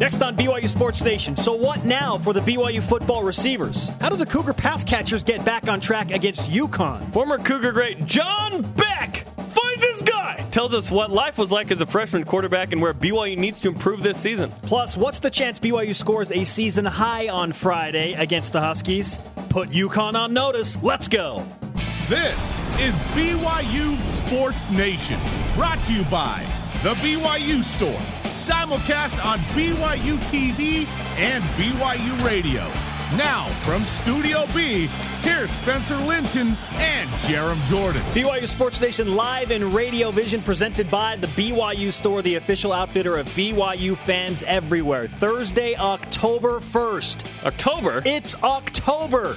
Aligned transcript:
Next 0.00 0.22
on 0.22 0.36
BYU 0.36 0.68
Sports 0.68 1.02
Nation. 1.02 1.36
So, 1.36 1.54
what 1.54 1.84
now 1.84 2.18
for 2.18 2.32
the 2.32 2.40
BYU 2.40 2.82
football 2.82 3.22
receivers? 3.22 3.88
How 4.00 4.08
do 4.08 4.16
the 4.16 4.26
Cougar 4.26 4.54
pass 4.54 4.82
catchers 4.82 5.22
get 5.22 5.44
back 5.44 5.68
on 5.68 5.80
track 5.80 6.10
against 6.10 6.50
UConn? 6.50 7.12
Former 7.12 7.38
Cougar 7.38 7.70
great 7.70 8.04
John 8.04 8.62
Beck, 8.72 9.24
find 9.36 9.80
this 9.80 10.02
guy, 10.02 10.44
tells 10.50 10.74
us 10.74 10.90
what 10.90 11.12
life 11.12 11.38
was 11.38 11.52
like 11.52 11.70
as 11.70 11.80
a 11.80 11.86
freshman 11.86 12.24
quarterback 12.24 12.72
and 12.72 12.82
where 12.82 12.92
BYU 12.92 13.38
needs 13.38 13.60
to 13.60 13.68
improve 13.68 14.02
this 14.02 14.18
season. 14.18 14.52
Plus, 14.62 14.96
what's 14.96 15.20
the 15.20 15.30
chance 15.30 15.60
BYU 15.60 15.94
scores 15.94 16.32
a 16.32 16.42
season 16.42 16.84
high 16.84 17.28
on 17.28 17.52
Friday 17.52 18.14
against 18.14 18.52
the 18.52 18.60
Huskies? 18.60 19.20
Put 19.48 19.70
UConn 19.70 20.16
on 20.16 20.32
notice. 20.32 20.76
Let's 20.82 21.06
go. 21.06 21.46
This 22.08 22.60
is 22.80 22.94
BYU 23.14 24.00
Sports 24.02 24.68
Nation, 24.70 25.20
brought 25.54 25.78
to 25.86 25.92
you 25.92 26.02
by 26.06 26.44
The 26.82 26.94
BYU 26.94 27.62
Store 27.62 28.23
simulcast 28.34 29.24
on 29.24 29.38
BYU 29.54 30.18
TV 30.26 30.86
and 31.18 31.42
BYU 31.56 32.24
Radio. 32.24 32.70
Now, 33.16 33.44
from 33.62 33.84
Studio 33.84 34.44
B, 34.54 34.88
here's 35.20 35.50
Spencer 35.52 35.96
Linton 35.98 36.56
and 36.74 37.08
Jarom 37.28 37.62
Jordan. 37.68 38.02
BYU 38.12 38.48
Sports 38.48 38.80
Nation 38.80 39.14
live 39.14 39.52
in 39.52 39.72
Radio 39.72 40.10
Vision 40.10 40.42
presented 40.42 40.90
by 40.90 41.14
the 41.16 41.28
BYU 41.28 41.92
Store, 41.92 42.22
the 42.22 42.34
official 42.34 42.72
outfitter 42.72 43.16
of 43.16 43.28
BYU 43.28 43.96
fans 43.96 44.42
everywhere. 44.42 45.06
Thursday, 45.06 45.76
October 45.76 46.58
1st. 46.58 47.46
October? 47.46 48.02
It's 48.04 48.34
October. 48.42 49.36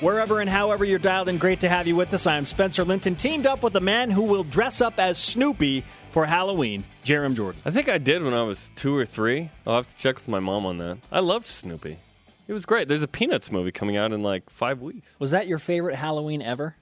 Wherever 0.00 0.40
and 0.40 0.50
however 0.50 0.84
you're 0.84 0.98
dialed 0.98 1.30
in, 1.30 1.38
great 1.38 1.60
to 1.60 1.70
have 1.70 1.86
you 1.86 1.96
with 1.96 2.12
us. 2.12 2.26
I 2.26 2.36
am 2.36 2.44
Spencer 2.44 2.84
Linton, 2.84 3.14
teamed 3.14 3.46
up 3.46 3.62
with 3.62 3.76
a 3.76 3.80
man 3.80 4.10
who 4.10 4.24
will 4.24 4.44
dress 4.44 4.82
up 4.82 4.98
as 4.98 5.16
Snoopy 5.16 5.84
for 6.16 6.24
Halloween, 6.24 6.82
Jarom 7.04 7.36
Jordan. 7.36 7.60
I 7.66 7.70
think 7.70 7.90
I 7.90 7.98
did 7.98 8.22
when 8.22 8.32
I 8.32 8.42
was 8.42 8.70
two 8.74 8.96
or 8.96 9.04
three. 9.04 9.50
I'll 9.66 9.76
have 9.76 9.94
to 9.94 9.96
check 9.98 10.14
with 10.14 10.28
my 10.28 10.38
mom 10.38 10.64
on 10.64 10.78
that. 10.78 10.96
I 11.12 11.20
loved 11.20 11.46
Snoopy. 11.46 11.98
It 12.48 12.52
was 12.54 12.64
great. 12.64 12.88
There's 12.88 13.02
a 13.02 13.06
Peanuts 13.06 13.52
movie 13.52 13.70
coming 13.70 13.98
out 13.98 14.12
in 14.12 14.22
like 14.22 14.48
five 14.48 14.80
weeks. 14.80 15.10
Was 15.18 15.32
that 15.32 15.46
your 15.46 15.58
favorite 15.58 15.94
Halloween 15.94 16.40
ever? 16.40 16.76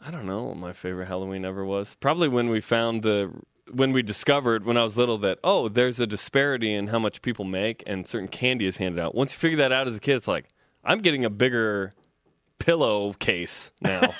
I 0.00 0.10
don't 0.10 0.26
know 0.26 0.42
what 0.42 0.56
my 0.56 0.72
favorite 0.72 1.06
Halloween 1.06 1.44
ever 1.44 1.64
was. 1.64 1.94
Probably 2.00 2.26
when 2.26 2.48
we 2.50 2.60
found 2.60 3.04
the 3.04 3.30
when 3.70 3.92
we 3.92 4.02
discovered 4.02 4.64
when 4.64 4.76
I 4.76 4.82
was 4.82 4.98
little 4.98 5.18
that 5.18 5.38
oh, 5.44 5.68
there's 5.68 6.00
a 6.00 6.06
disparity 6.08 6.74
in 6.74 6.88
how 6.88 6.98
much 6.98 7.22
people 7.22 7.44
make 7.44 7.84
and 7.86 8.08
certain 8.08 8.26
candy 8.26 8.66
is 8.66 8.78
handed 8.78 9.00
out. 9.00 9.14
Once 9.14 9.34
you 9.34 9.38
figure 9.38 9.58
that 9.58 9.70
out 9.70 9.86
as 9.86 9.94
a 9.94 10.00
kid, 10.00 10.16
it's 10.16 10.26
like 10.26 10.46
I'm 10.82 10.98
getting 10.98 11.24
a 11.24 11.30
bigger 11.30 11.94
pillow 12.64 13.12
case 13.14 13.72
now. 13.80 14.14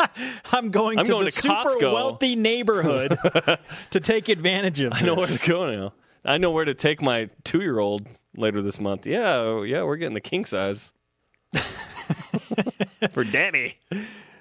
I'm 0.52 0.70
going 0.70 0.98
I'm 0.98 1.04
to 1.06 1.10
going 1.10 1.24
the 1.24 1.30
to 1.32 1.40
super 1.40 1.54
Costco. 1.54 1.92
wealthy 1.92 2.36
neighborhood 2.36 3.18
to 3.90 4.00
take 4.00 4.28
advantage 4.28 4.80
of. 4.80 4.92
I 4.94 5.02
know 5.02 5.14
where 5.14 5.26
to 5.26 5.48
go 5.48 5.70
now. 5.70 5.92
I 6.24 6.38
know 6.38 6.50
where 6.50 6.64
to 6.64 6.74
take 6.74 7.02
my 7.02 7.28
two 7.44 7.60
year 7.60 7.78
old 7.78 8.06
later 8.36 8.62
this 8.62 8.78
month. 8.78 9.06
Yeah, 9.06 9.62
yeah, 9.64 9.82
we're 9.82 9.96
getting 9.96 10.14
the 10.14 10.20
king 10.20 10.44
size 10.44 10.92
for 13.12 13.24
daddy 13.24 13.78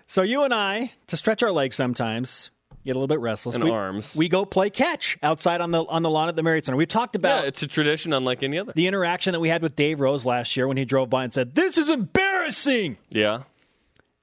So 0.06 0.22
you 0.22 0.44
and 0.44 0.54
I, 0.54 0.92
to 1.08 1.18
stretch 1.18 1.42
our 1.44 1.52
legs 1.52 1.76
sometimes, 1.76 2.52
get 2.86 2.92
a 2.96 3.00
little 3.00 3.08
bit 3.08 3.20
restless. 3.20 3.56
and 3.56 3.64
we, 3.64 3.70
arms. 3.72 4.16
We 4.16 4.30
go 4.30 4.46
play 4.46 4.70
catch 4.70 5.18
outside 5.24 5.62
on 5.62 5.72
the 5.72 5.84
on 5.86 6.04
the 6.04 6.10
lawn 6.10 6.30
at 6.30 6.36
the 6.36 6.44
Marriott 6.44 6.66
Center. 6.66 6.78
We 6.78 6.86
talked 6.86 7.16
about 7.16 7.44
yeah, 7.44 7.48
it's 7.48 7.62
a 7.64 7.68
tradition 7.68 8.14
unlike 8.14 8.44
any 8.44 8.58
other. 8.58 8.74
the 8.76 8.88
interaction 8.88 9.34
that 9.34 9.40
we 9.40 9.50
had 9.50 9.62
with 9.62 9.76
Dave 9.76 10.00
Rose 10.00 10.26
last 10.26 10.56
year 10.58 10.68
when 10.68 10.78
he 10.78 10.86
drove 10.86 11.10
by 11.10 11.24
and 11.24 11.34
said, 11.34 11.56
"This 11.56 11.78
is 11.78 11.90
embarrassing." 11.90 12.98
Yeah, 13.10 13.44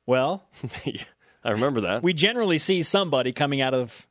Well, 0.07 0.45
I 1.45 1.51
remember 1.51 1.83
that. 1.83 2.03
we 2.03 2.13
generally 2.15 2.59
see 2.59 2.83
somebody 2.83 3.33
coming 3.33 3.61
out 3.61 3.75
of 3.75 4.07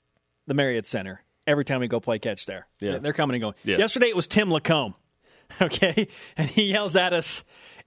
the 0.48 0.54
Marriott 0.54 0.86
Center 0.88 1.22
every 1.48 1.66
time 1.66 1.80
we 1.80 1.88
go 1.88 2.00
play 2.00 2.20
catch 2.20 2.46
there. 2.46 2.68
Yeah. 2.80 3.00
They're 3.00 3.14
coming 3.14 3.36
and 3.36 3.42
going. 3.42 3.56
Yeah. 3.64 3.78
Yesterday 3.78 4.08
it 4.08 4.16
was 4.16 4.28
Tim 4.28 4.52
Lacombe, 4.52 4.94
okay? 5.62 6.08
And 6.38 6.50
he 6.50 6.66
yells 6.72 6.96
at 6.96 7.12
us, 7.14 7.44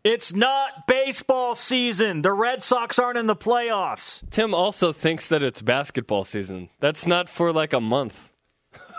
It's 0.07 0.33
not 0.33 0.87
baseball 0.87 1.57
season. 1.57 2.23
The 2.23 2.33
Red 2.33 2.63
Sox 2.63 2.97
aren't 2.97 3.19
in 3.19 3.27
the 3.27 3.35
playoffs. 3.35 4.23
Tim 4.31 4.55
also 4.55 4.93
thinks 4.93 5.27
that 5.27 5.43
it's 5.43 5.61
basketball 5.61 6.23
season. 6.23 6.71
That's 6.79 7.09
not 7.09 7.29
for 7.29 7.53
like 7.53 7.73
a 7.73 7.81
month. 7.81 8.31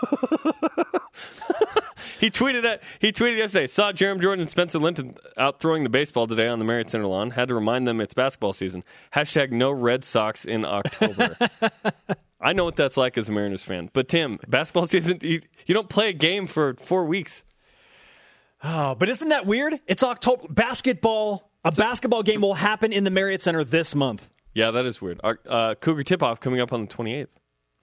he 2.20 2.30
tweeted 2.30 2.66
at, 2.66 2.82
he 2.98 3.10
tweeted 3.10 3.38
yesterday. 3.38 3.66
Saw 3.66 3.90
Jeremy 3.90 4.20
Jordan 4.20 4.42
and 4.42 4.50
Spencer 4.50 4.78
Linton 4.78 5.14
out 5.38 5.60
throwing 5.60 5.82
the 5.82 5.88
baseball 5.88 6.26
today 6.26 6.46
on 6.46 6.58
the 6.58 6.66
Marriott 6.66 6.90
Center 6.90 7.06
lawn. 7.06 7.30
Had 7.30 7.48
to 7.48 7.54
remind 7.54 7.88
them 7.88 8.02
it's 8.02 8.12
basketball 8.12 8.52
season. 8.52 8.84
Hashtag 9.14 9.50
no 9.50 9.70
Red 9.70 10.04
Sox 10.04 10.44
in 10.44 10.66
October. 10.66 11.34
I 12.40 12.52
know 12.52 12.64
what 12.64 12.76
that's 12.76 12.98
like 12.98 13.16
as 13.16 13.30
a 13.30 13.32
Mariners 13.32 13.64
fan. 13.64 13.88
But 13.94 14.08
Tim, 14.08 14.38
basketball 14.46 14.86
season, 14.88 15.20
you, 15.22 15.40
you 15.64 15.74
don't 15.74 15.88
play 15.88 16.10
a 16.10 16.12
game 16.12 16.46
for 16.46 16.74
four 16.74 17.06
weeks. 17.06 17.44
Oh, 18.62 18.94
but 18.94 19.08
isn't 19.08 19.28
that 19.28 19.46
weird? 19.46 19.80
It's 19.86 20.02
October. 20.02 20.48
Basketball, 20.48 21.50
a 21.64 21.72
basketball 21.72 22.22
game 22.22 22.40
will 22.40 22.54
happen 22.54 22.92
in 22.92 23.04
the 23.04 23.10
Marriott 23.10 23.42
Center 23.42 23.64
this 23.64 23.94
month. 23.94 24.28
Yeah, 24.54 24.72
that 24.72 24.86
is 24.86 25.00
weird. 25.00 25.20
Our, 25.22 25.38
uh, 25.48 25.74
Cougar 25.76 26.02
tip 26.04 26.22
off 26.22 26.40
coming 26.40 26.60
up 26.60 26.72
on 26.72 26.80
the 26.82 26.88
28th. 26.88 27.28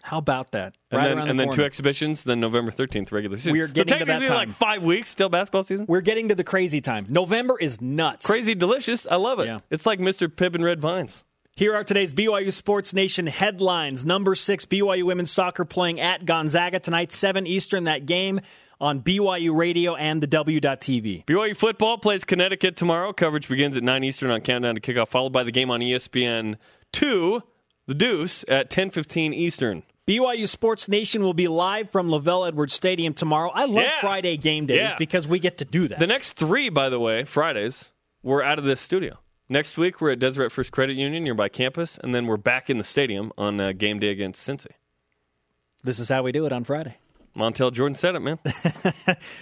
How 0.02 0.20
about 0.20 0.52
that? 0.52 0.76
And 0.92 1.00
right 1.00 1.08
then, 1.08 1.18
and 1.18 1.40
the 1.40 1.46
then 1.46 1.54
two 1.54 1.64
exhibitions, 1.64 2.24
then 2.24 2.40
November 2.40 2.72
13th, 2.72 3.12
regular 3.12 3.38
season. 3.38 3.54
We 3.54 3.62
are 3.62 3.68
getting 3.68 3.92
so 3.92 4.00
to 4.00 4.06
that 4.06 4.28
time. 4.28 4.36
like 4.36 4.54
five 4.54 4.84
weeks, 4.84 5.10
still 5.10 5.30
basketball 5.30 5.64
season. 5.64 5.88
We're 5.88 6.02
getting 6.02 6.30
to 6.30 6.36
the 6.36 6.44
crazy 6.44 6.80
time. 6.80 7.08
November 7.10 7.58
is 7.60 7.82
nuts. 7.82 8.24
Crazy 8.24 8.54
delicious. 8.54 9.08
I 9.10 9.16
love 9.16 9.40
it. 9.40 9.48
Yeah. 9.48 9.62
It's 9.72 9.88
like 9.88 10.00
Mr. 10.00 10.28
Pibb 10.28 10.54
and 10.54 10.64
Red 10.64 10.80
Vines. 10.80 11.24
Here 11.56 11.74
are 11.74 11.84
today's 11.84 12.14
BYU 12.14 12.52
Sports 12.54 12.94
Nation 12.94 13.26
headlines. 13.26 14.06
Number 14.06 14.36
six, 14.36 14.66
BYU 14.66 15.04
women's 15.06 15.32
soccer 15.32 15.66
playing 15.66 16.02
at 16.02 16.26
Gonzaga 16.26 16.80
tonight, 16.82 17.12
7 17.12 17.48
Eastern, 17.48 17.86
that 17.86 18.06
game 18.06 18.42
on 18.80 19.02
BYU 19.02 19.56
Radio 19.56 19.96
and 19.96 20.22
the 20.22 20.28
W.TV. 20.28 21.26
BYU 21.26 21.56
football 21.56 21.98
plays 21.98 22.24
Connecticut 22.24 22.76
tomorrow. 22.76 23.14
Coverage 23.14 23.48
begins 23.48 23.78
at 23.78 23.84
9 23.84 24.04
Eastern 24.04 24.32
on 24.32 24.42
Countdown 24.42 24.76
to 24.76 24.82
Kickoff, 24.82 25.08
followed 25.08 25.32
by 25.34 25.44
the 25.44 25.52
game 25.52 25.72
on 25.72 25.80
ESPN 25.80 26.56
2, 26.94 27.42
The 27.88 27.94
Deuce, 27.94 28.44
at 28.48 28.70
10.15 28.70 29.34
Eastern. 29.34 29.84
BYU 30.08 30.48
Sports 30.48 30.88
Nation 30.88 31.24
will 31.24 31.34
be 31.34 31.48
live 31.48 31.90
from 31.90 32.10
LaVell 32.10 32.48
Edwards 32.48 32.74
Stadium 32.74 33.14
tomorrow. 33.16 33.50
I 33.54 33.66
love 33.66 33.84
Yeah. 33.86 34.00
Friday 34.02 34.38
game 34.38 34.68
days 34.68 34.78
Yeah. 34.78 34.96
because 35.00 35.28
we 35.28 35.40
get 35.40 35.58
to 35.60 35.66
do 35.66 35.88
that. 35.88 35.98
The 36.00 36.06
next 36.08 36.34
three, 36.34 36.70
by 36.70 36.90
the 36.90 37.00
way, 37.00 37.24
Fridays, 37.24 37.90
we're 38.22 38.44
out 38.44 38.60
of 38.60 38.66
this 38.66 38.80
studio. 38.82 39.18
Next 39.50 39.78
week, 39.78 40.02
we're 40.02 40.12
at 40.12 40.20
Deseret 40.20 40.52
First 40.52 40.72
Credit 40.72 40.96
Union 40.96 41.24
nearby 41.24 41.50
campus, 41.50 41.98
and 42.04 42.14
then 42.14 42.28
we're 42.28 42.38
back 42.38 42.70
in 42.70 42.78
the 42.78 42.84
stadium 42.84 43.32
on 43.38 43.60
uh, 43.60 43.72
game 43.72 44.00
day 44.00 44.10
against 44.10 44.48
Cincy. 44.48 44.72
this 45.84 46.00
is 46.00 46.10
how 46.10 46.24
we 46.24 46.32
do 46.32 46.46
it 46.46 46.52
on 46.52 46.64
Friday. 46.64 46.98
Montel 47.36 47.72
Jordan 47.72 47.96
said 47.96 48.16
it, 48.16 48.20
man. 48.20 48.38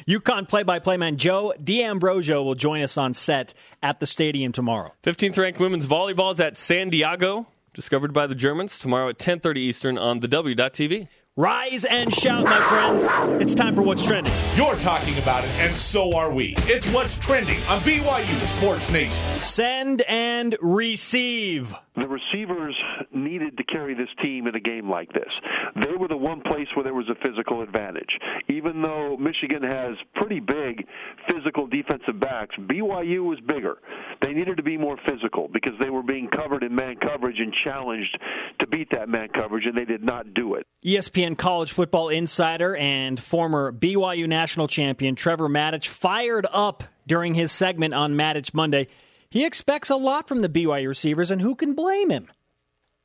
UConn 0.08 0.48
play-by-play 0.48 0.98
man 0.98 1.18
Joe 1.18 1.54
D'Ambrosio 1.64 2.44
will 2.44 2.56
join 2.56 2.82
us 2.82 2.98
on 2.98 3.14
set 3.14 3.54
at 3.82 4.00
the 4.00 4.06
stadium 4.06 4.52
tomorrow. 4.52 4.94
15th 5.04 5.38
ranked 5.38 5.60
women's 5.60 5.86
volleyball 5.86 6.34
is 6.34 6.40
at 6.40 6.58
San 6.58 6.90
Diego, 6.90 7.48
discovered 7.74 8.14
by 8.14 8.28
the 8.28 8.36
Germans, 8.36 8.80
tomorrow 8.80 9.10
at 9.10 9.18
10.30 9.18 9.58
Eastern 9.58 9.98
on 9.98 10.20
the 10.20 10.28
W.TV. 10.28 11.08
Rise 11.36 11.84
and 11.86 12.14
shout, 12.14 12.44
my 12.44 12.62
friends. 12.70 13.42
It's 13.42 13.56
time 13.56 13.74
for 13.74 13.82
What's 13.82 14.06
Trending. 14.06 14.32
You're 14.56 14.76
talking 14.76 15.18
about 15.18 15.44
it, 15.44 15.50
and 15.58 15.76
so 15.76 16.16
are 16.16 16.32
we. 16.32 16.54
It's 16.60 16.86
what's 16.94 17.18
trending 17.18 17.58
on 17.68 17.82
BYU 17.82 18.40
Sports 18.60 18.92
Nation. 18.92 19.40
Send 19.40 20.04
and 20.04 20.56
receive. 20.62 21.76
The 21.96 22.08
receivers 22.08 22.76
needed 23.14 23.56
to 23.58 23.64
carry 23.64 23.94
this 23.94 24.10
team 24.22 24.48
in 24.48 24.56
a 24.56 24.60
game 24.60 24.90
like 24.90 25.14
this. 25.14 25.30
They 25.76 25.94
were 25.94 26.08
the 26.08 26.18
one 26.18 26.42
place 26.42 26.68
where 26.76 26.84
there 26.84 26.94
was 26.94 27.08
a 27.08 27.28
physical 27.28 27.62
advantage. 27.62 28.10
Even 28.50 28.82
though 28.82 29.16
Michigan 29.18 29.62
has 29.62 29.96
pretty 30.16 30.40
big 30.40 30.88
physical 31.30 31.68
defensive 31.68 32.20
backs, 32.20 32.56
BYU 32.58 33.24
was 33.24 33.40
bigger. 33.42 33.78
They 34.22 34.34
needed 34.34 34.58
to 34.58 34.64
be 34.64 34.76
more 34.76 34.98
physical 35.08 35.50
because 35.54 35.74
they 35.80 35.92
were 35.92 36.02
being 36.02 36.30
covered 36.30 36.64
in 36.64 36.74
man 36.74 36.96
coverage 36.96 37.40
and 37.40 37.54
challenged 37.54 38.18
to 38.60 38.68
beat 38.68 38.90
that 38.92 39.08
man 39.08 39.30
coverage, 39.30 39.66
and 39.66 39.78
they 39.78 39.86
did 39.86 40.04
not 40.04 40.34
do 40.34 40.56
it. 40.56 40.66
ESPN 40.84 41.38
college 41.38 41.72
football 41.72 42.10
insider 42.10 42.76
and 42.76 43.20
former 43.20 43.72
BYU 43.72 44.28
national 44.28 44.68
champion 44.68 45.16
Trevor 45.16 45.48
Matich 45.48 45.88
fired 45.88 46.48
up 46.52 46.84
during 47.08 47.36
his 47.36 47.52
segment 47.52 47.94
on 47.94 48.14
Matich 48.16 48.54
Monday. 48.54 48.88
He 49.34 49.46
expects 49.46 49.90
a 49.90 49.96
lot 49.96 50.28
from 50.28 50.42
the 50.42 50.48
BYU 50.48 50.88
receivers, 50.88 51.32
and 51.32 51.42
who 51.42 51.56
can 51.56 51.74
blame 51.74 52.12
him? 52.12 52.32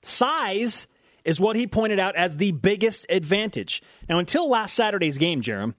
Size 0.02 0.86
is 1.24 1.40
what 1.40 1.56
he 1.56 1.66
pointed 1.66 1.98
out 1.98 2.16
as 2.16 2.36
the 2.36 2.52
biggest 2.52 3.06
advantage. 3.08 3.82
Now, 4.10 4.18
until 4.18 4.46
last 4.46 4.74
Saturday's 4.74 5.16
game, 5.16 5.40
Jerem, 5.40 5.72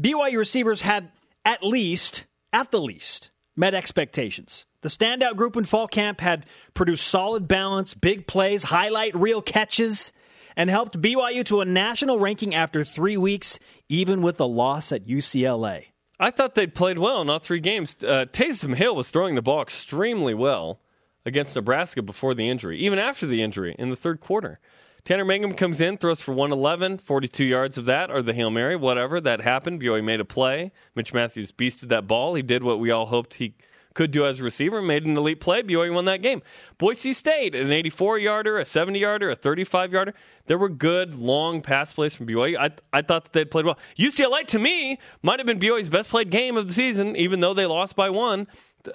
BYU 0.00 0.38
receivers 0.38 0.82
had 0.82 1.10
at 1.44 1.64
least, 1.64 2.26
at 2.52 2.70
the 2.70 2.80
least, 2.80 3.32
met 3.56 3.74
expectations. 3.74 4.66
The 4.82 4.88
standout 4.88 5.34
group 5.34 5.56
in 5.56 5.64
fall 5.64 5.88
camp 5.88 6.20
had 6.20 6.46
produced 6.72 7.04
solid 7.04 7.48
balance, 7.48 7.92
big 7.92 8.28
plays, 8.28 8.62
highlight 8.62 9.16
reel 9.16 9.42
catches, 9.42 10.12
and 10.54 10.70
helped 10.70 11.02
BYU 11.02 11.44
to 11.46 11.60
a 11.60 11.64
national 11.64 12.20
ranking 12.20 12.54
after 12.54 12.84
three 12.84 13.16
weeks, 13.16 13.58
even 13.88 14.22
with 14.22 14.36
the 14.36 14.46
loss 14.46 14.92
at 14.92 15.08
UCLA. 15.08 15.86
I 16.18 16.30
thought 16.30 16.54
they 16.54 16.66
played 16.66 16.98
well 16.98 17.20
in 17.20 17.28
all 17.28 17.38
three 17.38 17.60
games. 17.60 17.96
Uh, 18.02 18.24
Taysom 18.30 18.74
Hill 18.74 18.96
was 18.96 19.10
throwing 19.10 19.34
the 19.34 19.42
ball 19.42 19.62
extremely 19.62 20.34
well 20.34 20.80
against 21.26 21.54
Nebraska 21.54 22.02
before 22.02 22.34
the 22.34 22.48
injury, 22.48 22.78
even 22.78 22.98
after 22.98 23.26
the 23.26 23.42
injury 23.42 23.74
in 23.78 23.90
the 23.90 23.96
third 23.96 24.20
quarter. 24.20 24.58
Tanner 25.04 25.24
Mangum 25.24 25.54
comes 25.54 25.80
in, 25.80 25.98
throws 25.98 26.20
for 26.20 26.32
111, 26.32 26.98
42 26.98 27.44
yards 27.44 27.78
of 27.78 27.84
that, 27.84 28.10
or 28.10 28.22
the 28.22 28.32
Hail 28.32 28.50
Mary, 28.50 28.74
whatever. 28.74 29.20
That 29.20 29.40
happened. 29.40 29.80
BYU 29.80 30.02
made 30.02 30.18
a 30.20 30.24
play. 30.24 30.72
Mitch 30.96 31.14
Matthews 31.14 31.52
beasted 31.52 31.88
that 31.90 32.08
ball. 32.08 32.34
He 32.34 32.42
did 32.42 32.64
what 32.64 32.80
we 32.80 32.90
all 32.90 33.06
hoped 33.06 33.34
he 33.34 33.54
could 33.96 34.10
do 34.10 34.26
as 34.26 34.40
a 34.40 34.44
receiver, 34.44 34.80
made 34.82 35.04
an 35.06 35.16
elite 35.16 35.40
play. 35.40 35.62
BYU 35.62 35.92
won 35.92 36.04
that 36.04 36.22
game. 36.22 36.42
Boise 36.78 37.14
State, 37.14 37.54
an 37.54 37.72
84 37.72 38.18
yarder, 38.18 38.58
a 38.58 38.64
70 38.64 38.98
yarder, 38.98 39.30
a 39.30 39.34
35 39.34 39.92
yarder. 39.92 40.14
There 40.46 40.58
were 40.58 40.68
good, 40.68 41.14
long 41.16 41.62
pass 41.62 41.94
plays 41.94 42.14
from 42.14 42.26
BYU. 42.26 42.58
I, 42.58 42.70
I 42.92 43.02
thought 43.02 43.24
that 43.24 43.32
they 43.32 43.44
played 43.44 43.64
well. 43.64 43.78
UCLA, 43.98 44.46
to 44.48 44.58
me, 44.58 44.98
might 45.22 45.40
have 45.40 45.46
been 45.46 45.58
BYU's 45.58 45.88
best 45.88 46.10
played 46.10 46.30
game 46.30 46.56
of 46.56 46.68
the 46.68 46.74
season, 46.74 47.16
even 47.16 47.40
though 47.40 47.54
they 47.54 47.66
lost 47.66 47.96
by 47.96 48.10
one. 48.10 48.46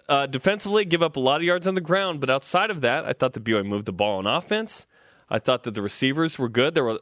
Uh, 0.07 0.27
defensively, 0.27 0.85
give 0.85 1.03
up 1.03 1.17
a 1.17 1.19
lot 1.19 1.37
of 1.37 1.43
yards 1.43 1.67
on 1.67 1.75
the 1.75 1.81
ground, 1.81 2.21
but 2.21 2.29
outside 2.29 2.69
of 2.69 2.81
that, 2.81 3.03
I 3.03 3.13
thought 3.13 3.33
the 3.33 3.41
BYU 3.41 3.65
moved 3.65 3.87
the 3.87 3.91
ball 3.91 4.19
on 4.19 4.27
offense. 4.27 4.85
I 5.29 5.39
thought 5.39 5.63
that 5.63 5.73
the 5.73 5.81
receivers 5.81 6.37
were 6.37 6.47
good. 6.47 6.75
There 6.75 6.83
were 6.83 6.99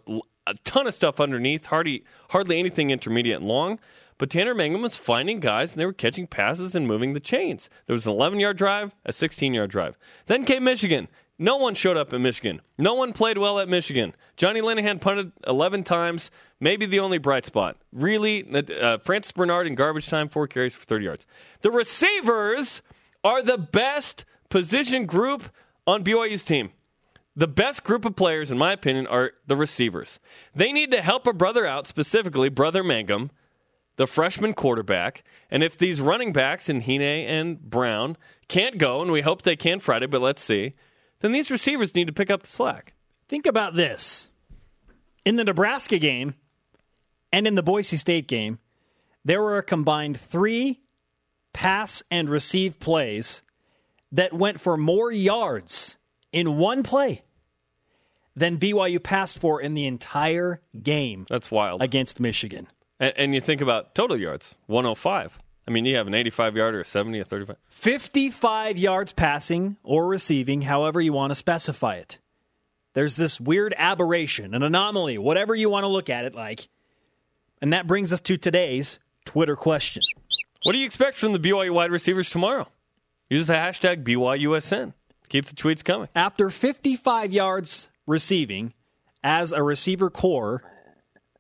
a 0.48 0.54
ton 0.63 0.88
of 0.88 0.94
stuff 0.94 1.19
underneath, 1.19 1.66
hardly 1.66 2.06
hardly 2.30 2.60
anything 2.60 2.92
intermediate 2.92 3.40
and 3.40 3.48
long. 3.48 3.80
But 4.19 4.30
Tanner 4.30 4.54
Mangum 4.54 4.81
was 4.81 4.98
finding 4.98 5.39
guys, 5.39 5.71
and 5.71 5.81
they 5.81 5.86
were 5.86 5.94
catching 5.94 6.27
passes 6.27 6.75
and 6.75 6.86
moving 6.86 7.13
the 7.13 7.19
chains. 7.19 7.69
There 7.88 7.95
was 7.95 8.06
an 8.06 8.12
11 8.13 8.39
yard 8.39 8.57
drive, 8.57 8.92
a 9.06 9.12
16 9.12 9.54
yard 9.56 9.71
drive. 9.71 9.98
Then 10.27 10.45
came 10.45 10.63
Michigan. 10.66 11.07
No 11.42 11.56
one 11.56 11.74
showed 11.74 11.95
up 11.95 12.13
at 12.13 12.19
Michigan. 12.19 12.62
No 12.77 12.94
one 12.95 13.13
played 13.13 13.38
well 13.38 13.60
at 13.60 13.69
Michigan. 13.69 14.13
Johnny 14.36 14.62
Linehan 14.62 15.00
punted 15.00 15.31
11 15.48 15.86
times, 15.86 16.31
maybe 16.60 16.86
the 16.86 17.00
only 17.00 17.18
bright 17.18 17.45
spot. 17.45 17.77
Really, 17.94 18.45
uh, 18.54 18.98
Francis 18.98 19.31
Bernard 19.31 19.66
in 19.66 19.75
garbage 19.75 20.10
time, 20.10 20.27
four 20.27 20.48
carries 20.48 20.75
for 20.75 20.83
30 20.83 21.06
yards. 21.06 21.25
The 21.62 21.72
receivers 21.72 22.81
are 23.24 23.42
the 23.42 23.57
best 23.57 24.25
position 24.50 25.06
group 25.06 25.44
on 25.88 26.04
BYU's 26.04 26.44
team. 26.44 26.72
The 27.38 27.48
best 27.48 27.86
group 27.86 28.04
of 28.04 28.18
players, 28.18 28.51
in 28.51 28.57
my 28.57 28.74
opinion, 28.74 29.07
are 29.07 29.31
the 29.48 29.56
receivers. 29.56 30.19
They 30.54 30.74
need 30.74 30.92
to 30.92 31.01
help 31.01 31.25
a 31.25 31.31
brother 31.31 31.65
out, 31.65 31.88
specifically 31.88 32.50
Brother 32.50 32.83
Mangum, 32.83 33.31
the 34.00 34.07
freshman 34.07 34.54
quarterback. 34.54 35.25
And 35.51 35.62
if 35.62 35.78
these 35.78 36.00
running 36.00 36.31
backs 36.31 36.69
in 36.69 36.80
Hine 36.80 37.01
and 37.01 37.60
Brown 37.60 38.16
can't 38.48 38.78
go, 38.78 39.01
and 39.01 39.12
we 39.12 39.19
hope 39.19 39.42
they 39.42 39.57
can 39.57 39.81
Friday, 39.81 40.06
but 40.06 40.22
let's 40.22 40.42
see, 40.42 40.75
then 41.19 41.34
these 41.34 41.51
receivers 41.51 41.94
need 41.94 42.07
to 42.07 42.13
pick 42.13 42.31
up 42.31 42.44
the 42.44 42.50
slack. 42.50 42.94
Think 43.28 43.46
about 43.46 43.75
this. 43.75 44.30
In 45.25 45.36
the 45.36 45.44
Nebraska 45.44 46.00
game 46.00 46.36
and 47.34 47.46
in 47.46 47.56
the 47.56 47.62
Boise 47.62 47.98
State 47.98 48.30
game, 48.30 48.60
there 49.25 49.42
were 49.42 49.57
a 49.57 49.63
combined 49.63 50.18
three 50.18 50.80
pass 51.51 52.01
and 52.10 52.30
receive 52.30 52.80
plays 52.80 53.44
that 54.13 54.31
went 54.31 54.62
for 54.62 54.78
more 54.78 55.12
yards 55.12 55.98
in 56.31 56.56
one 56.56 56.84
play 56.84 57.24
than 58.34 58.60
BYU 58.60 59.04
passed 59.04 59.40
for 59.40 59.62
in 59.62 59.74
the 59.74 59.86
entire 59.88 60.62
game. 60.81 61.25
That's 61.28 61.51
wild. 61.51 61.84
Against 61.84 62.22
Michigan. 62.22 62.69
And, 63.00 63.13
and 63.18 63.36
you 63.36 63.42
think 63.42 63.62
about 63.62 63.96
total 63.96 64.19
yards 64.19 64.56
105. 64.68 65.40
I 65.68 65.72
mean, 65.72 65.86
you 65.86 65.98
have 65.98 66.07
an 66.07 66.16
85 66.16 66.56
yarder, 66.56 66.81
a 66.81 66.86
70, 66.86 67.19
a 67.19 67.25
35. 67.25 67.56
55 67.69 68.78
yards 68.78 69.13
passing 69.13 69.78
or 69.84 70.07
receiving, 70.07 70.63
however 70.63 71.00
you 71.00 71.13
want 71.13 71.31
to 71.31 71.36
specify 71.36 71.96
it. 71.96 72.18
There's 72.94 73.16
this 73.16 73.40
weird 73.40 73.75
aberration, 73.78 74.56
an 74.56 74.63
anomaly, 74.63 75.19
whatever 75.19 75.54
you 75.54 75.69
want 75.69 75.84
to 75.84 75.88
look 75.88 76.10
at 76.10 76.25
it 76.25 76.34
like. 76.34 76.68
And 77.62 77.74
that 77.74 77.86
brings 77.86 78.12
us 78.12 78.19
to 78.22 78.38
today's 78.38 78.98
Twitter 79.25 79.56
question. 79.56 80.01
What 80.63 80.74
do 80.74 80.80
you 80.80 80.86
expect 80.86 81.18
from 81.18 81.34
the 81.34 81.40
BYU 81.40 81.72
wide 81.72 81.92
receivers 81.92 82.30
tomorrow? 82.30 82.68
Use 83.30 83.48
the 83.48 83.54
hashtag 83.54 84.04
BYUSN. 84.04 84.94
Keep 85.30 85.46
the 85.46 85.56
tweets 85.56 85.84
coming. 85.84 86.07
After 86.16 86.50
55 86.50 87.31
yards 87.31 87.90
receiving 88.07 88.74
as 89.24 89.51
a 89.51 89.62
receiver 89.62 90.10
corps 90.10 90.63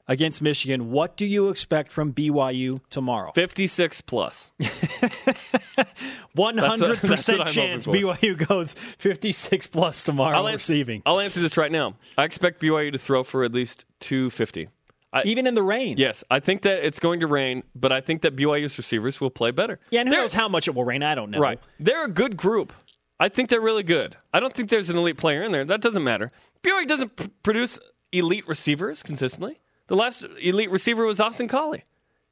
against 0.09 0.41
Michigan, 0.41 0.91
what 0.91 1.15
do 1.15 1.25
you 1.25 1.47
expect 1.47 1.89
from 1.91 2.11
BYU 2.11 2.81
tomorrow? 2.89 3.31
56 3.33 4.01
plus. 4.01 4.51
100% 4.59 7.45
chance 7.47 7.87
BYU 7.87 8.47
goes 8.47 8.73
56 8.97 9.67
plus 9.67 10.03
tomorrow 10.03 10.35
I'll 10.35 10.51
receiving. 10.51 11.01
I'll 11.05 11.21
answer 11.21 11.39
this 11.39 11.55
right 11.55 11.71
now. 11.71 11.95
I 12.17 12.25
expect 12.25 12.61
BYU 12.61 12.91
to 12.91 12.97
throw 12.97 13.23
for 13.23 13.45
at 13.45 13.53
least 13.53 13.85
250. 14.01 14.67
I, 15.11 15.23
Even 15.23 15.47
in 15.47 15.55
the 15.55 15.63
rain. 15.63 15.97
Yes, 15.97 16.23
I 16.29 16.39
think 16.39 16.61
that 16.63 16.85
it's 16.85 16.99
going 16.99 17.21
to 17.21 17.27
rain, 17.27 17.63
but 17.73 17.91
I 17.91 17.99
think 18.01 18.21
that 18.23 18.35
BYU's 18.35 18.77
receivers 18.77 19.21
will 19.21 19.31
play 19.31 19.51
better. 19.51 19.79
Yeah, 19.89 20.01
and 20.01 20.09
who 20.09 20.15
they're, 20.15 20.23
knows 20.23 20.33
how 20.33 20.49
much 20.49 20.67
it 20.67 20.75
will 20.75 20.83
rain? 20.83 21.01
I 21.01 21.15
don't 21.15 21.31
know. 21.31 21.39
Right. 21.39 21.59
They're 21.79 22.05
a 22.05 22.09
good 22.09 22.37
group. 22.37 22.73
I 23.19 23.29
think 23.29 23.49
they're 23.49 23.61
really 23.61 23.83
good. 23.83 24.17
I 24.33 24.39
don't 24.39 24.53
think 24.53 24.69
there's 24.69 24.89
an 24.89 24.97
elite 24.97 25.17
player 25.17 25.43
in 25.43 25.51
there. 25.51 25.65
That 25.65 25.81
doesn't 25.81 26.03
matter. 26.03 26.31
BYU 26.63 26.87
doesn't 26.87 27.15
p- 27.15 27.29
produce 27.43 27.79
elite 28.11 28.47
receivers 28.47 29.03
consistently. 29.03 29.59
The 29.89 29.95
last 29.95 30.23
elite 30.39 30.71
receiver 30.71 31.05
was 31.05 31.19
Austin 31.19 31.47
Collie. 31.47 31.83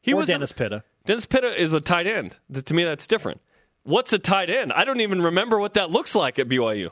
He 0.01 0.13
or 0.13 0.17
was 0.17 0.27
Dennis 0.27 0.53
Pitta. 0.53 0.83
Dennis 1.05 1.25
Pitta 1.25 1.59
is 1.59 1.73
a 1.73 1.81
tight 1.81 2.07
end. 2.07 2.39
To 2.53 2.73
me, 2.73 2.83
that's 2.83 3.07
different. 3.07 3.41
What's 3.83 4.13
a 4.13 4.19
tight 4.19 4.49
end? 4.49 4.71
I 4.73 4.85
don't 4.85 5.01
even 5.01 5.21
remember 5.21 5.57
what 5.59 5.73
that 5.73 5.89
looks 5.89 6.13
like 6.15 6.39
at 6.39 6.47
BYU. 6.47 6.91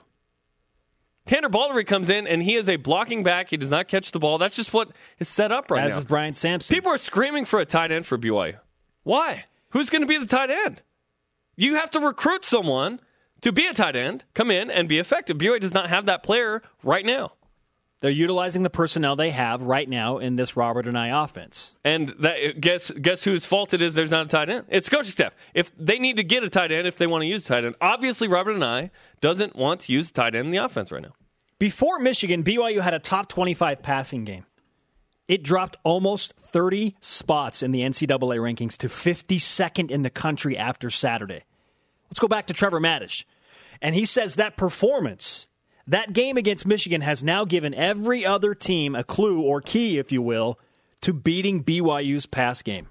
Tanner 1.26 1.50
Balderree 1.50 1.88
comes 1.88 2.10
in 2.10 2.28
and 2.28 2.42
he 2.42 2.56
is 2.56 2.70
a 2.70 2.76
blocking 2.76 3.24
back. 3.24 3.50
He 3.50 3.58
does 3.58 3.70
not 3.70 3.88
catch 3.88 4.12
the 4.12 4.20
ball. 4.20 4.38
That's 4.38 4.56
just 4.56 4.74
what 4.74 4.90
is 5.20 5.28
set 5.28 5.52
up 5.52 5.72
right 5.72 5.84
As 5.84 5.90
now. 5.90 5.98
As 5.98 6.04
is 6.04 6.06
Brian 6.06 6.34
Sampson. 6.34 6.74
People 6.76 6.92
are 6.92 6.98
screaming 6.98 7.46
for 7.46 7.60
a 7.60 7.66
tight 7.66 7.92
end 7.92 8.06
for 8.06 8.18
BYU. 8.18 8.58
Why? 9.04 9.46
Who's 9.70 9.90
going 9.90 10.02
to 10.02 10.08
be 10.08 10.18
the 10.18 10.26
tight 10.26 10.50
end? 10.50 10.82
You 11.56 11.76
have 11.76 11.90
to 11.92 12.00
recruit 12.00 12.44
someone 12.46 13.00
to 13.42 13.52
be 13.52 13.66
a 13.68 13.74
tight 13.74 13.96
end, 13.96 14.26
come 14.34 14.50
in 14.50 14.72
and 14.72 14.88
be 14.88 14.98
effective. 15.00 15.38
BYU 15.38 15.60
does 15.60 15.74
not 15.74 15.90
have 15.90 16.06
that 16.08 16.24
player 16.24 16.62
right 16.84 17.06
now. 17.06 17.34
They're 18.02 18.12
utilizing 18.12 18.64
the 18.64 18.70
personnel 18.70 19.16
they 19.16 19.32
have 19.32 19.62
right 19.62 19.88
now 19.88 20.18
in 20.18 20.36
this 20.36 20.56
Robert 20.56 20.86
Anae 20.86 21.24
offense. 21.24 21.76
And 21.84 22.10
that, 22.20 22.60
guess 22.60 22.92
guess 22.92 23.24
whose 23.24 23.46
fault 23.46 23.74
it 23.74 23.82
is 23.82 23.96
there's 23.96 24.12
not 24.12 24.28
a 24.28 24.30
tight 24.30 24.50
end? 24.50 24.66
It's 24.70 24.90
coaching 24.90 25.14
staff. 25.14 25.34
If 25.54 25.72
they 25.78 25.98
need 25.98 26.18
to 26.18 26.24
get 26.24 26.44
a 26.44 26.50
tight 26.50 26.72
end 26.72 26.88
if 26.88 26.98
they 26.98 27.08
want 27.08 27.24
to 27.24 27.28
use 27.28 27.44
a 27.46 27.48
tight 27.48 27.66
end. 27.66 27.76
Obviously 27.82 28.28
Robert 28.28 28.58
Anae 28.58 28.92
doesn't 29.22 29.56
want 29.56 29.82
to 29.82 29.94
use 29.94 30.10
a 30.10 30.14
tight 30.14 30.36
end 30.36 30.46
in 30.46 30.52
the 30.52 30.58
offense 30.58 30.92
right 30.92 31.02
now. 31.02 31.14
Before 31.58 32.00
Michigan, 32.00 32.44
BYU 32.44 32.82
had 32.82 32.94
a 32.94 33.00
top 33.00 33.30
25 33.30 33.82
passing 33.82 34.26
game. 34.26 34.46
It 35.28 35.42
dropped 35.42 35.78
almost 35.84 36.34
30 36.38 36.96
spots 37.00 37.64
in 37.64 37.72
the 37.72 37.82
NCAA 37.82 38.38
rankings 38.38 38.78
to 38.78 38.90
52nd 38.90 39.90
in 39.90 40.04
the 40.04 40.10
country 40.10 40.58
after 40.58 40.90
Saturday. 40.90 41.44
Let's 42.10 42.20
go 42.20 42.28
back 42.28 42.48
to 42.48 42.54
Trevor 42.54 42.80
Matich. 42.80 43.24
And 43.82 43.96
he 43.96 44.06
says 44.06 44.36
that 44.36 44.56
performance, 44.56 45.48
that 45.88 46.14
game 46.14 46.38
against 46.38 46.66
Michigan, 46.66 47.02
has 47.02 47.24
now 47.24 47.46
given 47.46 47.74
every 47.74 48.26
other 48.26 48.54
team 48.56 48.96
a 48.96 49.04
clue 49.04 49.42
or 49.42 49.62
key, 49.62 49.98
if 49.98 50.12
you 50.12 50.22
will, 50.22 50.60
to 51.02 51.14
beating 51.14 51.64
BYU's 51.64 52.26
pass 52.26 52.62
game 52.62 52.88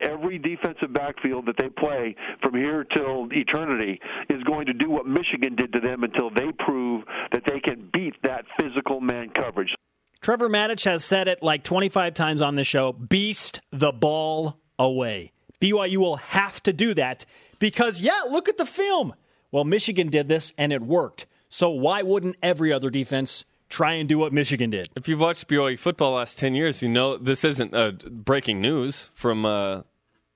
every 0.00 0.38
defensive 0.38 0.92
backfield 0.92 1.46
that 1.46 1.56
they 1.58 1.68
play 1.68 2.14
from 2.42 2.54
here 2.54 2.84
till 2.84 3.28
eternity 3.32 4.00
is 4.30 4.42
going 4.44 4.66
to 4.66 4.72
do 4.72 4.90
what 4.90 5.06
Michigan 5.06 5.56
did 5.56 5.72
to 5.72 5.80
them 5.80 6.04
until 6.04 6.30
they 6.30 6.52
prove 6.58 7.04
that 7.32 7.42
they 7.46 7.60
can 7.60 7.88
beat 7.92 8.14
that 8.22 8.44
physical 8.60 9.00
man 9.00 9.30
coverage. 9.30 9.74
Trevor 10.20 10.48
Matich 10.48 10.84
has 10.84 11.04
said 11.04 11.28
it 11.28 11.42
like 11.42 11.62
25 11.62 12.14
times 12.14 12.42
on 12.42 12.54
the 12.54 12.64
show 12.64 12.92
beast 12.92 13.60
the 13.70 13.92
ball 13.92 14.58
away. 14.78 15.32
BYU 15.60 15.98
will 15.98 16.16
have 16.16 16.62
to 16.64 16.72
do 16.72 16.94
that 16.94 17.24
because, 17.58 18.00
yeah, 18.00 18.22
look 18.28 18.48
at 18.48 18.58
the 18.58 18.66
film. 18.66 19.14
Well, 19.50 19.64
Michigan 19.64 20.08
did 20.08 20.28
this 20.28 20.52
and 20.58 20.72
it 20.72 20.82
worked. 20.82 21.26
So 21.48 21.70
why 21.70 22.02
wouldn't 22.02 22.36
every 22.42 22.72
other 22.72 22.90
defense 22.90 23.44
try 23.68 23.94
and 23.94 24.08
do 24.08 24.18
what 24.18 24.32
Michigan 24.32 24.70
did? 24.70 24.88
If 24.96 25.08
you've 25.08 25.20
watched 25.20 25.48
BYU 25.48 25.78
football 25.78 26.14
last 26.14 26.38
10 26.38 26.54
years, 26.54 26.82
you 26.82 26.88
know 26.88 27.16
this 27.16 27.44
isn't 27.44 27.74
uh, 27.74 27.92
breaking 28.10 28.60
news 28.60 29.10
from, 29.14 29.46
uh, 29.46 29.82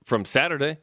from 0.05 0.25
Saturday. 0.25 0.79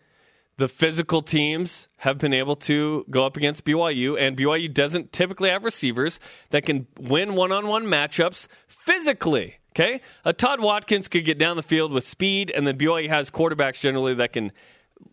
The 0.57 0.67
physical 0.67 1.21
teams 1.21 1.87
have 1.97 2.17
been 2.17 2.33
able 2.33 2.57
to 2.57 3.05
go 3.09 3.25
up 3.25 3.37
against 3.37 3.63
BYU, 3.63 4.19
and 4.19 4.35
BYU 4.35 4.73
doesn't 4.73 5.13
typically 5.13 5.49
have 5.49 5.63
receivers 5.63 6.19
that 6.49 6.65
can 6.65 6.85
win 6.99 7.35
one 7.35 7.53
on 7.53 7.67
one 7.67 7.85
matchups 7.85 8.47
physically. 8.67 9.55
Okay? 9.71 10.01
A 10.25 10.33
Todd 10.33 10.59
Watkins 10.59 11.07
could 11.07 11.23
get 11.23 11.37
down 11.37 11.55
the 11.55 11.63
field 11.63 11.93
with 11.93 12.05
speed, 12.05 12.51
and 12.53 12.67
then 12.67 12.77
BYU 12.77 13.07
has 13.07 13.31
quarterbacks 13.31 13.79
generally 13.79 14.13
that 14.15 14.33
can 14.33 14.51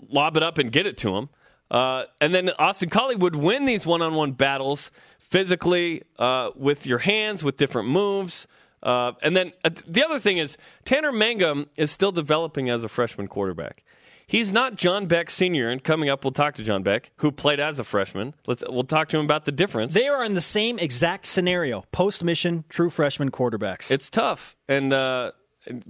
lob 0.08 0.36
it 0.36 0.42
up 0.42 0.58
and 0.58 0.72
get 0.72 0.86
it 0.86 0.96
to 0.98 1.16
him. 1.16 1.28
Uh, 1.70 2.04
and 2.20 2.34
then 2.34 2.50
Austin 2.58 2.88
Collie 2.88 3.16
would 3.16 3.36
win 3.36 3.64
these 3.64 3.86
one 3.86 4.02
on 4.02 4.14
one 4.14 4.32
battles 4.32 4.90
physically 5.18 6.02
uh, 6.18 6.50
with 6.54 6.86
your 6.86 6.98
hands, 6.98 7.42
with 7.42 7.56
different 7.56 7.88
moves. 7.88 8.46
Uh, 8.82 9.12
and 9.22 9.36
then 9.36 9.52
uh, 9.64 9.70
the 9.86 10.04
other 10.04 10.18
thing 10.18 10.38
is, 10.38 10.56
Tanner 10.84 11.12
Mangum 11.12 11.68
is 11.76 11.90
still 11.90 12.12
developing 12.12 12.70
as 12.70 12.84
a 12.84 12.88
freshman 12.88 13.26
quarterback. 13.26 13.82
He's 14.28 14.52
not 14.52 14.74
John 14.74 15.06
Beck 15.06 15.30
Sr., 15.30 15.70
and 15.70 15.82
coming 15.82 16.08
up, 16.08 16.24
we'll 16.24 16.32
talk 16.32 16.54
to 16.56 16.64
John 16.64 16.82
Beck, 16.82 17.12
who 17.16 17.30
played 17.30 17.60
as 17.60 17.78
a 17.78 17.84
freshman. 17.84 18.34
Let's, 18.46 18.64
we'll 18.68 18.82
talk 18.82 19.08
to 19.10 19.18
him 19.18 19.24
about 19.24 19.44
the 19.44 19.52
difference. 19.52 19.94
They 19.94 20.08
are 20.08 20.24
in 20.24 20.34
the 20.34 20.40
same 20.40 20.80
exact 20.80 21.26
scenario 21.26 21.84
post 21.92 22.24
mission, 22.24 22.64
true 22.68 22.90
freshman 22.90 23.30
quarterbacks. 23.30 23.90
It's 23.90 24.10
tough, 24.10 24.56
and 24.68 24.92
uh, 24.92 25.30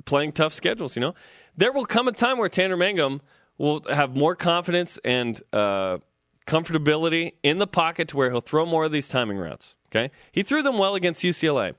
playing 0.04 0.32
tough 0.32 0.52
schedules, 0.52 0.96
you 0.96 1.00
know. 1.00 1.14
There 1.56 1.72
will 1.72 1.86
come 1.86 2.08
a 2.08 2.12
time 2.12 2.36
where 2.36 2.50
Tanner 2.50 2.76
Mangum 2.76 3.22
will 3.58 3.82
have 3.88 4.14
more 4.16 4.34
confidence 4.36 4.98
and 5.04 5.40
uh, 5.52 5.98
comfortability 6.46 7.32
in 7.42 7.58
the 7.58 7.66
pocket 7.66 8.08
to 8.08 8.16
where 8.16 8.30
he'll 8.30 8.40
throw 8.40 8.66
more 8.66 8.84
of 8.84 8.92
these 8.92 9.08
timing 9.08 9.38
routes. 9.38 9.74
Okay, 9.90 10.10
he 10.32 10.42
threw 10.42 10.62
them 10.62 10.78
well 10.78 10.94
against 10.94 11.22
UCLA, 11.22 11.74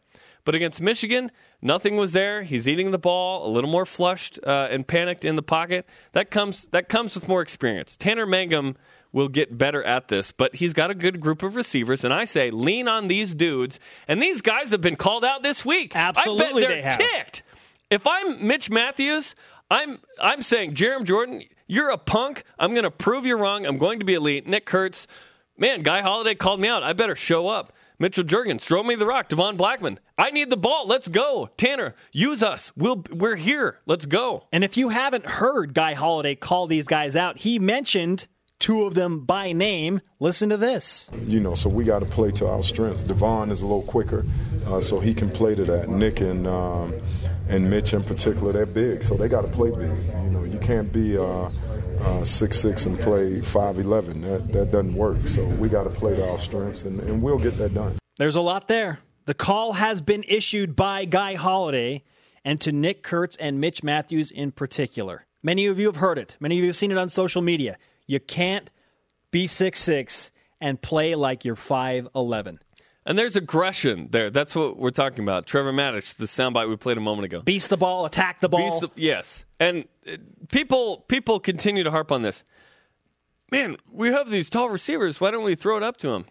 But 0.45 0.55
against 0.55 0.81
Michigan, 0.81 1.29
nothing 1.61 1.97
was 1.97 2.13
there. 2.13 2.43
He's 2.43 2.67
eating 2.67 2.91
the 2.91 2.97
ball, 2.97 3.47
a 3.47 3.51
little 3.51 3.69
more 3.69 3.85
flushed 3.85 4.39
uh, 4.45 4.67
and 4.71 4.87
panicked 4.87 5.25
in 5.25 5.35
the 5.35 5.43
pocket. 5.43 5.85
That 6.13 6.31
comes 6.31 6.65
that 6.67 6.89
comes 6.89 7.15
with 7.15 7.27
more 7.27 7.41
experience. 7.41 7.97
Tanner 7.97 8.25
Mangum 8.25 8.77
will 9.11 9.27
get 9.29 9.57
better 9.57 9.83
at 9.83 10.07
this, 10.09 10.31
but 10.31 10.55
he's 10.55 10.73
got 10.73 10.89
a 10.91 10.95
good 10.95 11.19
group 11.19 11.43
of 11.43 11.55
receivers, 11.55 12.03
and 12.03 12.13
I 12.13 12.25
say 12.25 12.49
lean 12.51 12.87
on 12.87 13.07
these 13.07 13.33
dudes. 13.33 13.79
And 14.07 14.21
these 14.21 14.41
guys 14.41 14.71
have 14.71 14.81
been 14.81 14.95
called 14.97 15.23
out 15.25 15.43
this 15.43 15.65
week. 15.65 15.95
Absolutely, 15.95 16.65
I 16.65 16.67
bet 16.67 16.69
they're 16.69 16.75
they 16.77 16.81
have. 16.81 16.97
ticked. 16.99 17.43
If 17.89 18.05
I'm 18.05 18.45
Mitch 18.45 18.69
Matthews, 18.69 19.33
I'm 19.69 19.99
I'm 20.19 20.41
saying 20.41 20.75
Jerem 20.75 21.03
Jordan, 21.03 21.43
you're 21.67 21.89
a 21.89 21.97
punk. 21.97 22.43
I'm 22.57 22.71
going 22.71 22.83
to 22.83 22.91
prove 22.91 23.25
you 23.25 23.35
wrong. 23.37 23.65
I'm 23.65 23.77
going 23.77 23.99
to 23.99 24.05
be 24.05 24.13
elite. 24.13 24.47
Nick 24.47 24.65
Kurtz, 24.65 25.07
man, 25.57 25.81
Guy 25.83 26.01
Holliday 26.01 26.35
called 26.35 26.59
me 26.59 26.67
out. 26.67 26.83
I 26.83 26.93
better 26.93 27.15
show 27.15 27.47
up. 27.47 27.73
Mitchell 27.99 28.23
Juergens, 28.23 28.61
throw 28.61 28.83
me 28.83 28.93
the 28.93 29.07
rock. 29.07 29.27
Devon 29.27 29.57
Blackmon, 29.57 29.97
I 30.17 30.29
need 30.29 30.51
the 30.51 30.57
ball. 30.57 30.85
Let's 30.85 31.07
go. 31.07 31.49
Tanner, 31.57 31.95
use 32.11 32.43
us. 32.43 32.71
We'll, 32.77 33.03
we're 33.11 33.37
here. 33.37 33.79
Let's 33.87 34.05
go. 34.05 34.45
And 34.51 34.63
if 34.63 34.77
you 34.77 34.89
haven't 34.89 35.25
heard 35.25 35.73
Guy 35.73 35.93
Holliday 35.93 36.35
call 36.35 36.67
these 36.67 36.85
guys 36.85 37.15
out, 37.15 37.39
he 37.39 37.57
mentioned 37.57 38.27
two 38.59 38.83
of 38.83 38.93
them 38.93 39.21
by 39.21 39.51
name. 39.51 40.01
Listen 40.19 40.49
to 40.49 40.57
this. 40.57 41.09
You 41.25 41.39
know, 41.39 41.55
so 41.55 41.69
we 41.69 41.85
got 41.85 41.99
to 41.99 42.05
play 42.05 42.29
to 42.33 42.47
our 42.47 42.61
strengths. 42.61 43.03
Devon 43.03 43.49
is 43.49 43.63
a 43.63 43.65
little 43.65 43.81
quicker, 43.81 44.25
uh, 44.67 44.79
so 44.79 44.99
he 44.99 45.15
can 45.15 45.31
play 45.31 45.55
to 45.55 45.65
that. 45.65 45.89
Nick 45.89 46.21
and 46.21 46.45
um, 46.45 46.93
and 47.49 47.69
Mitch 47.69 47.93
in 47.93 48.03
particular, 48.03 48.51
they're 48.51 48.65
big, 48.65 49.03
so 49.03 49.15
they 49.15 49.27
got 49.27 49.41
to 49.41 49.47
play 49.47 49.69
big. 49.69 49.91
You 50.23 50.29
know, 50.29 50.43
you 50.43 50.59
can't 50.59 50.91
be 50.91 51.17
uh, 51.17 51.49
uh, 52.01 52.23
six 52.23 52.59
six 52.59 52.85
and 52.85 52.99
play 52.99 53.41
five 53.41 53.79
eleven. 53.79 54.21
That 54.21 54.51
that 54.51 54.71
doesn't 54.71 54.95
work. 54.95 55.27
So 55.27 55.45
we 55.45 55.69
got 55.69 55.83
to 55.83 55.89
play 55.89 56.15
to 56.15 56.31
our 56.31 56.39
strengths, 56.39 56.83
and, 56.83 56.99
and 57.01 57.21
we'll 57.21 57.39
get 57.39 57.57
that 57.57 57.73
done. 57.73 57.97
There's 58.17 58.35
a 58.35 58.41
lot 58.41 58.67
there. 58.67 58.99
The 59.25 59.33
call 59.33 59.73
has 59.73 60.01
been 60.01 60.23
issued 60.27 60.75
by 60.75 61.05
Guy 61.05 61.35
Holliday 61.35 62.03
and 62.45 62.61
to 62.61 62.71
Nick 62.71 63.03
Kurtz 63.03 63.35
and 63.35 63.59
Mitch 63.59 63.83
Matthews 63.83 64.31
in 64.31 64.51
particular. 64.51 65.25
Many 65.43 65.65
of 65.67 65.79
you 65.79 65.87
have 65.87 65.97
heard 65.97 66.17
it. 66.17 66.37
Many 66.39 66.57
of 66.57 66.63
you 66.63 66.69
have 66.69 66.75
seen 66.75 66.91
it 66.91 66.97
on 66.97 67.09
social 67.09 67.41
media. 67.41 67.77
You 68.05 68.19
can't 68.19 68.71
be 69.31 69.47
six 69.47 69.81
six 69.81 70.31
and 70.59 70.81
play 70.81 71.13
like 71.15 71.45
you're 71.45 71.55
5'11. 71.55 72.59
And 73.07 73.17
there's 73.17 73.37
aggression 73.37 74.09
there. 74.11 74.29
That's 74.29 74.53
what 74.53 74.77
we're 74.77 74.89
talking 74.91 75.23
about. 75.23 75.47
Trevor 75.47 75.71
Matich, 75.71 76.15
the 76.15 76.25
soundbite 76.25 76.67
we 76.67 76.75
played 76.75 76.97
a 76.97 77.01
moment 77.01 77.23
ago. 77.25 77.41
Beast 77.41 77.69
the 77.69 77.77
ball, 77.77 78.05
attack 78.05 78.41
the 78.41 78.49
ball. 78.49 78.69
Beast 78.69 78.83
of- 78.83 78.91
yes, 78.99 79.45
and 79.61 79.85
uh, 80.05 80.17
people 80.51 81.05
people 81.07 81.39
continue 81.39 81.85
to 81.85 81.89
harp 81.89 82.11
on 82.11 82.21
this. 82.21 82.43
Man, 83.49 83.77
we 83.89 84.11
have 84.11 84.29
these 84.29 84.49
tall 84.49 84.69
receivers. 84.69 85.21
Why 85.21 85.31
don't 85.31 85.45
we 85.45 85.55
throw 85.55 85.77
it 85.77 85.83
up 85.83 85.95
to 85.97 86.09
them? 86.09 86.25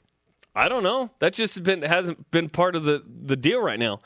I 0.54 0.68
don't 0.68 0.82
know. 0.82 1.10
That 1.18 1.32
just 1.32 1.62
been 1.62 1.80
hasn't 1.80 2.30
been 2.30 2.50
part 2.50 2.76
of 2.76 2.84
the 2.84 3.02
the 3.06 3.36
deal 3.36 3.60
right 3.62 3.78
now. 3.78 4.00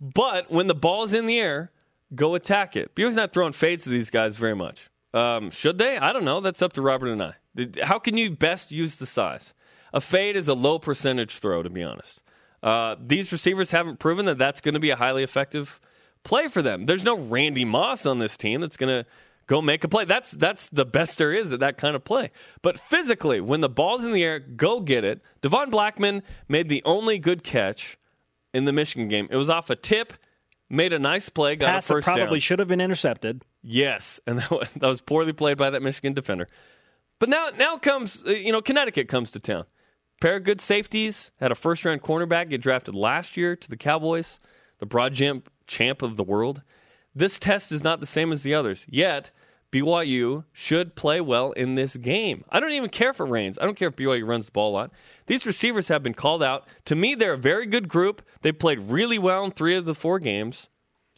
But 0.00 0.50
when 0.50 0.66
the 0.66 0.74
ball's 0.74 1.12
in 1.12 1.26
the 1.26 1.38
air, 1.38 1.72
go 2.14 2.34
attack 2.34 2.74
it. 2.74 2.94
BYU's 2.94 3.16
not 3.16 3.34
throwing 3.34 3.52
fades 3.52 3.84
to 3.84 3.90
these 3.90 4.08
guys 4.08 4.38
very 4.38 4.56
much. 4.56 4.88
Um, 5.12 5.50
should 5.50 5.76
they? 5.76 5.98
I 5.98 6.14
don't 6.14 6.24
know. 6.24 6.40
That's 6.40 6.62
up 6.62 6.72
to 6.72 6.82
Robert 6.82 7.08
Anae. 7.08 7.84
How 7.84 7.98
can 7.98 8.16
you 8.16 8.30
best 8.30 8.72
use 8.72 8.96
the 8.96 9.06
size? 9.06 9.52
A 9.94 10.00
fade 10.00 10.36
is 10.36 10.48
a 10.48 10.54
low 10.54 10.78
percentage 10.78 11.38
throw, 11.38 11.62
to 11.62 11.70
be 11.70 11.82
honest. 11.82 12.20
Uh, 12.62 12.96
these 13.00 13.30
receivers 13.30 13.70
haven't 13.70 13.98
proven 14.00 14.26
that 14.26 14.38
that's 14.38 14.60
going 14.60 14.74
to 14.74 14.80
be 14.80 14.90
a 14.90 14.96
highly 14.96 15.22
effective 15.22 15.80
play 16.24 16.48
for 16.48 16.62
them. 16.62 16.84
There's 16.84 17.04
no 17.04 17.16
Randy 17.16 17.64
Moss 17.64 18.04
on 18.04 18.18
this 18.18 18.36
team 18.36 18.60
that's 18.60 18.76
going 18.76 19.04
to 19.04 19.08
go 19.46 19.62
make 19.62 19.84
a 19.84 19.88
play. 19.88 20.04
That's 20.04 20.32
that's 20.32 20.68
the 20.70 20.84
best 20.84 21.18
there 21.18 21.32
is 21.32 21.52
at 21.52 21.60
that 21.60 21.78
kind 21.78 21.94
of 21.94 22.04
play. 22.04 22.30
But 22.62 22.80
physically, 22.80 23.40
when 23.40 23.60
the 23.60 23.68
ball's 23.68 24.04
in 24.04 24.12
the 24.12 24.24
air, 24.24 24.40
go 24.40 24.80
get 24.80 25.04
it. 25.04 25.20
Devon 25.42 25.70
Blackmon 25.70 26.22
made 26.48 26.68
the 26.68 26.82
only 26.84 27.18
good 27.18 27.44
catch 27.44 27.98
in 28.52 28.64
the 28.64 28.72
Michigan 28.72 29.08
game. 29.08 29.28
It 29.30 29.36
was 29.36 29.50
off 29.50 29.70
a 29.70 29.76
tip, 29.76 30.12
made 30.68 30.92
a 30.92 30.98
nice 30.98 31.28
play, 31.28 31.56
got 31.56 31.66
Pass 31.66 31.84
a 31.84 31.88
that 31.88 31.94
first 31.94 32.04
probably 32.06 32.38
down. 32.38 32.40
should 32.40 32.58
have 32.58 32.68
been 32.68 32.80
intercepted. 32.80 33.44
Yes, 33.62 34.20
and 34.26 34.38
that 34.38 34.50
was, 34.50 34.70
that 34.70 34.88
was 34.88 35.00
poorly 35.00 35.32
played 35.32 35.58
by 35.58 35.70
that 35.70 35.82
Michigan 35.82 36.14
defender. 36.14 36.48
But 37.20 37.28
now, 37.28 37.50
now 37.56 37.76
comes 37.76 38.24
uh, 38.26 38.30
you 38.30 38.52
know 38.52 38.62
Connecticut 38.62 39.08
comes 39.08 39.30
to 39.32 39.40
town. 39.40 39.66
Pair 40.20 40.36
of 40.36 40.44
good 40.44 40.60
safeties 40.60 41.30
had 41.40 41.52
a 41.52 41.56
first 41.56 41.84
round 41.84 42.02
cornerback 42.02 42.48
get 42.48 42.60
drafted 42.60 42.94
last 42.94 43.36
year 43.36 43.56
to 43.56 43.68
the 43.68 43.76
Cowboys, 43.76 44.40
the 44.78 44.86
broad 44.86 45.14
jump 45.14 45.50
champ 45.66 46.02
of 46.02 46.16
the 46.16 46.24
world. 46.24 46.62
This 47.14 47.38
test 47.38 47.70
is 47.72 47.84
not 47.84 48.00
the 48.00 48.06
same 48.06 48.32
as 48.32 48.42
the 48.42 48.54
others. 48.54 48.86
Yet 48.88 49.30
BYU 49.74 50.44
should 50.52 50.94
play 50.94 51.20
well 51.20 51.52
in 51.52 51.74
this 51.74 51.96
game. 51.96 52.44
I 52.48 52.60
don't 52.60 52.72
even 52.72 52.90
care 52.90 53.10
if 53.10 53.20
it 53.20 53.24
rains. 53.24 53.58
I 53.58 53.64
don't 53.64 53.76
care 53.76 53.88
if 53.88 53.96
BYU 53.96 54.26
runs 54.26 54.46
the 54.46 54.52
ball 54.52 54.70
a 54.70 54.74
lot. 54.74 54.92
These 55.26 55.46
receivers 55.46 55.88
have 55.88 56.02
been 56.02 56.14
called 56.14 56.42
out. 56.42 56.66
To 56.86 56.94
me, 56.94 57.14
they're 57.14 57.34
a 57.34 57.38
very 57.38 57.66
good 57.66 57.88
group. 57.88 58.22
They 58.42 58.52
played 58.52 58.78
really 58.78 59.18
well 59.18 59.44
in 59.44 59.50
three 59.50 59.74
of 59.74 59.84
the 59.84 59.94
four 59.94 60.18
games. 60.20 60.68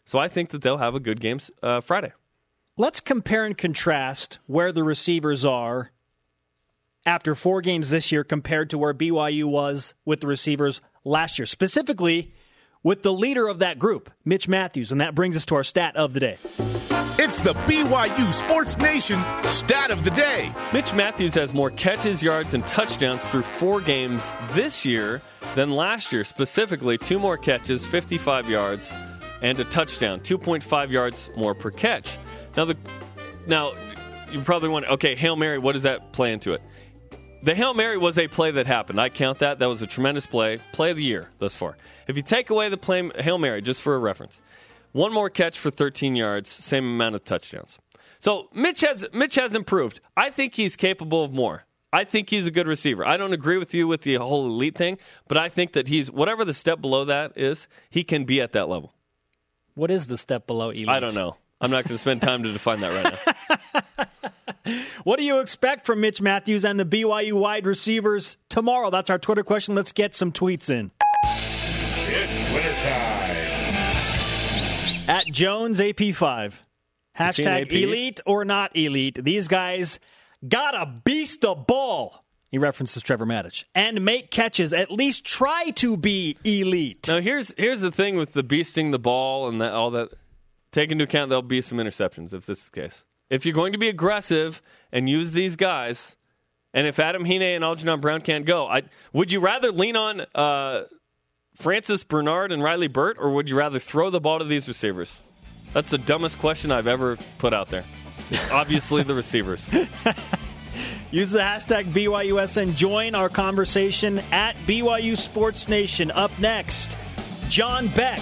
So 0.07 0.19
I 0.19 0.29
think 0.29 0.50
that 0.50 0.62
they'll 0.62 0.79
have 0.79 0.95
a 0.95 1.00
good 1.00 1.21
game 1.21 1.41
uh, 1.62 1.81
Friday. 1.81 2.12
Let's 2.79 3.00
compare 3.00 3.45
and 3.45 3.59
contrast 3.59 4.38
where 4.47 4.73
the 4.73 4.85
receivers 4.85 5.45
are 5.45 5.91
after 7.07 7.37
four 7.37 7.63
games 7.63 7.89
this 7.89 8.11
year 8.11 8.25
compared 8.25 8.71
to 8.71 8.79
where 8.79 8.93
BYU 8.93 9.45
was 9.45 9.95
with 10.05 10.21
the 10.21 10.27
receivers 10.27 10.81
last 11.05 11.39
year, 11.39 11.47
specifically 11.47 12.35
with 12.83 13.03
the 13.03 13.13
leader 13.13 13.49
of 13.49 13.61
that 13.61 13.79
group, 13.79 14.11
Mitch 14.25 14.49
Matthews. 14.49 14.93
And 14.93 15.01
that 15.01 15.15
brings 15.15 15.37
us 15.37 15.47
to 15.47 15.55
our 15.55 15.65
stat 15.65 15.97
of 15.97 16.13
the 16.13 16.21
day. 16.21 16.39
It's 17.19 17.39
the 17.39 17.55
BYU 17.55 18.33
Sports 18.33 18.77
Nation 18.77 19.25
stat 19.43 19.91
of 19.91 20.05
the 20.05 20.11
day. 20.11 20.53
Mitch 20.73 20.93
Matthews 20.93 21.35
has 21.35 21.55
more 21.55 21.71
catches, 21.71 22.23
yards, 22.23 22.53
and 22.53 22.67
touchdowns 22.67 23.27
through 23.29 23.43
four 23.43 23.81
games 23.81 24.23
this 24.53 24.85
year 24.85 25.23
than 25.55 25.71
last 25.71 26.13
year. 26.13 26.25
Specifically, 26.25 26.99
two 26.99 27.19
more 27.19 27.37
catches, 27.37 27.87
55 27.87 28.51
yards, 28.51 28.93
and 29.43 29.59
a 29.59 29.65
touchdown, 29.65 30.21
2.5 30.21 30.91
yards 30.91 31.31
more 31.37 31.55
per 31.55 31.71
catch. 31.71 32.19
Now, 32.57 32.67
the 32.67 32.77
now 33.47 33.73
you 34.31 34.41
probably 34.43 34.69
wonder, 34.69 34.89
okay, 34.91 35.15
Hail 35.15 35.37
Mary, 35.37 35.59
what 35.59 35.73
does 35.73 35.85
that 35.85 36.13
play 36.13 36.33
into 36.33 36.53
it? 36.53 36.63
The 37.47 37.55
Hail 37.55 37.75
Mary 37.75 37.97
was 37.97 38.19
a 38.19 38.26
play 38.26 38.50
that 38.50 38.67
happened. 38.67 39.00
I 39.00 39.09
count 39.09 39.38
that. 39.38 39.61
That 39.61 39.69
was 39.69 39.81
a 39.81 39.87
tremendous 39.87 40.26
play, 40.26 40.59
play 40.73 40.91
of 40.91 40.97
the 40.97 41.05
year 41.05 41.29
thus 41.38 41.55
far. 41.55 41.76
If 42.09 42.17
you 42.17 42.23
take 42.25 42.50
away 42.50 42.69
the 42.69 42.76
play 42.76 43.09
Hail 43.21 43.38
Mary, 43.38 43.62
just 43.62 43.83
for 43.83 43.95
a 43.95 44.00
reference, 44.00 44.41
one 44.91 45.12
more 45.12 45.31
catch 45.31 45.57
for 45.57 45.71
13 45.71 46.17
yards, 46.17 46.50
same 46.50 46.85
amount 46.85 47.15
of 47.15 47.23
touchdowns. 47.23 47.79
So 48.19 48.49
Mitch 48.53 48.81
has 48.81 49.07
Mitch 49.12 49.37
has 49.37 49.55
improved. 49.55 50.00
I 50.17 50.31
think 50.31 50.57
he's 50.57 50.75
capable 50.75 51.23
of 51.23 51.33
more. 51.33 51.67
I 51.93 52.03
think 52.03 52.31
he's 52.31 52.49
a 52.49 52.50
good 52.50 52.67
receiver. 52.67 53.07
I 53.07 53.17
don't 53.17 53.33
agree 53.33 53.59
with 53.59 53.73
you 53.75 53.87
with 53.87 54.00
the 54.00 54.17
whole 54.17 54.47
elite 54.47 54.76
thing, 54.76 54.99
but 55.29 55.38
I 55.38 55.49
think 55.49 55.75
that 55.75 55.87
he's 55.87 56.11
whatever 56.11 56.45
the 56.45 56.53
step 56.53 56.81
below 56.81 57.05
that 57.05 57.38
is, 57.38 57.69
he 57.88 58.03
can 58.03 58.25
be 58.25 58.41
at 58.41 58.55
that 58.55 58.69
level. 58.69 58.93
What 59.75 59.93
is 59.93 60.09
the 60.09 60.19
step 60.19 60.49
below 60.49 60.71
elite? 60.71 60.88
I 60.88 60.99
don't 60.99 61.15
know. 61.15 61.37
I'm 61.61 61.71
not 61.71 61.85
going 61.85 61.97
to 61.97 61.99
spend 61.99 62.23
time 62.23 62.43
to 62.43 62.53
define 62.53 62.81
that 62.81 63.05
right 63.05 63.19
now. 63.97 64.05
What 65.05 65.21
do 65.21 65.25
you 65.25 65.39
expect 65.39 65.87
from 65.87 66.01
Mitch 66.01 66.21
Matthews 66.21 66.65
and 66.65 66.81
the 66.81 66.85
BYU 66.85 67.35
wide 67.35 67.65
receivers 67.65 68.37
tomorrow? 68.49 68.91
That's 68.91 69.09
our 69.09 69.19
Twitter 69.21 69.45
question. 69.45 69.77
Let's 69.77 69.93
get 69.93 70.17
some 70.17 70.33
tweets 70.33 70.69
in. 70.69 70.91
It's 71.25 72.53
wintertime. 72.53 73.37
At 75.09 75.27
Jones 75.33 75.79
AP5. 75.79 76.61
Hashtag 77.17 77.67
AP? 77.67 77.73
elite 77.73 78.21
or 78.27 78.45
not 78.45 78.77
elite. 78.77 79.23
These 79.23 79.47
guys 79.47 80.01
gotta 80.47 80.87
beast 81.05 81.43
the 81.43 81.55
ball. 81.55 82.25
He 82.51 82.59
references 82.59 83.03
Trevor 83.05 83.27
Matich. 83.27 83.63
And 83.75 84.05
make 84.05 84.33
catches. 84.33 84.73
At 84.73 84.91
least 84.91 85.25
try 85.25 85.71
to 85.77 85.97
be 85.97 86.37
elite. 86.45 87.07
Now 87.09 87.21
here's 87.21 87.55
here's 87.57 87.81
the 87.81 87.93
thing 87.93 88.17
with 88.17 88.33
the 88.33 88.43
beasting 88.43 88.91
the 88.91 88.99
ball 88.99 89.49
and 89.49 89.61
that, 89.61 89.73
all 89.73 89.93
that. 89.93 90.11
Take 90.73 90.91
into 90.91 91.05
account 91.05 91.31
there'll 91.31 91.43
be 91.43 91.61
some 91.61 91.79
interceptions 91.79 92.35
if 92.35 92.47
this 92.47 92.59
is 92.59 92.65
the 92.67 92.81
case. 92.81 93.05
If 93.31 93.45
you're 93.45 93.55
going 93.55 93.73
to 93.73 93.79
be 93.79 93.89
aggressive 93.89 94.63
and 94.93 95.09
use 95.09 95.33
these 95.33 95.57
guys, 95.57 96.17
and 96.75 96.87
if 96.87 96.99
Adam 96.99 97.25
Hine 97.25 97.43
and 97.43 97.65
Algernon 97.65 98.01
Brown 98.01 98.21
can't 98.21 98.45
go, 98.45 98.67
I, 98.67 98.83
would 99.13 99.33
you 99.33 99.41
rather 99.41 99.73
lean 99.73 99.97
on 99.97 100.27
uh, 100.35 100.83
Francis 101.57 102.05
Bernard 102.05 102.53
and 102.53 102.63
Riley 102.63 102.89
Burt, 102.89 103.17
or 103.19 103.31
would 103.31 103.49
you 103.49 103.57
rather 103.57 103.79
throw 103.79 104.11
the 104.11 104.21
ball 104.21 104.39
to 104.39 104.45
these 104.45 104.69
receivers? 104.69 105.21
That's 105.73 105.91
the 105.91 105.99
dumbest 105.99 106.39
question 106.39 106.71
I've 106.71 106.87
ever 106.87 107.17
put 107.39 107.53
out 107.53 107.71
there. 107.71 107.85
Obviously 108.51 109.03
the 109.03 109.15
receivers. 109.15 109.67
Use 111.11 111.31
the 111.31 111.39
hashtag 111.39 111.85
BYUSN. 111.85 112.75
Join 112.77 113.15
our 113.15 113.29
conversation 113.29 114.19
at 114.33 114.57
BYU 114.67 115.17
Sports 115.17 115.69
Nation. 115.69 116.11
Up 116.11 116.37
next, 116.39 116.97
John 117.49 117.89
Beck. 117.89 118.21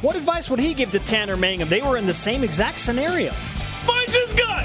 What 0.00 0.14
advice 0.14 0.48
would 0.48 0.60
he 0.60 0.74
give 0.74 0.92
to 0.92 1.00
Tanner 1.00 1.36
Mangum? 1.36 1.68
They 1.68 1.82
were 1.82 1.96
in 1.96 2.06
the 2.06 2.14
same 2.14 2.44
exact 2.44 2.78
scenario. 2.78 3.32
Finds 3.32 4.14
his 4.14 4.32
gut. 4.34 4.64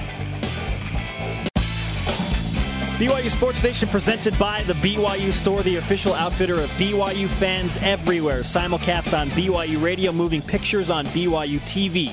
BYU 2.99 3.31
Sports 3.31 3.63
Nation 3.63 3.89
presented 3.89 4.37
by 4.37 4.61
the 4.63 4.73
BYU 4.73 5.31
Store, 5.31 5.63
the 5.63 5.77
official 5.77 6.13
outfitter 6.13 6.61
of 6.61 6.69
BYU 6.71 7.27
fans 7.27 7.77
everywhere. 7.77 8.41
Simulcast 8.41 9.17
on 9.17 9.27
BYU 9.29 9.81
Radio, 9.81 10.11
moving 10.11 10.43
pictures 10.43 10.91
on 10.91 11.07
BYU 11.07 11.59
TV. 11.61 12.11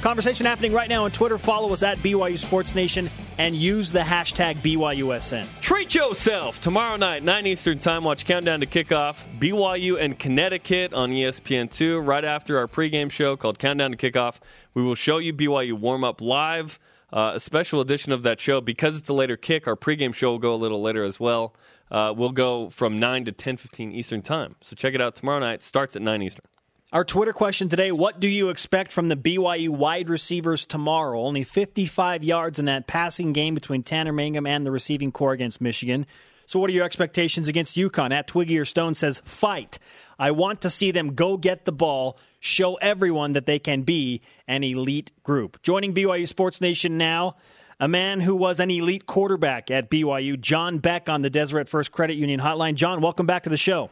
Conversation 0.00 0.46
happening 0.46 0.72
right 0.72 0.88
now 0.88 1.04
on 1.04 1.10
Twitter. 1.10 1.36
Follow 1.36 1.72
us 1.74 1.82
at 1.82 1.98
BYU 1.98 2.38
Sports 2.38 2.74
Nation 2.74 3.10
and 3.36 3.54
use 3.54 3.92
the 3.92 4.00
hashtag 4.00 4.56
BYUSN. 4.56 5.46
Treat 5.60 5.94
yourself 5.94 6.60
tomorrow 6.62 6.96
night, 6.96 7.22
9 7.22 7.46
Eastern 7.46 7.78
Time. 7.78 8.04
Watch 8.04 8.24
Countdown 8.24 8.60
to 8.60 8.66
Kickoff. 8.66 9.16
BYU 9.38 10.00
and 10.00 10.18
Connecticut 10.18 10.94
on 10.94 11.10
ESPN2 11.10 12.06
right 12.06 12.24
after 12.24 12.56
our 12.56 12.66
pregame 12.66 13.10
show 13.10 13.36
called 13.36 13.58
Countdown 13.58 13.92
to 13.92 13.96
Kickoff. 13.96 14.38
We 14.72 14.82
will 14.82 14.94
show 14.94 15.18
you 15.18 15.34
BYU 15.34 15.74
warm 15.74 16.02
up 16.02 16.22
live. 16.22 16.78
Uh, 17.12 17.32
a 17.34 17.40
special 17.40 17.80
edition 17.80 18.12
of 18.12 18.22
that 18.22 18.40
show 18.40 18.60
because 18.60 18.96
it's 18.96 19.08
a 19.08 19.12
later 19.12 19.36
kick. 19.36 19.66
Our 19.66 19.76
pregame 19.76 20.14
show 20.14 20.30
will 20.30 20.38
go 20.38 20.54
a 20.54 20.56
little 20.56 20.80
later 20.80 21.04
as 21.04 21.20
well. 21.20 21.54
Uh, 21.90 22.14
we'll 22.16 22.30
go 22.30 22.70
from 22.70 23.00
9 23.00 23.24
to 23.26 23.32
10:15 23.32 23.92
Eastern 23.92 24.22
Time. 24.22 24.54
So 24.62 24.76
check 24.76 24.94
it 24.94 25.00
out 25.00 25.16
tomorrow 25.16 25.40
night. 25.40 25.62
Starts 25.62 25.96
at 25.96 26.02
9 26.02 26.22
Eastern. 26.22 26.44
Our 26.92 27.04
Twitter 27.04 27.32
question 27.32 27.68
today 27.68 27.92
What 27.92 28.18
do 28.18 28.26
you 28.26 28.48
expect 28.48 28.90
from 28.90 29.06
the 29.06 29.16
BYU 29.16 29.68
wide 29.68 30.10
receivers 30.10 30.66
tomorrow? 30.66 31.20
Only 31.22 31.44
55 31.44 32.24
yards 32.24 32.58
in 32.58 32.64
that 32.64 32.88
passing 32.88 33.32
game 33.32 33.54
between 33.54 33.84
Tanner 33.84 34.12
Mangum 34.12 34.44
and 34.44 34.66
the 34.66 34.72
receiving 34.72 35.12
corps 35.12 35.32
against 35.32 35.60
Michigan. 35.60 36.04
So, 36.46 36.58
what 36.58 36.68
are 36.68 36.72
your 36.72 36.84
expectations 36.84 37.46
against 37.46 37.76
UConn? 37.76 38.12
At 38.12 38.26
Twiggy 38.26 38.58
or 38.58 38.64
Stone 38.64 38.94
says, 38.94 39.22
Fight. 39.24 39.78
I 40.18 40.32
want 40.32 40.62
to 40.62 40.70
see 40.70 40.90
them 40.90 41.14
go 41.14 41.36
get 41.36 41.64
the 41.64 41.70
ball, 41.70 42.18
show 42.40 42.74
everyone 42.74 43.34
that 43.34 43.46
they 43.46 43.60
can 43.60 43.82
be 43.82 44.20
an 44.48 44.64
elite 44.64 45.12
group. 45.22 45.62
Joining 45.62 45.94
BYU 45.94 46.26
Sports 46.26 46.60
Nation 46.60 46.98
now, 46.98 47.36
a 47.78 47.86
man 47.86 48.18
who 48.18 48.34
was 48.34 48.58
an 48.58 48.68
elite 48.68 49.06
quarterback 49.06 49.70
at 49.70 49.92
BYU, 49.92 50.40
John 50.40 50.78
Beck 50.78 51.08
on 51.08 51.22
the 51.22 51.30
Deseret 51.30 51.68
First 51.68 51.92
Credit 51.92 52.16
Union 52.16 52.40
Hotline. 52.40 52.74
John, 52.74 53.00
welcome 53.00 53.26
back 53.26 53.44
to 53.44 53.48
the 53.48 53.56
show. 53.56 53.90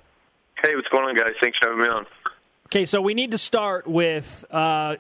Hey, 0.60 0.74
what's 0.74 0.88
going 0.88 1.04
on, 1.04 1.14
guys? 1.14 1.34
Thanks 1.40 1.56
for 1.62 1.70
having 1.70 1.84
me 1.84 1.88
on. 1.88 2.04
Okay, 2.70 2.84
so 2.84 3.00
we 3.00 3.14
need 3.14 3.30
to 3.30 3.38
start 3.38 3.86
with 3.86 4.44
uh, 4.50 4.96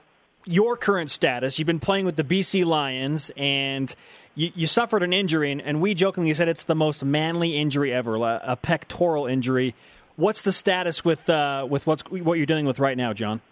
your 0.46 0.74
current 0.78 1.10
status. 1.10 1.58
You've 1.58 1.66
been 1.66 1.80
playing 1.80 2.06
with 2.06 2.16
the 2.16 2.24
BC 2.24 2.64
Lions, 2.64 3.30
and 3.36 3.94
you, 4.34 4.50
you 4.54 4.66
suffered 4.66 5.02
an 5.02 5.12
injury, 5.12 5.52
and, 5.52 5.60
and, 5.60 5.78
we 5.82 5.92
jokingly 5.92 6.32
said 6.32 6.48
it's 6.48 6.64
the 6.64 6.74
most 6.74 7.04
manly 7.04 7.58
injury 7.58 7.92
ever, 7.92 8.16
a 8.16 8.56
pectoral 8.56 9.26
injury. 9.26 9.74
What's 10.16 10.40
the 10.40 10.52
status 10.52 11.04
with 11.04 11.28
uh, 11.28 11.66
with 11.68 11.86
what's 11.86 12.02
what 12.10 12.38
you're 12.38 12.46
dealing 12.46 12.64
with 12.64 12.78
right 12.78 12.96
now, 12.96 13.12
John? 13.12 13.42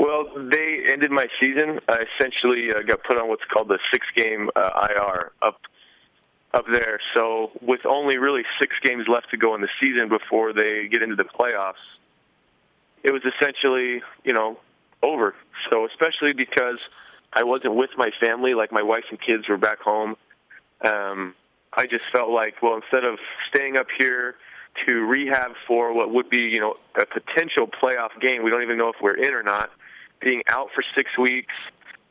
Well, 0.00 0.24
they 0.34 0.78
ended 0.90 1.10
my 1.10 1.26
season. 1.38 1.80
I 1.86 2.06
essentially 2.18 2.70
uh, 2.70 2.80
got 2.80 3.04
put 3.04 3.18
on 3.18 3.28
what's 3.28 3.44
called 3.52 3.68
the 3.68 3.78
six 3.92 4.06
game 4.16 4.48
uh, 4.56 4.88
IR 4.88 5.32
up 5.42 5.60
up 6.54 6.64
there. 6.72 6.98
So 7.12 7.50
with 7.60 7.84
only 7.84 8.16
really 8.16 8.44
six 8.58 8.74
games 8.82 9.04
left 9.06 9.28
to 9.32 9.36
go 9.36 9.54
in 9.54 9.60
the 9.60 9.68
season 9.78 10.08
before 10.08 10.54
they 10.54 10.88
get 10.90 11.02
into 11.02 11.16
the 11.16 11.24
playoffs, 11.24 11.74
it 13.04 13.12
was 13.12 13.22
essentially, 13.22 14.02
you 14.24 14.32
know, 14.32 14.58
over. 15.02 15.34
So 15.70 15.86
especially 15.86 16.32
because 16.32 16.78
I 17.32 17.44
wasn't 17.44 17.76
with 17.76 17.90
my 17.96 18.10
family, 18.20 18.54
like 18.54 18.72
my 18.72 18.82
wife 18.82 19.04
and 19.10 19.20
kids 19.20 19.48
were 19.48 19.58
back 19.58 19.80
home. 19.80 20.16
Um, 20.80 21.34
I 21.74 21.86
just 21.86 22.04
felt 22.12 22.30
like, 22.30 22.62
well, 22.62 22.74
instead 22.74 23.04
of 23.04 23.18
staying 23.48 23.76
up 23.76 23.86
here 23.96 24.36
to 24.86 24.92
rehab 25.06 25.52
for 25.66 25.92
what 25.92 26.12
would 26.12 26.30
be, 26.30 26.38
you 26.38 26.60
know, 26.60 26.74
a 26.96 27.04
potential 27.06 27.68
playoff 27.68 28.18
game, 28.20 28.42
we 28.42 28.50
don't 28.50 28.62
even 28.62 28.78
know 28.78 28.88
if 28.88 28.96
we're 29.00 29.16
in 29.16 29.34
or 29.34 29.42
not. 29.42 29.70
Being 30.20 30.42
out 30.48 30.68
for 30.74 30.82
six 30.94 31.18
weeks, 31.18 31.52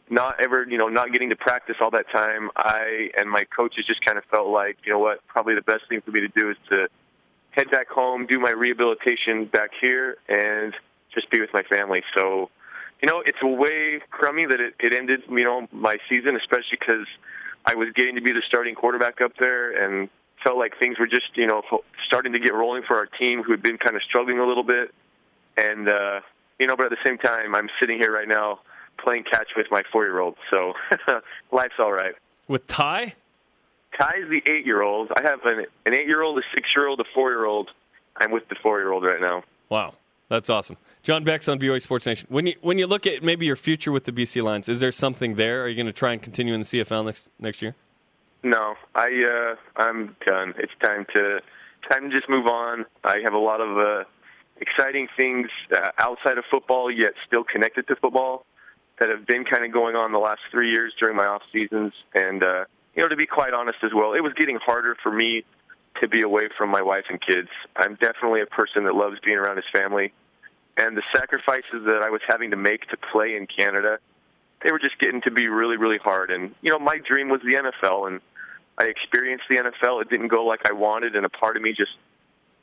not 0.10 0.40
ever, 0.40 0.66
you 0.70 0.78
know, 0.78 0.88
not 0.88 1.12
getting 1.12 1.30
to 1.30 1.36
practice 1.36 1.78
all 1.82 1.90
that 1.92 2.06
time. 2.12 2.52
I 2.56 3.10
and 3.18 3.30
my 3.30 3.44
coaches 3.56 3.86
just 3.86 4.06
kind 4.06 4.18
of 4.18 4.26
felt 4.26 4.50
like, 4.50 4.78
you 4.86 4.92
know 4.92 5.00
what, 5.00 5.26
probably 5.28 5.56
the 5.56 5.62
best 5.62 5.88
thing 5.90 6.02
for 6.02 6.12
me 6.12 6.20
to 6.22 6.28
do 6.28 6.52
is 6.52 6.58
to 6.70 6.88
head 7.54 7.70
back 7.72 7.88
home, 7.88 8.26
do 8.26 8.40
my 8.40 8.52
rehabilitation 8.52 9.46
back 9.46 9.70
here, 9.80 10.18
and 10.28 10.74
just 11.14 11.30
be 11.30 11.40
with 11.40 11.54
my 11.54 11.64
family. 11.64 12.04
So, 12.18 12.50
you 13.02 13.08
know, 13.08 13.22
it's 13.26 13.38
a 13.42 13.48
way 13.48 14.02
crummy 14.10 14.46
that 14.46 14.60
it, 14.60 14.74
it 14.80 14.94
ended, 14.94 15.22
you 15.30 15.44
know, 15.44 15.68
my 15.72 15.98
season, 16.10 16.36
especially 16.36 16.78
because 16.80 17.08
I 17.66 17.76
was 17.76 17.90
getting 17.96 18.16
to 18.16 18.22
be 18.22 18.32
the 18.32 18.42
starting 18.46 18.76
quarterback 18.76 19.22
up 19.22 19.34
there 19.40 19.72
and 19.72 20.10
felt 20.44 20.58
like 20.58 20.78
things 20.80 21.00
were 21.00 21.08
just, 21.08 21.36
you 21.36 21.48
know, 21.48 21.62
starting 22.06 22.34
to 22.34 22.40
get 22.40 22.54
rolling 22.54 22.84
for 22.84 22.98
our 22.98 23.06
team 23.06 23.44
who 23.44 23.52
had 23.52 23.62
been 23.62 23.78
kind 23.78 23.96
of 23.96 24.02
struggling 24.02 24.40
a 24.40 24.46
little 24.46 24.64
bit. 24.64 24.94
And, 25.56 25.88
uh, 25.88 26.22
you 26.60 26.68
know, 26.68 26.76
but 26.76 26.88
at 26.88 26.92
the 26.92 26.98
same 27.06 27.18
time, 27.18 27.56
I'm 27.56 27.70
sitting 27.80 27.98
here 27.98 28.12
right 28.12 28.28
now 28.28 28.60
playing 28.98 29.24
catch 29.24 29.50
with 29.56 29.68
my 29.70 29.84
four 29.92 30.06
year 30.06 30.20
old. 30.20 30.36
So 30.50 30.74
life's 31.52 31.76
all 31.80 31.92
right. 31.92 32.16
With 32.48 32.68
Ty? 32.68 33.16
Ty's 33.98 34.28
the 34.30 34.42
eight 34.52 34.66
year 34.66 34.82
old. 34.82 35.12
I 35.16 35.22
have 35.24 35.40
an, 35.46 35.66
an 35.86 35.94
eight 35.94 36.08
year 36.08 36.22
old, 36.22 36.38
a 36.40 36.42
six 36.54 36.70
year 36.76 36.88
old, 36.88 37.00
a 37.00 37.06
four 37.14 37.32
year 37.32 37.46
old. 37.46 37.70
I'm 38.18 38.32
with 38.32 38.48
the 38.50 38.56
four 38.62 38.80
year 38.80 38.92
old 38.92 39.04
right 39.04 39.22
now. 39.22 39.44
Wow. 39.70 39.96
That's 40.30 40.50
awesome. 40.50 40.78
John 41.04 41.24
Beck's 41.24 41.48
on 41.48 41.60
BYU 41.60 41.82
Sports 41.82 42.06
Nation. 42.06 42.28
When 42.30 42.48
you 42.48 42.56
when 42.62 42.78
you 42.78 42.88
look 42.88 43.06
at 43.06 43.22
maybe 43.22 43.46
your 43.46 43.56
future 43.56 43.92
with 43.92 44.06
the 44.06 44.12
BC 44.12 44.42
Lions, 44.42 44.68
is 44.68 44.80
there 44.80 44.92
something 44.92 45.36
there? 45.36 45.64
Are 45.64 45.68
you 45.68 45.76
going 45.76 45.86
to 45.86 45.94
try 45.94 46.14
and 46.14 46.22
continue 46.22 46.54
in 46.54 46.62
the 46.62 46.66
CFL 46.66 47.06
next 47.06 47.30
next 47.40 47.62
year? 47.62 47.76
No, 48.42 48.76
I 48.96 49.56
uh, 49.78 49.82
I'm 49.82 50.16
done. 50.26 50.54
It's 50.58 50.72
time 50.84 51.06
to 51.14 51.40
time 51.90 52.10
to 52.10 52.18
just 52.18 52.30
move 52.30 52.48
on. 52.48 52.86
I 53.04 53.20
have 53.24 53.34
a 53.34 53.38
lot 53.38 53.62
of 53.62 53.78
uh, 53.78 54.04
exciting 54.60 55.08
things 55.16 55.50
uh, 55.76 55.92
outside 56.00 56.38
of 56.38 56.46
football, 56.50 56.90
yet 56.90 57.14
still 57.28 57.44
connected 57.44 57.88
to 57.90 57.96
football, 57.98 58.46
that 59.00 59.10
have 59.10 59.28
been 59.28 59.46
kind 59.46 59.66
of 59.66 59.72
going 59.72 59.96
on 59.96 60.14
the 60.14 60.20
last 60.20 60.42
three 60.52 60.72
years 60.72 60.94
during 61.00 61.16
my 61.16 61.26
off 61.26 61.42
seasons, 61.52 61.94
and 62.16 62.44
uh, 62.44 62.66
you 62.96 63.04
know, 63.04 63.10
to 63.10 63.16
be 63.16 63.26
quite 63.26 63.54
honest 63.54 63.80
as 63.84 63.92
well, 63.94 64.14
it 64.14 64.22
was 64.22 64.34
getting 64.34 64.58
harder 64.58 64.96
for 65.02 65.12
me 65.12 65.44
to 66.02 66.08
be 66.08 66.22
away 66.22 66.50
from 66.58 66.70
my 66.70 66.82
wife 66.82 67.06
and 67.10 67.22
kids. 67.22 67.50
I'm 67.76 67.96
definitely 67.96 68.42
a 68.42 68.46
person 68.46 68.84
that 68.86 68.96
loves 68.96 69.18
being 69.24 69.38
around 69.38 69.58
his 69.58 69.66
family, 69.72 70.14
and 70.78 70.98
the 70.98 71.04
sacrifices 71.16 71.86
that 71.86 72.02
I 72.04 72.10
was 72.10 72.22
having 72.28 72.52
to 72.52 72.58
make 72.58 72.88
to 72.90 72.98
play 72.98 73.36
in 73.36 73.48
Canada, 73.48 74.00
they 74.64 74.72
were 74.72 74.80
just 74.80 74.98
getting 75.00 75.22
to 75.22 75.32
be 75.32 75.48
really, 75.48 75.78
really 75.78 75.98
hard. 75.98 76.32
And 76.32 76.56
you 76.62 76.72
know, 76.72 76.80
my 76.80 76.98
dream 76.98 77.30
was 77.30 77.42
the 77.42 77.54
NFL, 77.54 78.08
and 78.08 78.22
I 78.78 78.86
experienced 78.86 79.46
the 79.50 79.58
NFL. 79.58 80.02
It 80.02 80.10
didn't 80.10 80.30
go 80.30 80.46
like 80.46 80.62
I 80.68 80.74
wanted, 80.74 81.16
and 81.16 81.26
a 81.26 81.30
part 81.30 81.58
of 81.58 81.64
me 81.64 81.74
just 81.74 81.92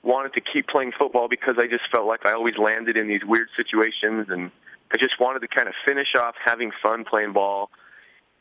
wanted 0.03 0.33
to 0.35 0.41
keep 0.41 0.67
playing 0.67 0.93
football 0.99 1.29
because 1.29 1.57
I 1.59 1.67
just 1.67 1.85
felt 1.93 2.07
like 2.07 2.25
I 2.25 2.33
always 2.33 2.57
landed 2.57 2.97
in 2.97 3.07
these 3.07 3.25
weird 3.25 3.49
situations, 3.57 4.27
and 4.31 4.51
I 4.93 4.97
just 4.97 5.21
wanted 5.21 5.41
to 5.41 5.49
kind 5.49 5.69
of 5.69 5.75
finish 5.85 6.15
off 6.19 6.35
having 6.43 6.73
fun 6.83 7.05
playing 7.05 7.33
ball. 7.33 7.71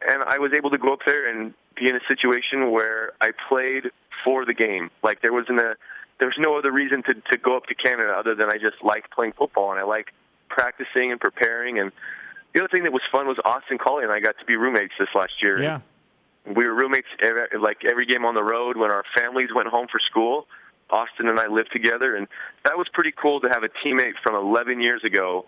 And 0.01 0.23
I 0.23 0.39
was 0.39 0.53
able 0.53 0.69
to 0.69 0.77
go 0.77 0.93
up 0.93 1.01
there 1.05 1.29
and 1.29 1.53
be 1.79 1.89
in 1.89 1.95
a 1.95 2.01
situation 2.07 2.71
where 2.71 3.13
I 3.21 3.31
played 3.47 3.91
for 4.23 4.45
the 4.45 4.53
game. 4.53 4.89
Like 5.03 5.21
there 5.21 5.33
wasn't 5.33 5.59
a 5.59 5.75
there's 6.19 6.35
no 6.37 6.57
other 6.57 6.71
reason 6.71 7.03
to 7.03 7.13
to 7.13 7.37
go 7.37 7.55
up 7.55 7.65
to 7.67 7.75
Canada 7.75 8.13
other 8.17 8.35
than 8.35 8.49
I 8.49 8.57
just 8.57 8.83
like 8.83 9.09
playing 9.11 9.33
football 9.33 9.71
and 9.71 9.79
I 9.79 9.83
like 9.83 10.13
practicing 10.49 11.11
and 11.11 11.19
preparing. 11.19 11.79
And 11.79 11.91
the 12.53 12.61
other 12.61 12.69
thing 12.69 12.83
that 12.83 12.91
was 12.91 13.01
fun 13.11 13.27
was 13.27 13.37
Austin 13.45 13.77
Collie 13.77 14.03
and 14.03 14.11
I 14.11 14.19
got 14.19 14.37
to 14.39 14.45
be 14.45 14.57
roommates 14.57 14.93
this 14.99 15.09
last 15.15 15.41
year. 15.41 15.61
Yeah, 15.61 15.79
we 16.45 16.67
were 16.67 16.73
roommates 16.73 17.07
every, 17.21 17.47
like 17.59 17.85
every 17.89 18.05
game 18.05 18.25
on 18.25 18.35
the 18.35 18.43
road 18.43 18.77
when 18.77 18.91
our 18.91 19.03
families 19.15 19.49
went 19.55 19.67
home 19.67 19.87
for 19.91 19.99
school. 19.99 20.47
Austin 20.91 21.27
and 21.27 21.39
I 21.39 21.45
lived 21.45 21.71
together, 21.71 22.15
and 22.15 22.27
that 22.65 22.75
was 22.75 22.87
pretty 22.91 23.11
cool 23.11 23.39
to 23.41 23.49
have 23.49 23.61
a 23.61 23.69
teammate 23.69 24.13
from 24.23 24.33
11 24.33 24.81
years 24.81 25.03
ago 25.03 25.45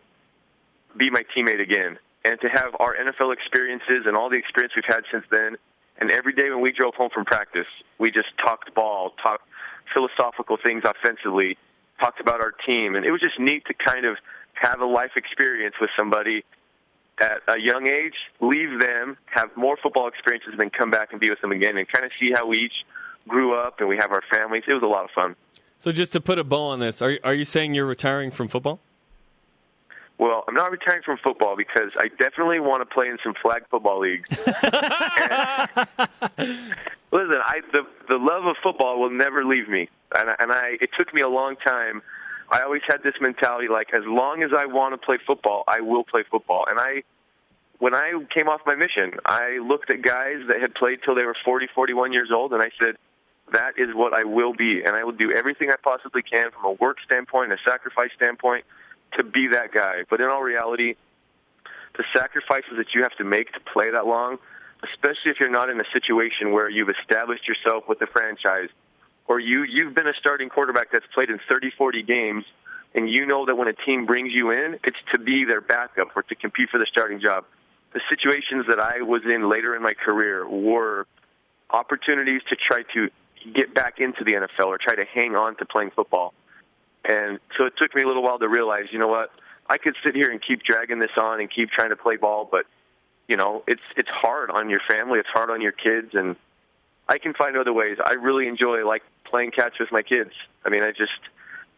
be 0.96 1.10
my 1.10 1.24
teammate 1.36 1.60
again, 1.60 1.98
and 2.24 2.40
to 2.42 2.48
have 2.48 2.76
our 2.80 2.96
NFL 2.96 3.34
experiences 3.34 4.06
and 4.06 4.16
all 4.16 4.30
the 4.30 4.36
experience 4.36 4.74
we've 4.76 4.86
had 4.86 5.04
since 5.12 5.26
then 5.32 5.58
and 6.02 6.10
every 6.10 6.34
day 6.34 6.50
when 6.50 6.62
we 6.62 6.72
drove 6.72 6.96
home 6.96 7.12
from 7.14 7.26
practice, 7.26 7.68
we 8.00 8.10
just 8.10 8.30
talked 8.44 8.74
ball, 8.74 9.12
talked 9.22 9.48
philosophical 9.94 10.58
things 10.58 10.84
offensively, 10.84 11.58
talked 12.00 12.20
about 12.20 12.42
our 12.42 12.52
team. 12.52 12.96
And 12.96 13.06
it 13.06 13.12
was 13.12 13.22
just 13.22 13.40
neat 13.40 13.64
to 13.68 13.74
kind 13.76 14.06
of 14.06 14.18
have 14.54 14.82
a 14.82 14.86
life 14.86 15.12
experience 15.16 15.76
with 15.80 15.92
somebody 15.96 16.44
at 17.22 17.42
a 17.48 17.60
young 17.60 17.86
age, 17.86 18.16
leave 18.40 18.80
them, 18.80 19.16
have 19.28 19.56
more 19.56 19.78
football 19.78 20.08
experiences, 20.08 20.50
and 20.52 20.60
then 20.60 20.72
come 20.72 20.90
back 20.90 21.12
and 21.12 21.22
be 21.22 21.30
with 21.30 21.40
them 21.40 21.52
again 21.52 21.78
and 21.78 21.88
kind 21.88 22.04
of 22.04 22.12
see 22.20 22.32
how 22.32 22.48
we 22.48 22.58
each 22.58 22.84
grew 23.28 23.54
up 23.54 23.80
and 23.80 23.88
we 23.88 23.96
have 23.96 24.12
our 24.12 24.24
families. 24.32 24.64
It 24.68 24.74
was 24.74 24.82
a 24.82 24.88
lot 24.88 25.04
of 25.04 25.12
fun. 25.12 25.36
So, 25.78 25.92
just 25.92 26.12
to 26.14 26.22
put 26.22 26.40
a 26.40 26.44
bow 26.44 26.64
on 26.64 26.80
this, 26.80 27.02
are, 27.02 27.20
are 27.24 27.34
you 27.34 27.46
saying 27.46 27.76
you're 27.76 27.86
retiring 27.86 28.32
from 28.32 28.48
football? 28.48 28.80
Well, 30.22 30.44
I'm 30.48 30.54
not 30.54 30.70
retiring 30.70 31.02
from 31.04 31.18
football 31.18 31.58
because 31.58 31.90
I 31.98 32.08
definitely 32.08 32.60
want 32.60 32.88
to 32.88 32.94
play 32.94 33.08
in 33.08 33.18
some 33.24 33.34
flag 33.42 33.64
football 33.72 34.00
leagues. 34.02 34.30
listen, 34.38 34.52
I 36.38 37.62
the 37.72 37.88
the 38.08 38.18
love 38.18 38.46
of 38.46 38.56
football 38.62 39.00
will 39.00 39.10
never 39.10 39.44
leave 39.44 39.68
me, 39.68 39.90
and 40.16 40.30
and 40.38 40.52
I 40.52 40.78
it 40.80 40.92
took 40.96 41.12
me 41.12 41.22
a 41.22 41.28
long 41.28 41.56
time. 41.56 42.04
I 42.52 42.62
always 42.62 42.84
had 42.88 43.02
this 43.02 43.16
mentality 43.20 43.68
like 43.68 43.96
as 43.96 44.04
long 44.06 44.44
as 44.44 44.52
I 44.56 44.68
want 44.68 44.94
to 44.94 45.04
play 45.04 45.18
football, 45.26 45.64
I 45.68 45.82
will 45.82 46.04
play 46.04 46.22
football. 46.30 46.66
And 46.70 46.80
I 46.80 47.02
when 47.80 47.96
I 47.96 48.14
came 48.32 48.48
off 48.48 48.62
my 48.68 48.76
mission, 48.76 49.14
I 49.26 49.58
looked 49.58 49.90
at 49.90 50.04
guys 50.04 50.44
that 50.50 50.62
had 50.62 50.76
played 50.76 51.00
till 51.04 51.16
they 51.16 51.26
were 51.26 51.36
40, 51.44 51.66
41 51.74 52.14
years 52.14 52.30
old 52.32 52.54
and 52.54 52.62
I 52.62 52.70
said 52.78 52.96
that 53.54 53.74
is 53.76 53.96
what 53.96 54.14
I 54.14 54.24
will 54.24 54.54
be 54.54 54.84
and 54.84 54.96
I 54.96 55.04
will 55.04 55.14
do 55.14 55.32
everything 55.32 55.72
I 55.72 55.78
possibly 55.84 56.22
can 56.22 56.52
from 56.52 56.66
a 56.66 56.74
work 56.74 56.98
standpoint, 57.04 57.52
a 57.52 57.58
sacrifice 57.66 58.12
standpoint 58.16 58.66
to 59.18 59.24
be 59.24 59.48
that 59.48 59.72
guy. 59.74 60.04
But 60.10 60.22
in 60.22 60.28
all 60.28 60.42
reality, 60.42 60.96
the 61.98 62.04
sacrifices 62.16 62.74
that 62.78 62.94
you 62.94 63.04
have 63.04 63.16
to 63.18 63.24
make 63.24 63.52
to 63.54 63.60
play 63.74 63.92
that 63.92 64.08
long, 64.08 64.38
especially 64.84 65.32
if 65.32 65.40
you're 65.40 65.50
not 65.50 65.70
in 65.70 65.80
a 65.80 65.86
situation 65.94 66.52
where 66.52 66.70
you've 66.70 66.90
established 66.90 67.48
yourself 67.48 67.84
with 67.88 68.00
the 68.00 68.08
franchise, 68.08 68.70
or 69.28 69.40
you 69.40 69.64
you've 69.64 69.94
been 69.94 70.08
a 70.08 70.14
starting 70.20 70.50
quarterback 70.50 70.92
that's 70.92 71.06
played 71.14 71.30
in 71.30 71.40
30, 71.50 71.72
40 71.78 72.04
games, 72.04 72.46
and 72.96 73.10
you 73.10 73.26
know 73.26 73.46
that 73.46 73.56
when 73.56 73.68
a 73.68 73.74
team 73.74 74.06
brings 74.06 74.34
you 74.34 74.52
in, 74.52 74.80
it's 74.84 74.98
to 75.14 75.20
be 75.20 75.46
their 75.46 75.62
backup 75.62 76.10
or 76.16 76.24
to 76.24 76.36
compete 76.36 76.70
for 76.70 76.78
the 76.78 76.88
starting 76.90 77.20
job. 77.20 77.46
the 77.94 78.02
situations 78.10 78.66
that 78.70 78.80
I 78.80 79.02
was 79.02 79.22
in 79.26 79.50
later 79.50 79.76
in 79.76 79.84
my 79.84 79.94
career 79.94 80.48
were 80.48 81.06
opportunities 81.70 82.42
to 82.50 82.56
try 82.56 82.84
to 82.94 83.10
get 83.54 83.74
back 83.74 84.00
into 84.00 84.24
the 84.24 84.34
NFL 84.34 84.68
or 84.68 84.78
try 84.78 84.96
to 84.96 85.06
hang 85.06 85.36
on 85.36 85.56
to 85.58 85.66
playing 85.66 85.92
football. 85.92 86.34
And 87.08 87.40
so 87.58 87.66
it 87.66 87.74
took 87.78 87.96
me 87.96 88.04
a 88.04 88.08
little 88.08 88.24
while 88.24 88.40
to 88.40 88.48
realize, 88.48 88.86
you 88.92 89.00
know 89.00 89.08
what, 89.08 89.32
I 89.68 89.78
could 89.78 89.96
sit 90.04 90.16
here 90.16 90.30
and 90.30 90.42
keep 90.42 90.64
dragging 90.64 91.00
this 91.00 91.12
on 91.18 91.40
and 91.40 91.50
keep 91.50 91.72
trying 91.72 91.90
to 91.90 91.96
play 91.96 92.18
ball, 92.18 92.48
but 92.50 92.66
you 93.28 93.38
know, 93.38 93.64
it's 93.68 93.82
it's 93.96 94.10
hard 94.10 94.52
on 94.52 94.70
your 94.70 94.82
family, 94.88 95.20
it's 95.20 95.30
hard 95.30 95.50
on 95.50 95.62
your 95.62 95.72
kids, 95.72 96.10
and 96.14 96.36
I 97.08 97.18
can 97.18 97.34
find 97.34 97.56
other 97.56 97.72
ways. 97.74 97.98
I 98.04 98.14
really 98.14 98.48
enjoy 98.48 98.86
like 98.86 99.04
playing 99.26 99.52
catch 99.52 99.80
with 99.80 99.92
my 99.92 100.02
kids. 100.02 100.32
I 100.66 100.70
mean, 100.70 100.84
I 100.84 100.92
just 100.92 101.12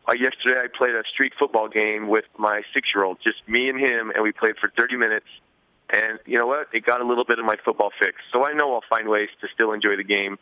uh, 0.10 0.14
yesterday 0.14 0.60
I 0.60 0.68
played 0.76 0.96
a 0.96 1.04
street 1.12 1.34
football 1.38 1.70
game 1.70 2.08
with 2.08 2.26
my 2.38 2.62
six 2.74 2.90
year 2.94 3.04
old, 3.04 3.20
just 3.24 3.48
me 3.48 3.70
and 3.70 3.80
him, 3.80 4.10
and 4.10 4.24
we 4.24 4.32
played 4.32 4.58
for 4.60 4.72
30 4.76 4.98
minutes. 4.98 5.28
And 5.90 6.20
you 6.26 6.40
know 6.40 6.48
what? 6.48 6.68
It 6.74 6.86
got 6.86 7.02
a 7.02 7.06
little 7.06 7.24
bit 7.26 7.40
of 7.40 7.46
my 7.46 7.56
football 7.64 7.92
fix. 8.00 8.16
So 8.32 8.46
I 8.46 8.54
know 8.54 8.74
I'll 8.74 8.84
find 8.90 9.08
ways 9.08 9.30
to 9.42 9.48
still 9.54 9.74
enjoy 9.74 9.96
the 9.96 10.04
game. 10.04 10.40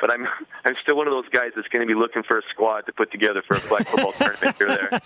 But 0.00 0.10
I'm 0.10 0.26
I'm 0.64 0.74
still 0.82 0.96
one 0.96 1.06
of 1.06 1.12
those 1.12 1.28
guys 1.30 1.52
that's 1.54 1.68
going 1.68 1.86
to 1.86 1.92
be 1.92 1.98
looking 1.98 2.22
for 2.22 2.38
a 2.38 2.42
squad 2.50 2.82
to 2.82 2.92
put 2.92 3.12
together 3.12 3.42
for 3.46 3.56
a 3.56 3.60
flag 3.60 3.86
football 3.86 4.12
tournament 4.18 4.56
here 4.56 5.00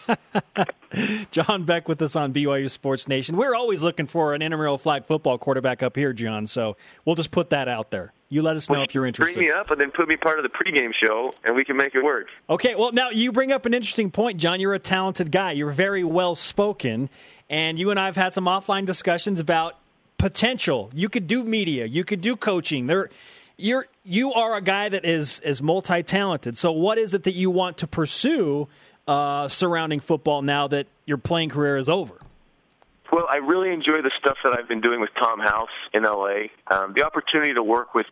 there. 0.96 1.26
John 1.30 1.64
Beck 1.64 1.88
with 1.88 2.00
us 2.02 2.16
on 2.16 2.32
BYU 2.32 2.70
Sports 2.70 3.08
Nation. 3.08 3.36
We're 3.36 3.54
always 3.54 3.82
looking 3.82 4.06
for 4.06 4.34
an 4.34 4.42
intramural 4.42 4.78
flag 4.78 5.04
football 5.04 5.38
quarterback 5.38 5.82
up 5.82 5.96
here, 5.96 6.12
John. 6.12 6.46
So 6.46 6.76
we'll 7.04 7.16
just 7.16 7.30
put 7.30 7.50
that 7.50 7.68
out 7.68 7.90
there. 7.90 8.12
You 8.30 8.42
let 8.42 8.56
us 8.56 8.68
know 8.68 8.74
well, 8.74 8.84
if 8.84 8.94
you're 8.94 9.06
interested. 9.06 9.34
Bring 9.36 9.46
me 9.46 9.52
up 9.52 9.70
and 9.70 9.80
then 9.80 9.90
put 9.90 10.06
me 10.06 10.16
part 10.16 10.38
of 10.38 10.42
the 10.42 10.50
pregame 10.50 10.92
show, 11.02 11.32
and 11.44 11.56
we 11.56 11.64
can 11.64 11.78
make 11.78 11.94
it 11.94 12.04
work. 12.04 12.26
Okay. 12.50 12.74
Well, 12.74 12.92
now 12.92 13.08
you 13.08 13.32
bring 13.32 13.52
up 13.52 13.64
an 13.64 13.72
interesting 13.72 14.10
point, 14.10 14.38
John. 14.38 14.60
You're 14.60 14.74
a 14.74 14.78
talented 14.78 15.32
guy. 15.32 15.52
You're 15.52 15.70
very 15.70 16.04
well 16.04 16.34
spoken, 16.34 17.08
and 17.48 17.78
you 17.78 17.90
and 17.90 17.98
I 17.98 18.06
have 18.06 18.16
had 18.16 18.34
some 18.34 18.44
offline 18.44 18.84
discussions 18.84 19.40
about 19.40 19.78
potential. 20.18 20.90
You 20.92 21.08
could 21.08 21.26
do 21.26 21.42
media. 21.42 21.86
You 21.86 22.04
could 22.04 22.20
do 22.20 22.36
coaching. 22.36 22.86
There, 22.86 23.08
you're 23.58 23.86
you 24.04 24.32
are 24.32 24.56
a 24.56 24.62
guy 24.62 24.88
that 24.88 25.04
is 25.04 25.40
is 25.40 25.60
multi 25.60 26.02
talented. 26.02 26.56
So, 26.56 26.72
what 26.72 26.96
is 26.96 27.12
it 27.12 27.24
that 27.24 27.34
you 27.34 27.50
want 27.50 27.78
to 27.78 27.86
pursue 27.86 28.68
uh, 29.06 29.48
surrounding 29.48 30.00
football 30.00 30.40
now 30.40 30.68
that 30.68 30.86
your 31.04 31.18
playing 31.18 31.50
career 31.50 31.76
is 31.76 31.88
over? 31.88 32.14
Well, 33.12 33.26
I 33.28 33.36
really 33.36 33.70
enjoy 33.72 34.02
the 34.02 34.12
stuff 34.18 34.36
that 34.44 34.52
I've 34.52 34.68
been 34.68 34.80
doing 34.80 35.00
with 35.00 35.10
Tom 35.18 35.40
House 35.40 35.70
in 35.92 36.04
LA. 36.04 36.48
Um, 36.68 36.92
the 36.94 37.04
opportunity 37.04 37.54
to 37.54 37.62
work 37.62 37.94
with 37.94 38.06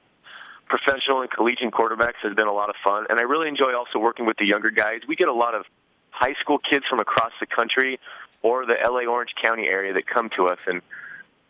professional 0.67 1.21
and 1.21 1.31
collegiate 1.31 1.71
quarterbacks 1.71 2.19
has 2.23 2.35
been 2.35 2.49
a 2.49 2.53
lot 2.53 2.71
of 2.71 2.77
fun, 2.83 3.07
and 3.09 3.21
I 3.21 3.23
really 3.23 3.49
enjoy 3.49 3.75
also 3.77 3.99
working 3.99 4.27
with 4.27 4.39
the 4.39 4.47
younger 4.47 4.71
guys. 4.71 5.01
We 5.07 5.15
get 5.15 5.29
a 5.29 5.35
lot 5.35 5.55
of 5.55 5.65
high 6.11 6.35
school 6.41 6.59
kids 6.59 6.87
from 6.89 6.99
across 6.99 7.33
the 7.41 7.47
country 7.47 8.01
or 8.43 8.65
the 8.65 8.75
LA 8.83 9.05
Orange 9.05 9.35
County 9.41 9.67
area 9.69 9.93
that 9.93 10.07
come 10.07 10.31
to 10.37 10.49
us, 10.49 10.59
and 10.67 10.81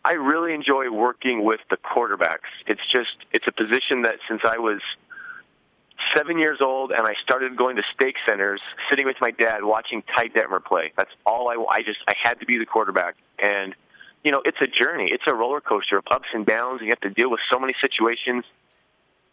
I 0.06 0.12
really 0.12 0.54
enjoy 0.54 0.88
working 0.88 1.42
with 1.42 1.58
the 1.68 1.76
quarterbacks. 1.76 2.46
It's 2.68 2.80
just 2.92 3.16
it's 3.32 3.46
a 3.48 3.52
position 3.52 4.02
that 4.02 4.14
since 4.28 4.40
I 4.44 4.56
was 4.56 4.80
seven 6.16 6.38
years 6.38 6.58
old 6.60 6.92
and 6.92 7.04
I 7.04 7.14
started 7.24 7.56
going 7.56 7.74
to 7.74 7.82
stake 7.92 8.14
centers, 8.24 8.60
sitting 8.88 9.04
with 9.04 9.16
my 9.20 9.32
dad 9.32 9.64
watching 9.64 10.04
Ty 10.14 10.28
Detmer 10.28 10.64
play. 10.64 10.92
That's 10.96 11.10
all 11.26 11.48
I. 11.48 11.56
I 11.78 11.82
just 11.82 11.98
I 12.06 12.14
had 12.22 12.38
to 12.38 12.46
be 12.46 12.56
the 12.56 12.66
quarterback, 12.66 13.16
and 13.40 13.74
you 14.22 14.30
know 14.30 14.42
it's 14.44 14.58
a 14.60 14.68
journey. 14.68 15.10
It's 15.10 15.24
a 15.26 15.34
roller 15.34 15.60
coaster 15.60 15.98
of 15.98 16.04
ups 16.08 16.28
and 16.32 16.46
downs. 16.46 16.82
You 16.82 16.90
have 16.90 17.00
to 17.00 17.10
deal 17.10 17.28
with 17.28 17.40
so 17.50 17.58
many 17.58 17.74
situations. 17.80 18.44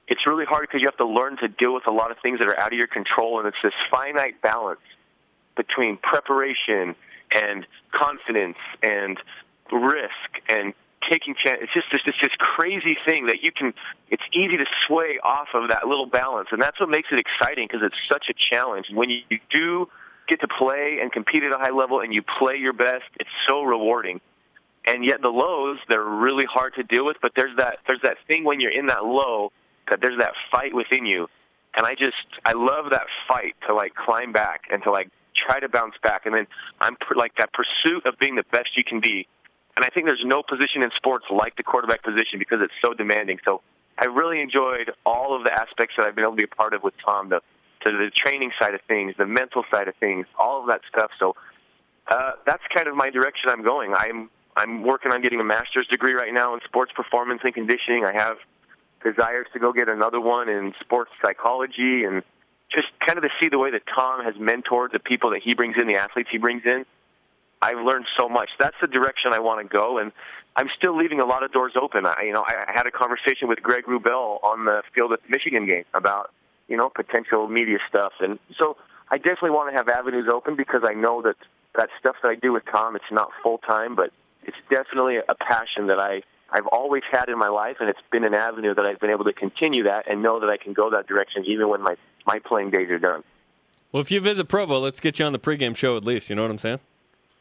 It's 0.07 0.25
really 0.25 0.45
hard 0.45 0.67
because 0.67 0.81
you 0.81 0.87
have 0.87 0.97
to 0.97 1.05
learn 1.05 1.37
to 1.37 1.49
deal 1.49 1.75
with 1.75 1.85
a 1.85 1.91
lot 1.91 2.09
of 2.09 2.17
things 2.23 2.39
that 2.39 2.47
are 2.47 2.59
out 2.59 2.73
of 2.73 2.79
your 2.79 2.87
control, 2.87 3.37
and 3.37 3.47
it's 3.47 3.61
this 3.61 3.73
finite 3.91 4.41
balance 4.41 4.81
between 5.55 5.97
preparation 5.97 6.95
and 7.31 7.67
confidence 7.91 8.57
and 8.81 9.19
risk 9.73 10.41
and 10.49 10.73
taking 11.09 11.35
chance. 11.35 11.59
It's 11.61 11.73
just 11.73 11.87
this, 11.91 12.01
this 12.05 12.15
this 12.21 12.35
crazy 12.37 12.97
thing 13.05 13.27
that 13.27 13.43
you 13.43 13.51
can. 13.51 13.73
It's 14.09 14.23
easy 14.33 14.57
to 14.57 14.65
sway 14.85 15.19
off 15.23 15.49
of 15.53 15.69
that 15.69 15.87
little 15.87 16.05
balance, 16.05 16.49
and 16.51 16.61
that's 16.61 16.79
what 16.79 16.89
makes 16.89 17.09
it 17.11 17.19
exciting 17.19 17.67
because 17.67 17.85
it's 17.85 17.97
such 18.09 18.25
a 18.29 18.33
challenge. 18.33 18.87
When 18.93 19.09
you, 19.09 19.21
do 19.51 19.89
get 20.27 20.39
to 20.41 20.47
play 20.47 20.99
and 21.01 21.11
compete 21.11 21.43
at 21.43 21.51
a 21.51 21.57
high 21.57 21.71
level, 21.71 21.99
and 21.99 22.13
you 22.13 22.23
play 22.39 22.57
your 22.57 22.73
best, 22.73 23.03
it's 23.19 23.29
so 23.47 23.63
rewarding. 23.63 24.21
And 24.85 25.05
yet 25.05 25.21
the 25.21 25.29
lows, 25.29 25.77
they're 25.87 26.03
really 26.03 26.45
hard 26.45 26.75
to 26.75 26.83
deal 26.83 27.05
with. 27.05 27.17
But 27.21 27.31
there's 27.35 27.55
that 27.57 27.79
there's 27.87 28.01
that 28.03 28.17
thing 28.27 28.43
when 28.43 28.59
you're 28.59 28.71
in 28.71 28.87
that 28.87 29.05
low 29.05 29.51
that 29.89 29.99
there's 30.01 30.19
that 30.19 30.33
fight 30.51 30.73
within 30.73 31.05
you, 31.05 31.27
and 31.75 31.85
I 31.85 31.95
just 31.95 32.15
I 32.45 32.53
love 32.53 32.91
that 32.91 33.07
fight 33.27 33.55
to 33.67 33.73
like 33.73 33.95
climb 33.95 34.31
back 34.31 34.63
and 34.71 34.81
to 34.83 34.91
like 34.91 35.09
try 35.35 35.59
to 35.59 35.67
bounce 35.67 35.95
back, 36.03 36.25
and 36.25 36.35
then 36.35 36.47
I'm 36.79 36.95
like 37.15 37.33
that 37.37 37.49
pursuit 37.53 38.05
of 38.05 38.17
being 38.19 38.35
the 38.35 38.45
best 38.51 38.77
you 38.77 38.83
can 38.83 38.99
be 38.99 39.27
and 39.75 39.83
I 39.83 39.89
think 39.89 40.05
there's 40.05 40.23
no 40.23 40.43
position 40.43 40.83
in 40.83 40.91
sports 40.95 41.25
like 41.31 41.55
the 41.55 41.63
quarterback 41.63 42.03
position 42.03 42.39
because 42.39 42.59
it's 42.61 42.73
so 42.83 42.93
demanding. 42.93 43.39
So 43.43 43.61
I 43.97 44.05
really 44.05 44.41
enjoyed 44.41 44.91
all 45.05 45.35
of 45.35 45.43
the 45.43 45.53
aspects 45.53 45.95
that 45.97 46.07
I've 46.07 46.15
been 46.15 46.23
able 46.23 46.33
to 46.33 46.37
be 46.37 46.43
a 46.43 46.55
part 46.55 46.73
of 46.73 46.83
with 46.83 46.93
Tom, 47.05 47.29
the 47.29 47.41
to 47.81 47.91
the 47.91 48.09
training 48.15 48.51
side 48.59 48.73
of 48.73 48.81
things, 48.87 49.13
the 49.17 49.25
mental 49.25 49.63
side 49.69 49.87
of 49.87 49.95
things, 49.95 50.25
all 50.39 50.61
of 50.61 50.67
that 50.67 50.81
stuff. 50.89 51.11
So 51.19 51.35
uh, 52.07 52.31
that's 52.45 52.63
kind 52.73 52.87
of 52.87 52.95
my 52.95 53.09
direction 53.09 53.49
I'm 53.49 53.63
going. 53.63 53.93
I'm 53.93 54.29
I'm 54.55 54.83
working 54.83 55.11
on 55.11 55.21
getting 55.21 55.39
a 55.39 55.43
master's 55.43 55.87
degree 55.87 56.13
right 56.13 56.33
now 56.33 56.53
in 56.53 56.61
sports 56.65 56.91
performance 56.95 57.41
and 57.43 57.53
conditioning. 57.53 58.05
I 58.05 58.13
have 58.13 58.37
desires 59.03 59.47
to 59.53 59.59
go 59.59 59.73
get 59.73 59.89
another 59.89 60.21
one 60.21 60.47
in 60.47 60.73
sports 60.79 61.11
psychology 61.23 62.03
and 62.03 62.23
just 62.71 62.87
kind 63.05 63.17
of 63.17 63.23
to 63.23 63.29
see 63.41 63.49
the 63.49 63.57
way 63.57 63.71
that 63.71 63.81
Tom 63.93 64.23
has 64.23 64.35
mentored 64.35 64.91
the 64.91 64.99
people 64.99 65.31
that 65.31 65.41
he 65.43 65.53
brings 65.53 65.75
in, 65.77 65.87
the 65.87 65.95
athletes 65.95 66.29
he 66.31 66.37
brings 66.37 66.63
in. 66.65 66.85
I've 67.63 67.79
learned 67.79 68.05
so 68.19 68.27
much. 68.27 68.49
That's 68.59 68.75
the 68.81 68.87
direction 68.87 69.31
I 69.31 69.39
want 69.39 69.65
to 69.65 69.67
go, 69.71 69.97
and 69.97 70.11
I'm 70.57 70.67
still 70.77 70.97
leaving 70.97 71.21
a 71.21 71.25
lot 71.25 71.43
of 71.43 71.53
doors 71.53 71.73
open. 71.81 72.05
I, 72.05 72.23
you 72.25 72.33
know, 72.33 72.43
I 72.45 72.65
had 72.67 72.85
a 72.87 72.91
conversation 72.91 73.47
with 73.47 73.63
Greg 73.63 73.85
Wrubell 73.85 74.43
on 74.43 74.65
the 74.65 74.83
field 74.93 75.13
at 75.13 75.21
the 75.23 75.29
Michigan 75.29 75.65
game 75.65 75.85
about 75.93 76.31
you 76.67 76.75
know 76.75 76.89
potential 76.89 77.47
media 77.47 77.77
stuff, 77.87 78.11
and 78.19 78.37
so 78.59 78.75
I 79.09 79.17
definitely 79.17 79.51
want 79.51 79.71
to 79.71 79.77
have 79.77 79.87
avenues 79.87 80.27
open 80.31 80.57
because 80.57 80.81
I 80.83 80.93
know 80.93 81.21
that 81.21 81.37
that 81.75 81.89
stuff 81.99 82.17
that 82.21 82.27
I 82.27 82.35
do 82.35 82.51
with 82.51 82.63
Tom, 82.69 82.97
it's 82.97 83.11
not 83.11 83.29
full 83.41 83.59
time, 83.59 83.95
but 83.95 84.11
it's 84.43 84.57
definitely 84.69 85.17
a 85.17 85.35
passion 85.35 85.87
that 85.87 85.99
I 85.99 86.21
I've 86.51 86.67
always 86.67 87.03
had 87.09 87.29
in 87.29 87.39
my 87.39 87.47
life, 87.47 87.77
and 87.79 87.89
it's 87.89 88.03
been 88.11 88.25
an 88.25 88.33
avenue 88.33 88.75
that 88.75 88.85
I've 88.85 88.99
been 88.99 89.09
able 89.09 89.23
to 89.23 89.33
continue 89.33 89.83
that 89.83 90.11
and 90.11 90.21
know 90.21 90.41
that 90.41 90.49
I 90.49 90.57
can 90.57 90.73
go 90.73 90.89
that 90.91 91.07
direction 91.07 91.45
even 91.45 91.69
when 91.69 91.81
my 91.81 91.95
my 92.27 92.39
playing 92.39 92.71
days 92.71 92.89
are 92.89 92.99
done. 92.99 93.23
Well, 93.93 94.01
if 94.01 94.11
you 94.11 94.19
visit 94.19 94.49
Provo, 94.49 94.79
let's 94.79 94.99
get 94.99 95.19
you 95.19 95.25
on 95.25 95.31
the 95.31 95.39
pregame 95.39 95.77
show 95.77 95.95
at 95.95 96.03
least. 96.03 96.29
You 96.29 96.35
know 96.35 96.41
what 96.41 96.51
I'm 96.51 96.57
saying? 96.57 96.79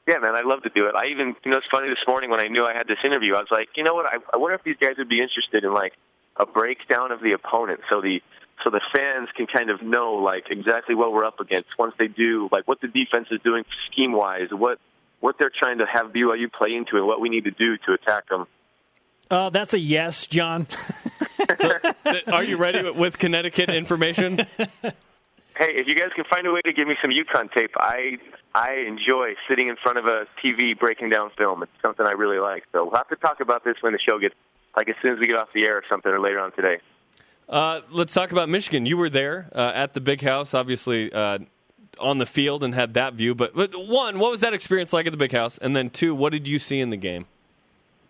Yeah, 0.07 0.19
man, 0.19 0.35
I'd 0.35 0.45
love 0.45 0.62
to 0.65 0.71
do 0.71 0.87
it. 0.87 0.95
I 0.97 1.07
even, 1.07 1.37
you 1.45 1.51
know, 1.51 1.59
it's 1.59 1.67
funny 1.71 1.88
this 1.88 2.05
morning 2.09 2.31
when 2.31 2.41
I 2.41 2.49
knew 2.49 2.65
I 2.65 2.73
had 2.73 2.88
this 2.88 2.99
interview, 3.05 3.35
I 3.35 3.38
was 3.38 3.51
like, 3.53 3.69
you 3.77 3.85
know 3.85 3.95
what? 3.95 4.07
I, 4.07 4.17
I 4.33 4.37
wonder 4.37 4.55
if 4.55 4.65
these 4.65 4.77
guys 4.81 4.95
would 4.99 5.09
be 5.09 5.21
interested 5.21 5.62
in 5.62 5.73
like 5.73 5.93
a 6.37 6.47
breakdown 6.47 7.12
of 7.12 7.21
the 7.21 7.33
opponent, 7.33 7.81
so 7.88 8.01
the 8.01 8.21
so 8.65 8.71
the 8.71 8.81
fans 8.93 9.29
can 9.37 9.47
kind 9.47 9.71
of 9.71 9.83
know 9.83 10.15
like 10.15 10.45
exactly 10.51 10.95
what 10.95 11.12
we're 11.12 11.25
up 11.25 11.41
against 11.41 11.69
once 11.79 11.95
they 11.99 12.09
do, 12.09 12.49
like 12.53 12.67
what 12.67 12.81
the 12.81 12.88
defense 12.88 13.29
is 13.31 13.41
doing 13.43 13.65
scheme 13.91 14.12
wise, 14.12 14.49
what 14.51 14.79
what 15.21 15.37
they're 15.38 15.53
trying 15.57 15.79
to 15.79 15.87
have 15.87 16.07
BYU 16.12 16.53
play 16.53 16.75
into, 16.75 16.97
and 16.97 17.07
what 17.07 17.21
we 17.21 17.29
need 17.29 17.45
to 17.45 17.51
do 17.53 17.77
to 17.87 17.93
attack 17.93 18.29
them. 18.29 18.47
Uh, 19.31 19.51
that's 19.51 19.73
a 19.73 19.79
yes, 19.79 20.27
John. 20.27 20.67
so, 21.61 21.79
are 22.27 22.43
you 22.43 22.57
ready 22.57 22.91
with 22.91 23.19
Connecticut 23.19 23.71
information? 23.71 24.47
Hey, 25.57 25.73
if 25.75 25.87
you 25.87 25.95
guys 25.95 26.09
can 26.15 26.25
find 26.25 26.47
a 26.47 26.53
way 26.53 26.61
to 26.65 26.73
give 26.73 26.88
me 26.88 26.97
some 27.03 27.11
UConn 27.11 27.53
tape, 27.53 27.73
I 27.77 28.19
I 28.55 28.85
enjoy 28.87 29.35
sitting 29.49 29.69
in 29.69 29.77
front 29.77 29.99
of 29.99 30.07
a 30.07 30.27
TV 30.43 30.79
breaking 30.79 31.11
down 31.11 31.31
film. 31.37 31.62
It's 31.62 31.73
something 31.83 32.07
I 32.07 32.12
really 32.12 32.38
like. 32.38 32.65
So 32.73 32.85
we'll 32.85 32.97
have 32.97 33.09
to 33.09 33.17
talk 33.17 33.41
about 33.41 33.65
this 33.65 33.77
when 33.81 33.93
the 33.93 33.99
show 33.99 34.19
gets 34.19 34.35
like 34.77 34.88
as 34.88 34.95
soon 35.03 35.12
as 35.12 35.19
we 35.19 35.27
get 35.27 35.37
off 35.37 35.49
the 35.55 35.65
air 35.65 35.77
or 35.77 35.85
something, 35.88 36.11
or 36.11 36.21
later 36.21 36.41
on 36.41 36.53
today. 36.53 36.79
Uh, 37.49 37.81
let's 37.91 38.15
talk 38.15 38.33
about 38.33 38.49
Michigan. 38.49 38.87
You 38.87 38.97
were 38.97 39.11
there 39.11 39.49
uh, 39.55 39.73
at 39.75 39.93
the 39.93 40.01
big 40.01 40.23
house, 40.23 40.55
obviously 40.55 41.12
uh, 41.12 41.38
on 42.01 42.19
the 42.19 42.27
field, 42.27 42.65
and 42.65 42.75
had 42.75 42.95
that 42.95 43.12
view. 43.15 43.35
But, 43.35 43.55
but 43.55 43.73
one, 43.77 44.19
what 44.19 44.31
was 44.31 44.41
that 44.41 44.55
experience 44.55 44.93
like 44.93 45.07
at 45.07 45.12
the 45.12 45.19
big 45.19 45.33
house? 45.33 45.59
And 45.59 45.77
then 45.77 45.91
two, 45.91 46.15
what 46.15 46.33
did 46.33 46.49
you 46.49 46.59
see 46.59 46.81
in 46.81 46.88
the 46.88 46.97
game? 46.97 47.27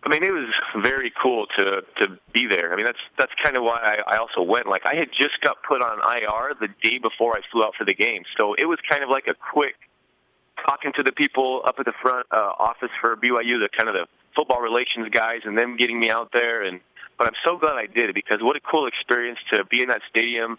I 0.05 0.09
mean, 0.09 0.23
it 0.23 0.31
was 0.31 0.49
very 0.81 1.11
cool 1.21 1.47
to 1.55 1.81
to 2.01 2.17
be 2.33 2.45
there. 2.45 2.73
I 2.73 2.75
mean, 2.75 2.85
that's 2.85 2.99
that's 3.17 3.31
kind 3.41 3.55
of 3.55 3.63
why 3.63 3.79
I, 4.07 4.15
I 4.15 4.17
also 4.17 4.41
went. 4.41 4.67
Like, 4.67 4.85
I 4.85 4.95
had 4.95 5.09
just 5.17 5.39
got 5.41 5.57
put 5.63 5.81
on 5.81 5.99
IR 5.99 6.55
the 6.59 6.67
day 6.83 6.97
before 6.97 7.37
I 7.37 7.41
flew 7.51 7.63
out 7.63 7.73
for 7.77 7.85
the 7.85 7.93
game, 7.93 8.23
so 8.37 8.53
it 8.55 8.65
was 8.65 8.79
kind 8.89 9.03
of 9.03 9.09
like 9.09 9.27
a 9.27 9.33
quick 9.33 9.75
talking 10.65 10.91
to 10.93 11.03
the 11.03 11.11
people 11.11 11.61
up 11.65 11.75
at 11.79 11.85
the 11.85 11.93
front 12.01 12.27
uh, 12.31 12.51
office 12.59 12.91
for 13.01 13.15
BYU, 13.15 13.59
the 13.59 13.69
kind 13.75 13.89
of 13.89 13.95
the 13.95 14.05
football 14.35 14.61
relations 14.61 15.09
guys, 15.11 15.41
and 15.45 15.57
them 15.57 15.77
getting 15.77 15.99
me 15.99 16.09
out 16.09 16.31
there. 16.33 16.63
And 16.63 16.79
but 17.17 17.27
I'm 17.27 17.35
so 17.45 17.57
glad 17.57 17.75
I 17.75 17.87
did 17.87 18.09
it 18.09 18.15
because 18.15 18.39
what 18.41 18.55
a 18.55 18.61
cool 18.61 18.87
experience 18.87 19.39
to 19.53 19.63
be 19.65 19.81
in 19.81 19.89
that 19.89 20.01
stadium. 20.09 20.57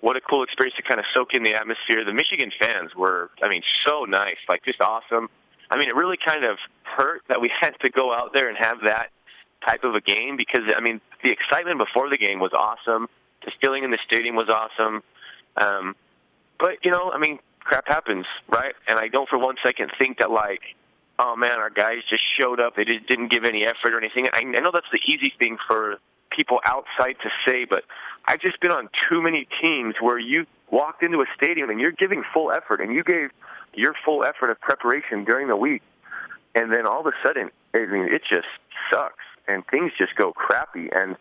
What 0.00 0.16
a 0.16 0.20
cool 0.20 0.42
experience 0.42 0.76
to 0.76 0.82
kind 0.82 1.00
of 1.00 1.06
soak 1.14 1.32
in 1.32 1.42
the 1.42 1.54
atmosphere. 1.54 2.04
The 2.04 2.12
Michigan 2.12 2.52
fans 2.60 2.94
were, 2.94 3.30
I 3.42 3.48
mean, 3.48 3.62
so 3.86 4.04
nice, 4.04 4.36
like 4.46 4.62
just 4.64 4.80
awesome. 4.80 5.28
I 5.70 5.78
mean, 5.78 5.88
it 5.88 5.96
really 5.96 6.18
kind 6.22 6.44
of 6.44 6.58
hurt 6.86 7.22
that 7.28 7.40
we 7.40 7.50
had 7.60 7.74
to 7.80 7.90
go 7.90 8.12
out 8.12 8.32
there 8.34 8.48
and 8.48 8.56
have 8.58 8.78
that 8.86 9.10
type 9.66 9.84
of 9.84 9.94
a 9.94 10.00
game 10.00 10.36
because 10.36 10.62
I 10.76 10.80
mean, 10.80 11.00
the 11.22 11.30
excitement 11.30 11.78
before 11.78 12.08
the 12.08 12.18
game 12.18 12.40
was 12.40 12.52
awesome. 12.52 13.08
The 13.44 13.52
feeling 13.60 13.84
in 13.84 13.90
the 13.90 13.98
stadium 14.06 14.36
was 14.36 14.48
awesome. 14.48 15.02
Um, 15.56 15.96
but 16.58 16.84
you 16.84 16.90
know, 16.90 17.10
I 17.12 17.18
mean, 17.18 17.38
crap 17.60 17.88
happens, 17.88 18.26
right? 18.48 18.74
And 18.88 18.98
I 18.98 19.08
don't 19.08 19.28
for 19.28 19.38
one 19.38 19.56
second 19.64 19.90
think 19.98 20.18
that 20.18 20.30
like 20.30 20.62
oh 21.18 21.36
man, 21.36 21.58
our 21.58 21.70
guys 21.70 21.98
just 22.08 22.22
showed 22.38 22.60
up. 22.60 22.76
They 22.76 22.84
just 22.84 23.06
didn't 23.06 23.30
give 23.30 23.44
any 23.44 23.64
effort 23.64 23.92
or 23.94 23.98
anything. 23.98 24.26
I, 24.32 24.40
I 24.40 24.60
know 24.60 24.70
that's 24.72 24.90
the 24.92 25.00
easy 25.06 25.32
thing 25.38 25.56
for 25.66 25.96
people 26.30 26.60
outside 26.64 27.16
to 27.22 27.30
say, 27.46 27.64
but 27.64 27.84
I've 28.26 28.40
just 28.40 28.60
been 28.60 28.70
on 28.70 28.88
too 29.08 29.22
many 29.22 29.48
teams 29.62 29.94
where 30.00 30.18
you 30.18 30.46
walked 30.70 31.02
into 31.02 31.20
a 31.20 31.26
stadium 31.34 31.70
and 31.70 31.80
you're 31.80 31.92
giving 31.92 32.22
full 32.34 32.52
effort 32.52 32.80
and 32.80 32.92
you 32.92 33.02
gave 33.02 33.30
your 33.74 33.94
full 34.04 34.24
effort 34.24 34.50
of 34.50 34.60
preparation 34.60 35.24
during 35.24 35.48
the 35.48 35.56
week, 35.56 35.82
and 36.56 36.72
then 36.72 36.86
all 36.86 37.00
of 37.00 37.06
a 37.06 37.12
sudden, 37.24 37.50
I 37.74 37.86
mean, 37.86 38.08
it 38.12 38.22
just 38.28 38.48
sucks 38.90 39.22
and 39.46 39.62
things 39.70 39.92
just 39.96 40.16
go 40.16 40.32
crappy. 40.32 40.88
And 40.90 41.16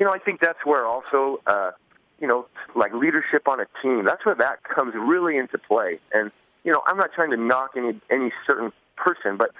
you 0.00 0.06
know, 0.06 0.12
I 0.12 0.18
think 0.18 0.40
that's 0.40 0.64
where 0.64 0.86
also, 0.86 1.40
uh, 1.46 1.72
you 2.20 2.26
know, 2.26 2.46
like 2.74 2.92
leadership 2.94 3.46
on 3.46 3.60
a 3.60 3.66
team, 3.82 4.04
that's 4.04 4.24
where 4.24 4.34
that 4.34 4.64
comes 4.64 4.94
really 4.94 5.36
into 5.36 5.58
play. 5.58 6.00
And 6.12 6.32
you 6.64 6.72
know, 6.72 6.82
I'm 6.86 6.96
not 6.96 7.10
trying 7.14 7.30
to 7.30 7.36
knock 7.36 7.72
any 7.76 8.00
any 8.10 8.32
certain 8.46 8.72
person, 8.96 9.36
but 9.36 9.50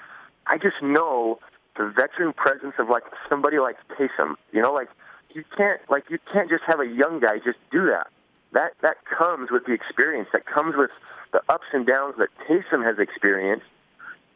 I 0.46 0.56
just 0.56 0.82
know 0.82 1.38
the 1.76 1.92
veteran 1.94 2.32
presence 2.32 2.74
of 2.78 2.88
like 2.88 3.04
somebody 3.28 3.58
like 3.58 3.76
Taysom. 3.98 4.34
You 4.52 4.62
know, 4.62 4.72
like 4.72 4.88
you 5.34 5.44
can't 5.56 5.80
like 5.90 6.04
you 6.08 6.18
can't 6.32 6.48
just 6.48 6.64
have 6.66 6.80
a 6.80 6.86
young 6.86 7.20
guy 7.20 7.36
just 7.44 7.58
do 7.70 7.86
that. 7.86 8.08
That 8.52 8.72
that 8.80 8.96
comes 9.04 9.50
with 9.50 9.66
the 9.66 9.72
experience. 9.72 10.28
That 10.32 10.46
comes 10.46 10.74
with 10.74 10.90
the 11.32 11.42
ups 11.50 11.66
and 11.74 11.86
downs 11.86 12.14
that 12.18 12.28
Taysom 12.48 12.82
has 12.82 12.98
experienced, 12.98 13.66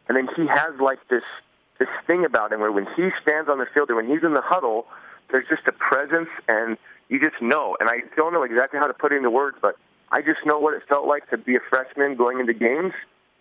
and 0.08 0.16
then 0.16 0.28
he 0.36 0.46
has 0.46 0.72
like 0.80 0.98
this 1.08 1.24
this 1.78 1.88
thing 2.06 2.24
about 2.24 2.52
him 2.52 2.60
where 2.60 2.70
when 2.70 2.86
he 2.96 3.08
stands 3.22 3.48
on 3.48 3.58
the 3.58 3.66
field 3.74 3.90
or 3.90 3.96
when 3.96 4.06
he's 4.06 4.22
in 4.22 4.34
the 4.34 4.42
huddle, 4.44 4.86
there's 5.30 5.46
just 5.48 5.66
a 5.66 5.72
presence, 5.72 6.28
and 6.46 6.76
you 7.08 7.18
just 7.18 7.40
know. 7.40 7.76
And 7.80 7.88
I 7.88 8.02
don't 8.16 8.32
know 8.32 8.42
exactly 8.42 8.78
how 8.78 8.86
to 8.86 8.94
put 8.94 9.12
it 9.12 9.16
into 9.16 9.30
words, 9.30 9.56
but 9.60 9.76
I 10.10 10.20
just 10.20 10.44
know 10.44 10.58
what 10.58 10.74
it 10.74 10.82
felt 10.88 11.06
like 11.06 11.28
to 11.30 11.38
be 11.38 11.56
a 11.56 11.60
freshman 11.70 12.16
going 12.16 12.38
into 12.38 12.52
games, 12.52 12.92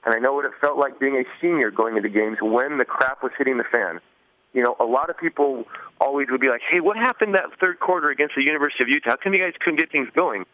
and 0.06 0.15
I 0.15 0.19
know 0.19 0.34
what 0.34 0.45
it 0.45 0.52
felt 0.60 0.78
like 0.78 1.00
being 1.00 1.17
a 1.17 1.24
senior 1.39 1.69
going 1.69 1.97
into 1.97 2.10
games 2.10 2.38
when 2.41 2.78
the 2.78 2.86
crap 2.86 3.21
was 3.21 3.32
hitting 3.38 3.58
the 3.58 3.65
fan. 3.65 4.00
You 4.54 4.63
know, 4.63 4.76
a 4.80 4.86
lot 4.86 5.10
of 5.10 5.17
people 5.17 5.65
always 6.00 6.28
would 6.32 6.41
be 6.41 6.50
like, 6.50 6.62
"Hey, 6.69 6.80
what 6.80 6.97
happened 6.97 7.36
that 7.36 7.45
third 7.60 7.80
quarter 7.80 8.10
against 8.10 8.36
the 8.36 8.43
University 8.43 8.84
of 8.84 8.89
Utah? 8.89 9.12
How 9.12 9.15
come 9.17 9.34
you 9.34 9.43
guys 9.43 9.54
couldn't 9.60 9.80
get 9.80 9.91
things 9.91 10.10
going?" 10.15 10.45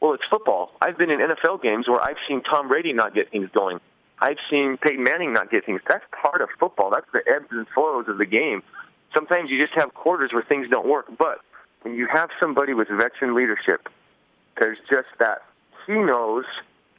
Well, 0.00 0.14
it's 0.14 0.24
football. 0.30 0.72
I've 0.80 0.96
been 0.96 1.10
in 1.10 1.20
NFL 1.20 1.62
games 1.62 1.86
where 1.86 2.00
I've 2.00 2.16
seen 2.26 2.42
Tom 2.42 2.68
Brady 2.68 2.92
not 2.92 3.14
get 3.14 3.30
things 3.30 3.50
going. 3.52 3.80
I've 4.20 4.38
seen 4.50 4.76
Peyton 4.76 5.02
Manning 5.02 5.32
not 5.32 5.50
get 5.50 5.64
things. 5.64 5.80
That's 5.88 6.04
part 6.22 6.42
of 6.42 6.48
football. 6.58 6.90
That's 6.90 7.06
the 7.12 7.22
ebbs 7.32 7.48
and 7.50 7.66
flows 7.74 8.06
of 8.08 8.18
the 8.18 8.26
game. 8.26 8.62
Sometimes 9.14 9.50
you 9.50 9.58
just 9.58 9.78
have 9.78 9.94
quarters 9.94 10.32
where 10.32 10.42
things 10.42 10.68
don't 10.70 10.86
work. 10.86 11.06
But 11.18 11.40
when 11.82 11.94
you 11.94 12.06
have 12.12 12.30
somebody 12.38 12.74
with 12.74 12.88
veteran 12.88 13.34
leadership, 13.34 13.88
there's 14.58 14.78
just 14.90 15.08
that 15.18 15.42
he 15.86 15.94
knows, 15.94 16.44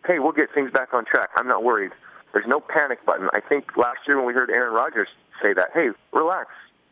hey, 0.06 0.20
we'll 0.20 0.32
get 0.32 0.54
things 0.54 0.72
back 0.72 0.94
on 0.94 1.06
track. 1.06 1.30
I'm 1.36 1.48
not 1.48 1.64
worried. 1.64 1.92
There's 2.34 2.48
no 2.48 2.60
panic 2.60 3.06
button. 3.06 3.30
I 3.34 3.40
think 3.40 3.78
last 3.78 4.00
year 4.08 4.18
when 4.18 4.26
we 4.26 4.34
heard 4.34 4.50
Aaron 4.50 4.74
Rodgers 4.74 5.10
say 5.42 5.54
that, 5.54 5.70
hey, 5.74 5.90
relax, 6.14 6.50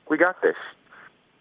we 0.10 0.18
got 0.18 0.42
this. 0.42 0.56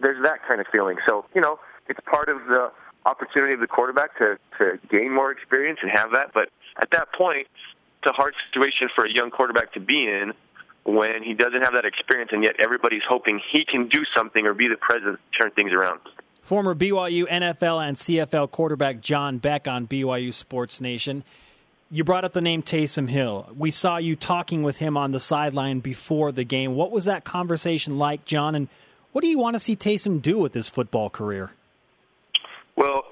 There's 0.01 0.22
that 0.22 0.38
kind 0.46 0.61
of 0.61 0.66
feeling. 0.70 0.96
So, 1.07 1.24
you 1.35 1.40
know, 1.40 1.59
it's 1.88 2.01
part 2.07 2.29
of 2.29 2.46
the 2.46 2.70
opportunity 3.07 3.55
of 3.55 3.61
the 3.61 3.66
quarterback 3.66 4.16
to, 4.18 4.38
to 4.59 4.79
gain 4.90 5.12
more 5.12 5.31
experience 5.31 5.81
and 5.83 5.90
have 5.90 6.12
that. 6.12 6.33
But 6.33 6.51
at 6.81 6.90
that 6.92 7.12
point, 7.12 7.48
it's 8.00 8.11
a 8.11 8.12
hard 8.12 8.34
situation 8.50 8.88
for 8.94 9.04
a 9.04 9.12
young 9.12 9.30
quarterback 9.30 9.72
to 9.72 9.80
be 9.80 10.06
in 10.06 10.32
when 10.84 11.22
he 11.22 11.34
doesn't 11.34 11.62
have 11.62 11.74
that 11.74 11.84
experience, 11.84 12.30
and 12.32 12.42
yet 12.42 12.56
everybody's 12.62 13.02
hoping 13.08 13.40
he 13.52 13.64
can 13.64 13.88
do 13.88 14.04
something 14.16 14.46
or 14.46 14.54
be 14.54 14.68
the 14.68 14.76
president 14.76 15.18
to 15.32 15.38
turn 15.38 15.50
things 15.52 15.72
around. 15.72 16.00
Former 16.42 16.74
BYU, 16.74 17.28
NFL, 17.28 17.87
and 17.87 17.96
CFL 17.96 18.50
quarterback 18.50 19.00
John 19.00 19.38
Beck 19.38 19.68
on 19.68 19.87
BYU 19.87 20.32
Sports 20.32 20.80
Nation. 20.80 21.24
You 21.90 22.04
brought 22.04 22.24
up 22.24 22.32
the 22.32 22.40
name 22.40 22.62
Taysom 22.62 23.08
Hill. 23.08 23.48
We 23.56 23.70
saw 23.70 23.96
you 23.98 24.16
talking 24.16 24.62
with 24.62 24.78
him 24.78 24.96
on 24.96 25.12
the 25.12 25.20
sideline 25.20 25.80
before 25.80 26.32
the 26.32 26.44
game. 26.44 26.74
What 26.74 26.90
was 26.90 27.06
that 27.06 27.24
conversation 27.24 27.98
like, 27.98 28.24
John? 28.24 28.54
And 28.54 28.68
what 29.12 29.22
do 29.22 29.28
you 29.28 29.38
want 29.38 29.56
to 29.56 29.61
see 29.61 29.76
Taysom 29.76 30.22
do 30.22 30.38
with 30.38 30.54
his 30.54 30.68
football 30.68 31.11
career? 31.11 31.50
Well, 32.76 33.04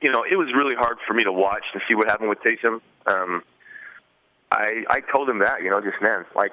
you 0.00 0.10
know, 0.10 0.24
it 0.28 0.36
was 0.36 0.48
really 0.54 0.74
hard 0.74 0.98
for 1.06 1.14
me 1.14 1.24
to 1.24 1.32
watch 1.32 1.64
and 1.72 1.82
see 1.88 1.94
what 1.94 2.08
happened 2.08 2.28
with 2.28 2.38
Taysom. 2.40 2.80
Um, 3.06 3.42
I 4.50 4.84
I 4.88 5.00
told 5.00 5.28
him 5.28 5.38
that, 5.40 5.62
you 5.62 5.70
know, 5.70 5.80
just 5.80 6.00
man, 6.02 6.24
like 6.34 6.52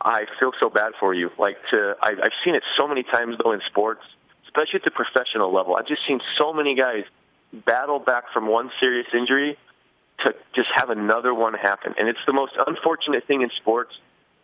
I 0.00 0.24
feel 0.40 0.52
so 0.58 0.70
bad 0.70 0.92
for 0.98 1.14
you. 1.14 1.30
Like 1.38 1.56
to 1.70 1.94
I, 2.02 2.10
I've 2.10 2.36
seen 2.44 2.54
it 2.54 2.62
so 2.78 2.86
many 2.88 3.02
times 3.02 3.36
though 3.42 3.52
in 3.52 3.60
sports, 3.66 4.02
especially 4.44 4.80
at 4.80 4.84
the 4.84 4.90
professional 4.90 5.52
level. 5.52 5.76
I've 5.76 5.86
just 5.86 6.02
seen 6.06 6.20
so 6.38 6.52
many 6.52 6.74
guys 6.74 7.04
battle 7.52 7.98
back 7.98 8.24
from 8.32 8.48
one 8.48 8.70
serious 8.80 9.06
injury 9.14 9.58
to 10.24 10.34
just 10.54 10.68
have 10.74 10.90
another 10.90 11.34
one 11.34 11.54
happen, 11.54 11.94
and 11.98 12.08
it's 12.08 12.24
the 12.26 12.32
most 12.32 12.52
unfortunate 12.66 13.26
thing 13.26 13.42
in 13.42 13.50
sports 13.60 13.92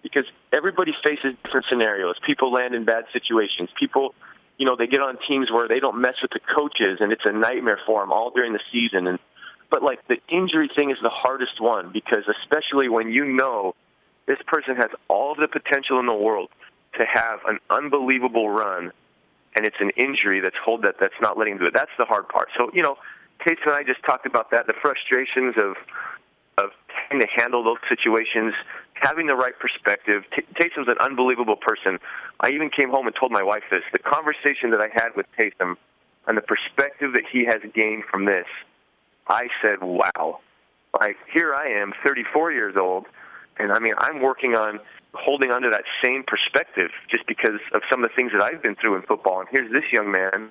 because 0.02 0.24
everybody 0.52 0.94
faces 1.04 1.34
different 1.44 1.66
scenarios. 1.68 2.16
People 2.24 2.52
land 2.52 2.74
in 2.74 2.84
bad 2.84 3.04
situations. 3.12 3.68
People 3.78 4.14
you 4.58 4.66
know, 4.66 4.76
they 4.76 4.88
get 4.88 5.00
on 5.00 5.16
teams 5.26 5.50
where 5.50 5.68
they 5.68 5.78
don't 5.78 6.00
mess 6.00 6.16
with 6.20 6.32
the 6.32 6.40
coaches 6.40 6.98
and 7.00 7.12
it's 7.12 7.22
a 7.24 7.32
nightmare 7.32 7.80
for 7.86 8.02
them 8.02 8.12
all 8.12 8.30
during 8.30 8.52
the 8.52 8.60
season. 8.72 9.06
And 9.06 9.18
but 9.70 9.82
like 9.82 10.06
the 10.08 10.18
injury 10.28 10.70
thing 10.74 10.90
is 10.90 10.98
the 11.02 11.10
hardest 11.10 11.60
one 11.60 11.90
because 11.92 12.24
especially 12.42 12.88
when 12.88 13.10
you 13.10 13.24
know 13.24 13.74
this 14.26 14.38
person 14.46 14.76
has 14.76 14.90
all 15.08 15.34
the 15.34 15.48
potential 15.48 15.98
in 16.00 16.06
the 16.06 16.14
world 16.14 16.50
to 16.98 17.04
have 17.04 17.40
an 17.46 17.58
unbelievable 17.70 18.50
run 18.50 18.92
and 19.54 19.66
it's 19.66 19.76
an 19.80 19.90
injury 19.96 20.40
that's 20.40 20.56
hold 20.62 20.82
that 20.82 20.96
that's 21.00 21.20
not 21.20 21.38
letting 21.38 21.54
him 21.54 21.58
do 21.58 21.66
it. 21.66 21.74
That's 21.74 21.90
the 21.98 22.04
hard 22.04 22.28
part. 22.28 22.48
So, 22.56 22.70
you 22.72 22.82
know, 22.82 22.96
Case 23.44 23.58
and 23.64 23.72
I 23.72 23.82
just 23.84 24.02
talked 24.04 24.26
about 24.26 24.50
that, 24.50 24.66
the 24.66 24.74
frustrations 24.80 25.54
of 25.56 25.76
of 26.58 26.70
trying 27.08 27.20
to 27.20 27.28
handle 27.36 27.62
those 27.62 27.78
situations, 27.88 28.52
having 28.94 29.28
the 29.28 29.36
right 29.36 29.56
perspective. 29.58 30.24
Taysom's 30.60 30.88
an 30.88 30.98
unbelievable 31.00 31.54
person. 31.54 32.00
I 32.40 32.50
even 32.50 32.68
came 32.68 32.90
home 32.90 33.06
and 33.06 33.14
told 33.14 33.30
my 33.30 33.44
wife 33.44 33.62
this. 33.70 33.82
The 33.92 34.00
conversation 34.00 34.70
that 34.70 34.80
I 34.80 34.88
had 34.92 35.10
with 35.14 35.26
Taysom 35.38 35.76
and 36.26 36.36
the 36.36 36.42
perspective 36.42 37.12
that 37.12 37.22
he 37.30 37.44
has 37.44 37.60
gained 37.74 38.04
from 38.10 38.24
this, 38.24 38.46
I 39.28 39.48
said, 39.62 39.80
wow. 39.82 40.40
Like, 40.98 41.16
here 41.32 41.54
I 41.54 41.68
am, 41.80 41.92
34 42.04 42.52
years 42.52 42.76
old, 42.76 43.06
and 43.58 43.72
I 43.72 43.78
mean, 43.78 43.94
I'm 43.98 44.22
working 44.22 44.54
on 44.54 44.80
holding 45.14 45.50
onto 45.50 45.70
that 45.70 45.84
same 46.02 46.22
perspective 46.26 46.90
just 47.10 47.26
because 47.26 47.60
of 47.72 47.82
some 47.90 48.04
of 48.04 48.10
the 48.10 48.14
things 48.14 48.32
that 48.32 48.42
I've 48.42 48.62
been 48.62 48.76
through 48.76 48.96
in 48.96 49.02
football. 49.02 49.40
And 49.40 49.48
here's 49.50 49.70
this 49.72 49.84
young 49.92 50.10
man, 50.10 50.50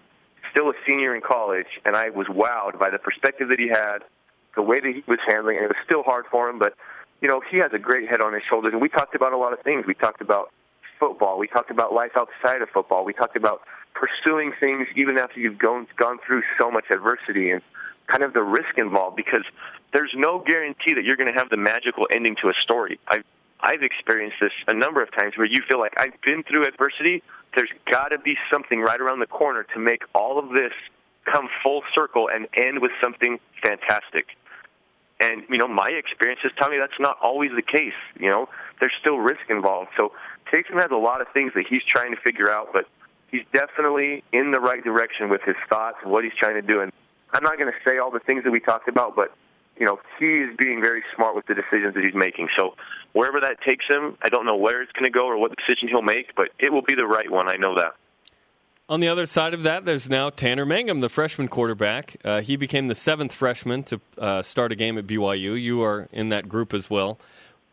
still 0.52 0.70
a 0.70 0.74
senior 0.86 1.16
in 1.16 1.22
college, 1.22 1.68
and 1.86 1.96
I 1.96 2.10
was 2.10 2.28
wowed 2.28 2.80
by 2.80 2.90
the 2.90 3.00
perspective 3.00 3.50
that 3.50 3.60
he 3.60 3.68
had, 3.68 4.00
the 4.56 4.62
way 4.62 4.80
that 4.80 4.88
he 4.94 5.04
was 5.08 5.20
handling 5.28 5.58
it. 5.58 5.64
It 5.64 5.68
was 5.70 5.78
still 5.86 6.04
hard 6.04 6.26
for 6.30 6.50
him, 6.50 6.60
but 6.60 6.74
you 7.22 7.28
know 7.28 7.42
he 7.50 7.58
has 7.58 7.72
a 7.74 7.80
great 7.80 8.10
head 8.10 8.22
on 8.22 8.34
his 8.34 8.44
shoulders. 8.50 8.74
And 8.74 8.82
we 8.82 8.90
talked 8.90 9.16
about 9.16 9.34
a 9.34 9.38
lot 9.38 9.54
of 9.54 9.62
things. 9.62 9.86
We 9.88 9.94
talked 9.94 10.22
about 10.22 10.52
football. 11.00 11.38
We 11.38 11.48
talked 11.48 11.72
about 11.72 11.94
life 11.94 12.12
outside 12.16 12.62
of 12.62 12.70
football. 12.70 13.06
We 13.06 13.14
talked 13.14 13.38
about 13.38 13.62
pursuing 13.94 14.52
things 14.60 14.88
even 14.96 15.18
after 15.18 15.40
you've 15.40 15.58
gone 15.58 15.88
gone 15.96 16.18
through 16.26 16.44
so 16.60 16.70
much 16.70 16.86
adversity 16.92 17.52
and 17.52 17.62
kind 18.08 18.24
of 18.24 18.34
the 18.34 18.42
risk 18.42 18.78
involved 18.78 19.16
because 19.16 19.44
there's 19.94 20.12
no 20.16 20.40
guarantee 20.40 20.94
that 20.94 21.04
you're 21.04 21.16
going 21.16 21.32
to 21.32 21.38
have 21.38 21.50
the 21.50 21.58
magical 21.58 22.08
ending 22.12 22.36
to 22.42 22.50
a 22.50 22.54
story. 22.62 23.00
I've 23.08 23.24
I've 23.60 23.82
experienced 23.82 24.38
this 24.40 24.52
a 24.68 24.74
number 24.74 25.02
of 25.02 25.12
times 25.12 25.36
where 25.36 25.48
you 25.48 25.62
feel 25.68 25.80
like 25.80 25.94
I've 25.98 26.20
been 26.22 26.44
through 26.44 26.68
adversity. 26.68 27.24
There's 27.56 27.72
got 27.90 28.10
to 28.10 28.20
be 28.20 28.38
something 28.52 28.82
right 28.82 29.02
around 29.02 29.20
the 29.20 29.26
corner 29.28 29.66
to 29.74 29.80
make 29.80 30.04
all 30.14 30.38
of 30.38 30.50
this 30.50 30.74
come 31.26 31.50
full 31.64 31.82
circle 31.94 32.30
and 32.32 32.48
end 32.56 32.82
with 32.82 32.92
something 33.02 33.40
fantastic. 33.64 34.28
And 35.20 35.44
you 35.50 35.58
know, 35.58 35.68
my 35.68 35.90
experiences 35.90 36.52
tell 36.58 36.70
me 36.70 36.78
that's 36.78 37.00
not 37.00 37.18
always 37.22 37.52
the 37.56 37.64
case. 37.64 37.98
You 38.20 38.30
know, 38.30 38.50
there's 38.80 38.94
still 39.00 39.18
risk 39.18 39.50
involved. 39.50 39.90
So 39.98 40.12
Taysom 40.52 40.80
has 40.80 40.92
a 40.92 40.98
lot 40.98 41.22
of 41.22 41.28
things 41.34 41.54
that 41.56 41.66
he's 41.68 41.84
trying 41.84 42.16
to 42.16 42.22
figure 42.22 42.52
out, 42.52 42.70
but 42.72 42.86
he's 43.32 43.44
definitely 43.52 44.24
in 44.32 44.52
the 44.52 44.60
right 44.60 44.84
direction 44.84 45.30
with 45.30 45.42
his 45.42 45.56
thoughts 45.68 45.98
what 46.04 46.24
he's 46.24 46.36
trying 46.38 46.56
to 46.56 46.62
do. 46.62 46.82
And 46.82 46.92
I'm 47.34 47.44
not 47.44 47.58
going 47.58 47.72
to 47.72 47.90
say 47.90 47.98
all 47.98 48.12
the 48.12 48.20
things 48.20 48.44
that 48.44 48.52
we 48.52 48.60
talked 48.60 48.88
about, 48.88 49.16
but 49.16 49.34
you 49.80 49.86
know, 49.86 50.00
he 50.20 50.26
is 50.26 50.56
being 50.58 50.82
very 50.82 51.04
smart 51.16 51.36
with 51.36 51.46
the 51.46 51.54
decisions 51.54 51.94
that 51.94 52.04
he's 52.04 52.16
making. 52.16 52.48
So 52.58 52.76
wherever 53.14 53.40
that 53.42 53.62
takes 53.62 53.86
him, 53.88 54.18
I 54.22 54.30
don't 54.30 54.46
know 54.46 54.56
where 54.56 54.82
it's 54.82 54.92
going 54.92 55.06
to 55.06 55.12
go 55.12 55.28
or 55.28 55.38
what 55.38 55.52
decision 55.56 55.88
he'll 55.88 56.02
make, 56.02 56.36
but 56.36 56.50
it 56.60 56.72
will 56.72 56.82
be 56.82 56.96
the 56.96 57.06
right 57.06 57.30
one. 57.30 57.48
I 57.48 57.58
know 57.58 57.76
that. 57.76 57.94
On 58.90 59.02
the 59.02 59.10
other 59.10 59.26
side 59.26 59.54
of 59.54 59.64
that, 59.64 59.84
there's 59.84 60.10
now 60.10 60.30
Tanner 60.30 60.66
Mangum, 60.66 61.02
the 61.02 61.10
freshman 61.10 61.50
quarterback. 61.50 62.16
Uh, 62.24 62.40
he 62.40 62.56
became 62.56 62.88
the 62.88 62.96
seventh 62.96 63.34
freshman 63.34 63.84
to 63.84 64.00
uh, 64.18 64.42
start 64.42 64.72
a 64.72 64.76
game 64.76 64.98
at 64.98 65.06
BYU. 65.06 65.62
You 65.62 65.84
are 65.84 66.08
in 66.14 66.30
that 66.30 66.48
group 66.48 66.74
as 66.74 66.90
well. 66.90 67.20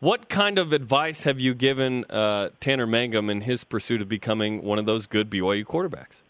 What 0.01 0.27
kind 0.27 0.59
of 0.59 0.73
advice 0.73 1.23
have 1.23 1.39
you 1.39 1.53
given 1.53 2.03
uh, 2.09 2.49
Tanner 2.59 2.85
Mangum 2.85 3.29
in 3.29 3.41
his 3.41 3.63
pursuit 3.63 4.01
of 4.01 4.09
becoming 4.09 4.61
one 4.61 4.77
of 4.77 4.85
those 4.85 5.07
good 5.07 5.29
BYU 5.29 5.63
quarterbacks? 5.63 6.21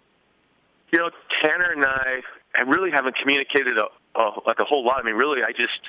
You 0.94 1.00
know, 1.00 1.10
Tanner 1.44 1.72
and 1.72 1.84
I, 1.84 2.22
I 2.58 2.62
really 2.62 2.92
haven't 2.92 3.16
communicated 3.18 3.78
a, 3.78 3.88
a, 4.20 4.32
like 4.46 4.60
a 4.60 4.66
whole 4.66 4.86
lot. 4.86 5.00
I 5.00 5.04
mean, 5.04 5.16
really, 5.16 5.44
I 5.44 5.52
just 5.52 5.80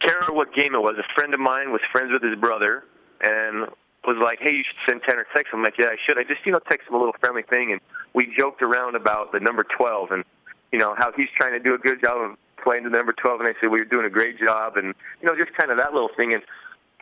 can't 0.00 0.14
remember 0.14 0.34
what 0.34 0.54
game 0.54 0.74
it 0.74 0.82
was. 0.82 0.96
A 0.98 1.06
friend 1.14 1.34
of 1.34 1.40
mine 1.40 1.72
was 1.72 1.80
friends 1.92 2.10
with 2.12 2.22
his 2.22 2.38
brother, 2.38 2.84
and 3.20 3.68
was 4.06 4.16
like, 4.22 4.38
"Hey, 4.40 4.52
you 4.52 4.64
should 4.64 4.76
send 4.88 5.02
Tanner 5.02 5.26
text." 5.34 5.52
I'm 5.52 5.62
like, 5.62 5.78
"Yeah, 5.78 5.88
I 5.88 5.96
should." 6.04 6.18
I 6.18 6.24
just 6.24 6.44
you 6.44 6.52
know 6.52 6.60
text 6.68 6.88
him 6.88 6.94
a 6.94 6.98
little 6.98 7.14
friendly 7.20 7.42
thing, 7.42 7.72
and 7.72 7.80
we 8.12 8.32
joked 8.36 8.62
around 8.62 8.96
about 8.96 9.32
the 9.32 9.40
number 9.40 9.64
12 9.64 10.10
and 10.12 10.24
you 10.72 10.78
know 10.78 10.94
how 10.96 11.12
he's 11.12 11.28
trying 11.36 11.52
to 11.52 11.60
do 11.60 11.74
a 11.74 11.78
good 11.78 12.00
job 12.02 12.30
of 12.30 12.36
playing 12.62 12.84
the 12.84 12.90
number 12.90 13.12
12, 13.12 13.40
and 13.40 13.48
I 13.48 13.52
said, 13.60 13.70
"Well, 13.70 13.78
you're 13.78 13.88
doing 13.88 14.06
a 14.06 14.10
great 14.10 14.38
job," 14.38 14.76
and 14.76 14.94
you 15.20 15.28
know 15.28 15.36
just 15.36 15.56
kind 15.56 15.70
of 15.70 15.78
that 15.78 15.92
little 15.92 16.10
thing. 16.16 16.34
And 16.34 16.42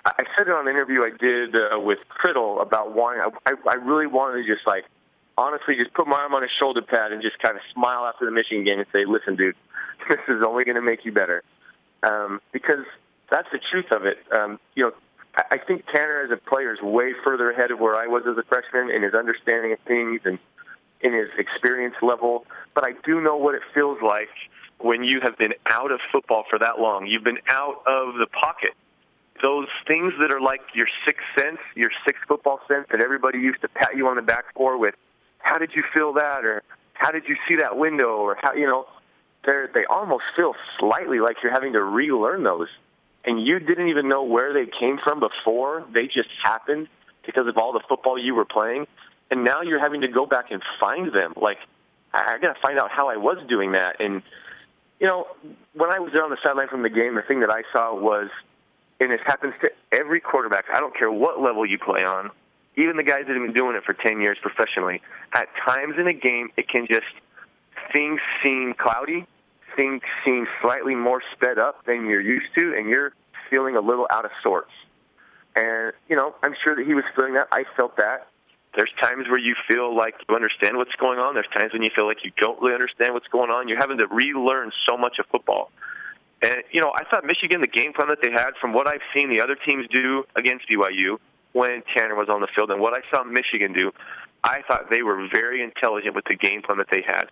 I 0.05 0.25
said 0.37 0.49
it 0.49 0.51
on 0.51 0.67
an 0.67 0.75
interview 0.75 1.03
I 1.03 1.11
did 1.17 1.55
uh, 1.55 1.79
with 1.79 1.99
Criddle 2.11 2.61
about 2.61 2.95
wanting. 2.95 3.23
I, 3.47 3.55
I 3.69 3.75
really 3.75 4.07
wanted 4.07 4.43
to 4.43 4.55
just 4.55 4.67
like 4.67 4.85
honestly 5.39 5.77
just 5.77 5.93
put 5.95 6.07
my 6.07 6.21
arm 6.21 6.35
on 6.35 6.43
his 6.43 6.51
shoulder 6.59 6.83
pad 6.83 7.13
and 7.13 7.23
just 7.23 7.39
kind 7.39 7.57
of 7.57 7.63
smile 7.73 8.07
after 8.07 8.25
the 8.25 8.31
Michigan 8.31 8.65
game 8.65 8.79
and 8.79 8.89
say, 8.93 9.05
"Listen, 9.05 9.37
dude, 9.37 9.57
this 10.09 10.21
is 10.29 10.43
only 10.47 10.65
going 10.65 10.77
to 10.77 10.83
make 10.83 11.05
you 11.05 11.13
better," 11.13 11.43
um, 12.03 12.41
because 12.53 12.85
that's 13.31 13.49
the 13.53 13.61
truth 13.71 13.91
of 13.91 14.05
it. 14.05 14.19
Um, 14.33 14.59
you 14.75 14.85
know, 14.85 14.93
I, 15.37 15.57
I 15.57 15.59
think 15.59 15.85
Tanner 15.93 16.23
as 16.23 16.31
a 16.31 16.37
player 16.37 16.73
is 16.73 16.81
way 16.81 17.13
further 17.25 17.51
ahead 17.51 17.71
of 17.71 17.81
where 17.81 17.97
I 17.97 18.07
was 18.07 18.25
as 18.27 18.37
a 18.37 18.43
freshman 18.43 18.91
in 18.91 19.03
his 19.03 19.15
understanding 19.15 19.73
of 19.73 19.79
things 19.81 20.21
and 20.25 20.39
in 21.01 21.13
his 21.13 21.29
experience 21.39 21.97
level. 22.03 22.47
But 22.75 22.85
I 22.85 22.93
do 23.05 23.21
know 23.21 23.37
what 23.37 23.55
it 23.55 23.63
feels 23.75 23.99
like 24.03 24.29
when 24.79 25.05
you 25.05 25.21
have 25.23 25.37
been 25.39 25.55
out 25.67 25.91
of 25.91 26.01
football 26.11 26.45
for 26.49 26.59
that 26.59 26.79
long. 26.79 27.07
You've 27.07 27.25
been 27.25 27.41
out 27.49 27.83
of 27.87 28.15
the 28.19 28.27
pocket. 28.27 28.71
Those 29.41 29.67
things 29.87 30.13
that 30.21 30.33
are 30.33 30.41
like 30.41 30.61
your 30.75 30.87
sixth 31.07 31.25
sense, 31.37 31.59
your 31.75 31.91
sixth 32.07 32.23
football 32.29 32.61
sense 32.69 32.87
that 32.91 33.01
everybody 33.01 33.39
used 33.39 33.61
to 33.63 33.69
pat 33.69 33.97
you 33.97 34.07
on 34.09 34.17
the 34.17 34.23
back 34.23 34.45
for 34.55 34.79
with, 34.79 34.95
how 35.43 35.59
did 35.59 35.71
you 35.75 35.83
feel 35.93 36.15
that, 36.15 36.45
or 36.45 36.63
how 36.95 37.11
did 37.11 37.25
you 37.29 37.37
see 37.49 37.57
that 37.57 37.77
window, 37.77 38.17
or 38.17 38.37
how 38.41 38.55
you 38.55 38.67
know, 38.67 38.87
they 39.45 39.65
they 39.75 39.85
almost 39.85 40.25
feel 40.37 40.55
slightly 40.79 41.21
like 41.21 41.37
you're 41.43 41.53
having 41.53 41.73
to 41.75 41.83
relearn 41.83 42.45
those, 42.45 42.69
and 43.25 43.45
you 43.45 43.59
didn't 43.59 43.89
even 43.89 44.09
know 44.09 44.23
where 44.23 44.53
they 44.53 44.67
came 44.67 44.99
from 45.03 45.21
before. 45.21 45.85
They 45.93 46.07
just 46.07 46.29
happened 46.43 46.89
because 47.27 47.47
of 47.47 47.57
all 47.57 47.73
the 47.73 47.83
football 47.89 48.19
you 48.19 48.35
were 48.35 48.45
playing, 48.45 48.87
and 49.31 49.45
now 49.45 49.63
you're 49.63 49.81
having 49.81 50.01
to 50.03 50.09
go 50.09 50.27
back 50.27 50.51
and 50.51 50.63
find 50.81 51.13
them. 51.13 51.35
Like 51.37 51.59
I, 52.13 52.35
I 52.35 52.39
got 52.39 52.55
to 52.55 52.61
find 52.61 52.79
out 52.79 52.91
how 52.91 53.09
I 53.09 53.17
was 53.17 53.39
doing 53.49 53.73
that, 53.73 54.01
and 54.01 54.23
you 55.01 55.09
know, 55.09 55.27
when 55.75 55.91
I 55.91 55.99
was 55.99 56.13
there 56.13 56.23
on 56.23 56.31
the 56.31 56.39
sideline 56.45 56.69
from 56.69 56.83
the 56.83 56.91
game, 56.91 57.17
the 57.17 57.23
thing 57.23 57.41
that 57.41 57.51
I 57.51 57.63
saw 57.73 57.93
was, 57.93 58.29
and 59.01 59.11
this 59.11 59.21
happens 59.27 59.55
to 59.63 59.71
every 59.91 60.21
quarterback. 60.21 60.67
I 60.73 60.79
don't 60.79 60.97
care 60.97 61.11
what 61.11 61.43
level 61.43 61.67
you 61.67 61.79
play 61.79 62.05
on 62.05 62.31
even 62.77 62.97
the 62.97 63.03
guys 63.03 63.25
that 63.27 63.37
have 63.37 63.43
been 63.45 63.53
doing 63.53 63.77
it 63.77 63.85
for 63.85 63.95
10 63.95 64.21
years 64.21 64.39
professionally, 64.41 65.03
at 65.35 65.49
times 65.65 65.95
in 65.99 66.07
a 66.07 66.13
game, 66.13 66.51
it 66.57 66.69
can 66.69 66.87
just, 66.87 67.03
things 67.93 68.21
seem 68.43 68.75
cloudy, 68.79 69.27
things 69.77 70.03
seem 70.25 70.47
slightly 70.61 70.95
more 70.95 71.23
sped 71.33 71.59
up 71.59 71.85
than 71.87 72.07
you're 72.07 72.21
used 72.21 72.47
to, 72.59 72.75
and 72.77 72.89
you're 72.89 73.13
feeling 73.51 73.77
a 73.77 73.81
little 73.81 74.07
out 74.11 74.25
of 74.25 74.31
sorts. 74.43 74.71
And, 75.55 75.93
you 76.09 76.17
know, 76.17 76.35
I'm 76.43 76.55
sure 76.65 76.75
that 76.77 76.87
he 76.87 76.95
was 76.95 77.05
feeling 77.15 77.35
that. 77.35 77.49
I 77.53 77.65
felt 77.77 77.97
that. 77.99 78.29
There's 78.75 78.91
times 79.03 79.29
where 79.29 79.39
you 79.39 79.55
feel 79.69 79.95
like 79.95 80.15
you 80.27 80.35
understand 80.35 80.79
what's 80.79 80.95
going 80.95 81.19
on. 81.19 81.35
There's 81.35 81.49
times 81.55 81.75
when 81.75 81.83
you 81.83 81.91
feel 81.95 82.07
like 82.07 82.25
you 82.25 82.33
don't 82.39 82.59
really 82.63 82.73
understand 82.73 83.13
what's 83.13 83.29
going 83.29 83.51
on. 83.51 83.69
You're 83.69 83.79
having 83.79 83.99
to 83.99 84.07
relearn 84.07 84.73
so 84.89 84.97
much 84.97 85.19
of 85.19 85.27
football. 85.27 85.71
And, 86.41 86.63
you 86.73 86.81
know, 86.81 86.91
I 86.95 87.05
thought 87.05 87.27
Michigan, 87.27 87.61
the 87.61 87.67
game 87.67 87.93
plan 87.93 88.09
that 88.09 88.23
they 88.23 88.31
had, 88.31 88.53
from 88.59 88.73
what 88.73 88.89
I've 88.89 89.05
seen 89.15 89.29
the 89.29 89.43
other 89.43 89.57
teams 89.57 89.87
do 89.89 90.25
against 90.35 90.67
BYU, 90.71 91.19
when 91.53 91.83
Tanner 91.95 92.15
was 92.15 92.29
on 92.29 92.41
the 92.41 92.49
field. 92.55 92.71
And 92.71 92.81
what 92.81 92.95
I 92.95 93.01
saw 93.11 93.25
Michigan 93.25 93.73
do, 93.73 93.93
I 94.45 94.63
thought 94.67 94.91
they 94.91 95.03
were 95.03 95.29
very 95.33 95.63
intelligent 95.63 96.15
with 96.15 96.25
the 96.25 96.35
game 96.35 96.63
plan 96.63 96.79
that 96.79 96.89
they 96.91 97.03
had 97.07 97.27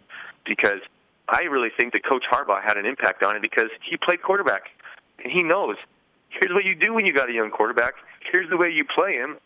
because 0.44 0.80
I 1.28 1.42
really 1.44 1.70
think 1.76 1.92
that 1.92 2.04
Coach 2.04 2.24
Harbaugh 2.30 2.62
had 2.62 2.76
an 2.76 2.87
impact 2.87 3.22
on 3.22 3.37
it 3.37 3.42
because 3.42 3.70
he 3.88 3.96
played 3.96 4.22
quarterback 4.22 4.62
and 5.22 5.33
he 5.33 5.42
knows 5.42 5.76
here's 6.30 6.52
what 6.52 6.64
you 6.64 6.74
do 6.74 6.94
when 6.94 7.06
you 7.06 7.12
got 7.12 7.28
a 7.28 7.33
young 7.33 7.50
quarterback. 7.50 7.94
Here's 8.30 8.48
the 8.48 8.56
way 8.56 8.70
you 8.70 8.85
play 8.85 9.14
him. 9.14 9.37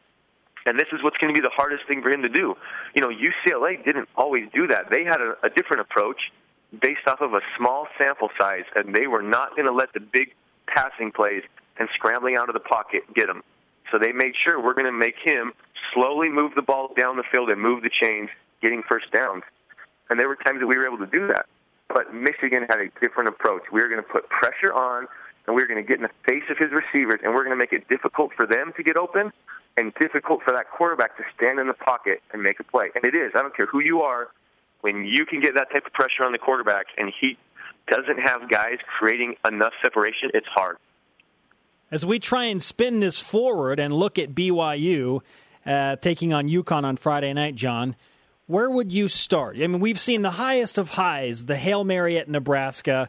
And 0.66 0.78
this 0.78 0.88
is 0.92 1.02
what's 1.02 1.16
going 1.18 1.34
to 1.34 1.38
be 1.38 1.44
the 1.44 1.52
hardest 1.54 1.86
thing 1.86 2.00
for 2.00 2.10
him 2.10 2.22
to 2.22 2.28
do. 2.28 2.54
You 2.94 3.02
know, 3.02 3.08
UCLA 3.08 3.84
didn't 3.84 4.08
always 4.16 4.44
do 4.54 4.66
that. 4.68 4.90
They 4.90 5.04
had 5.04 5.20
a, 5.20 5.34
a 5.42 5.50
different 5.50 5.82
approach 5.82 6.32
based 6.80 7.06
off 7.06 7.20
of 7.20 7.34
a 7.34 7.40
small 7.58 7.86
sample 7.98 8.30
size, 8.38 8.64
and 8.74 8.94
they 8.94 9.06
were 9.06 9.22
not 9.22 9.50
going 9.50 9.66
to 9.66 9.72
let 9.72 9.92
the 9.92 10.00
big 10.00 10.34
passing 10.66 11.12
plays 11.12 11.42
and 11.78 11.88
scrambling 11.94 12.36
out 12.36 12.48
of 12.48 12.54
the 12.54 12.60
pocket 12.60 13.02
get 13.14 13.26
them. 13.26 13.42
So 13.90 13.98
they 13.98 14.12
made 14.12 14.34
sure 14.42 14.62
we're 14.62 14.74
going 14.74 14.86
to 14.86 14.92
make 14.92 15.16
him 15.22 15.52
slowly 15.92 16.28
move 16.28 16.52
the 16.54 16.62
ball 16.62 16.90
down 16.98 17.16
the 17.16 17.24
field 17.30 17.50
and 17.50 17.60
move 17.60 17.82
the 17.82 17.90
chains, 17.90 18.28
getting 18.62 18.82
first 18.88 19.10
downs. 19.12 19.42
And 20.10 20.18
there 20.18 20.28
were 20.28 20.36
times 20.36 20.60
that 20.60 20.66
we 20.66 20.76
were 20.76 20.86
able 20.86 20.98
to 20.98 21.06
do 21.06 21.26
that. 21.28 21.46
But 21.88 22.14
Michigan 22.14 22.66
had 22.68 22.80
a 22.80 22.88
different 23.00 23.28
approach. 23.28 23.62
We 23.72 23.80
were 23.82 23.88
going 23.88 24.02
to 24.02 24.08
put 24.08 24.28
pressure 24.28 24.72
on, 24.72 25.06
and 25.46 25.54
we 25.54 25.62
were 25.62 25.68
going 25.68 25.82
to 25.82 25.86
get 25.86 25.98
in 25.98 26.02
the 26.02 26.16
face 26.26 26.44
of 26.50 26.58
his 26.58 26.70
receivers, 26.72 27.20
and 27.22 27.32
we're 27.34 27.44
going 27.44 27.56
to 27.56 27.60
make 27.60 27.72
it 27.72 27.88
difficult 27.88 28.32
for 28.34 28.46
them 28.46 28.72
to 28.76 28.82
get 28.82 28.96
open 28.96 29.32
and 29.76 29.92
difficult 30.00 30.42
for 30.42 30.52
that 30.52 30.70
quarterback 30.70 31.16
to 31.16 31.24
stand 31.36 31.58
in 31.58 31.66
the 31.66 31.74
pocket 31.74 32.22
and 32.32 32.42
make 32.42 32.60
a 32.60 32.64
play. 32.64 32.90
And 32.94 33.04
it 33.04 33.14
is. 33.14 33.32
I 33.34 33.42
don't 33.42 33.56
care 33.56 33.66
who 33.66 33.80
you 33.80 34.02
are. 34.02 34.28
When 34.80 35.04
you 35.04 35.24
can 35.24 35.40
get 35.40 35.54
that 35.54 35.70
type 35.72 35.86
of 35.86 35.92
pressure 35.92 36.24
on 36.24 36.32
the 36.32 36.38
quarterback 36.38 36.86
and 36.98 37.12
he 37.20 37.38
doesn't 37.88 38.18
have 38.18 38.48
guys 38.50 38.78
creating 38.98 39.36
enough 39.46 39.72
separation, 39.82 40.30
it's 40.34 40.46
hard. 40.46 40.76
As 41.90 42.04
we 42.04 42.18
try 42.18 42.44
and 42.44 42.62
spin 42.62 43.00
this 43.00 43.18
forward 43.18 43.78
and 43.78 43.92
look 43.92 44.18
at 44.18 44.34
BYU 44.34 45.20
uh, 45.66 45.96
taking 45.96 46.32
on 46.32 46.48
UConn 46.48 46.84
on 46.84 46.96
Friday 46.96 47.32
night, 47.32 47.54
John, 47.54 47.96
where 48.46 48.70
would 48.70 48.92
you 48.92 49.08
start? 49.08 49.56
I 49.56 49.66
mean, 49.66 49.80
we've 49.80 49.98
seen 49.98 50.22
the 50.22 50.32
highest 50.32 50.78
of 50.78 50.90
highs, 50.90 51.46
the 51.46 51.56
Hail 51.56 51.84
Mary 51.84 52.18
at 52.18 52.28
Nebraska, 52.28 53.08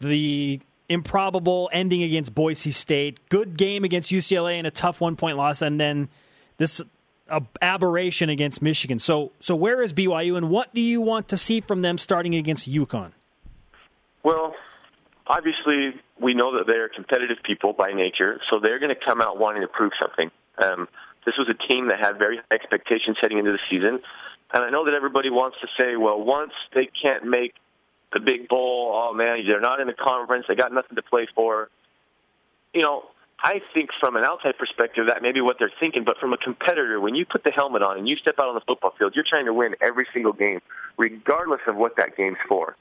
the 0.00 0.60
improbable 0.88 1.70
ending 1.72 2.02
against 2.02 2.34
Boise 2.34 2.72
State, 2.72 3.18
good 3.28 3.56
game 3.56 3.84
against 3.84 4.10
UCLA 4.10 4.54
and 4.54 4.66
a 4.66 4.70
tough 4.70 5.00
one 5.00 5.16
point 5.16 5.36
loss, 5.36 5.62
and 5.62 5.80
then 5.80 6.08
this 6.58 6.82
aberration 7.60 8.28
against 8.28 8.62
Michigan. 8.62 8.98
So, 8.98 9.32
so 9.40 9.56
where 9.56 9.82
is 9.82 9.92
BYU, 9.92 10.36
and 10.36 10.48
what 10.50 10.72
do 10.74 10.80
you 10.80 11.00
want 11.00 11.28
to 11.28 11.36
see 11.36 11.60
from 11.60 11.82
them 11.82 11.98
starting 11.98 12.34
against 12.34 12.70
UConn? 12.70 13.12
Well, 14.22 14.54
obviously 15.26 15.94
we 16.20 16.34
know 16.34 16.56
that 16.58 16.66
they're 16.66 16.88
competitive 16.88 17.38
people 17.42 17.72
by 17.72 17.92
nature, 17.92 18.40
so 18.50 18.58
they're 18.60 18.78
going 18.78 18.94
to 18.94 19.04
come 19.04 19.20
out 19.20 19.38
wanting 19.38 19.62
to 19.62 19.68
prove 19.68 19.92
something. 20.00 20.30
Um, 20.62 20.88
this 21.24 21.34
was 21.38 21.48
a 21.48 21.72
team 21.72 21.88
that 21.88 21.98
had 21.98 22.18
very 22.18 22.36
high 22.36 22.54
expectations 22.54 23.16
heading 23.20 23.38
into 23.38 23.52
the 23.52 23.58
season, 23.68 24.00
and 24.52 24.64
I 24.64 24.70
know 24.70 24.84
that 24.84 24.94
everybody 24.94 25.30
wants 25.30 25.56
to 25.60 25.68
say, 25.78 25.96
well, 25.96 26.20
once 26.20 26.52
they 26.74 26.88
can't 27.02 27.24
make 27.24 27.54
the 28.12 28.20
big 28.20 28.48
bowl, 28.48 28.92
oh 28.94 29.12
man, 29.12 29.44
they're 29.46 29.60
not 29.60 29.80
in 29.80 29.86
the 29.86 29.94
conference, 29.94 30.46
they 30.48 30.54
got 30.54 30.72
nothing 30.72 30.96
to 30.96 31.02
play 31.02 31.26
for. 31.34 31.68
You 32.72 32.82
know, 32.82 33.04
I 33.42 33.60
think 33.74 33.90
from 34.00 34.16
an 34.16 34.24
outside 34.24 34.56
perspective 34.58 35.06
that 35.08 35.20
may 35.22 35.32
be 35.32 35.40
what 35.40 35.56
they're 35.58 35.72
thinking, 35.80 36.04
but 36.04 36.18
from 36.18 36.32
a 36.32 36.38
competitor, 36.38 37.00
when 37.00 37.14
you 37.14 37.26
put 37.26 37.44
the 37.44 37.50
helmet 37.50 37.82
on 37.82 37.98
and 37.98 38.08
you 38.08 38.16
step 38.16 38.36
out 38.38 38.48
on 38.48 38.54
the 38.54 38.60
football 38.60 38.94
field, 38.98 39.12
you're 39.14 39.24
trying 39.28 39.46
to 39.46 39.52
win 39.52 39.74
every 39.80 40.06
single 40.12 40.32
game, 40.32 40.60
regardless 40.96 41.60
of 41.66 41.76
what 41.76 41.96
that 41.96 42.16
game's 42.16 42.38
for. 42.48 42.76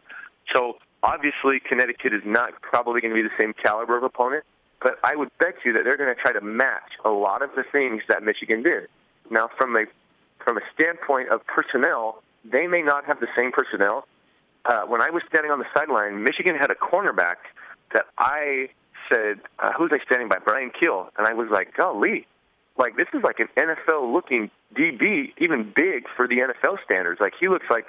So 0.53 0.77
Obviously, 1.05 1.59
Connecticut 1.59 2.15
is 2.15 2.23
not 2.25 2.59
probably 2.63 2.99
going 2.99 3.13
to 3.13 3.21
be 3.21 3.21
the 3.21 3.35
same 3.37 3.53
caliber 3.53 3.95
of 3.95 4.01
opponent, 4.01 4.43
but 4.81 4.97
I 5.03 5.15
would 5.15 5.29
bet 5.37 5.53
you 5.63 5.71
that 5.73 5.83
they're 5.83 5.97
going 5.97 6.13
to 6.13 6.19
try 6.19 6.33
to 6.33 6.41
match 6.41 6.97
a 7.05 7.11
lot 7.11 7.43
of 7.43 7.51
the 7.55 7.63
things 7.71 8.01
that 8.09 8.23
Michigan 8.23 8.63
did. 8.63 8.87
Now, 9.29 9.49
from 9.55 9.75
a 9.75 9.85
from 10.43 10.57
a 10.57 10.61
standpoint 10.73 11.29
of 11.29 11.45
personnel, 11.45 12.23
they 12.43 12.65
may 12.65 12.81
not 12.81 13.05
have 13.05 13.19
the 13.19 13.27
same 13.35 13.51
personnel. 13.51 14.07
Uh, 14.65 14.81
when 14.85 14.99
I 15.01 15.11
was 15.11 15.21
standing 15.29 15.51
on 15.51 15.59
the 15.59 15.65
sideline, 15.75 16.23
Michigan 16.23 16.55
had 16.55 16.71
a 16.71 16.75
cornerback 16.75 17.37
that 17.93 18.05
I 18.17 18.69
said, 19.07 19.41
uh, 19.59 19.73
"Who's 19.73 19.91
I 19.93 19.99
standing 20.05 20.27
by?" 20.27 20.39
Brian 20.39 20.71
Keel, 20.71 21.11
and 21.19 21.27
I 21.27 21.33
was 21.33 21.49
like, 21.51 21.75
"Golly, 21.77 22.25
like 22.77 22.95
this 22.95 23.07
is 23.13 23.21
like 23.21 23.39
an 23.39 23.49
NFL 23.55 24.11
looking 24.11 24.49
DB, 24.73 25.33
even 25.37 25.71
big 25.75 26.07
for 26.15 26.27
the 26.27 26.39
NFL 26.39 26.79
standards. 26.83 27.21
Like 27.21 27.33
he 27.39 27.47
looks 27.47 27.69
like 27.69 27.85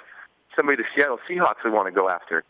somebody 0.55 0.77
the 0.77 0.87
Seattle 0.95 1.19
Seahawks 1.27 1.63
would 1.63 1.73
want 1.73 1.87
to 1.87 1.91
go 1.91 2.09
after." 2.09 2.43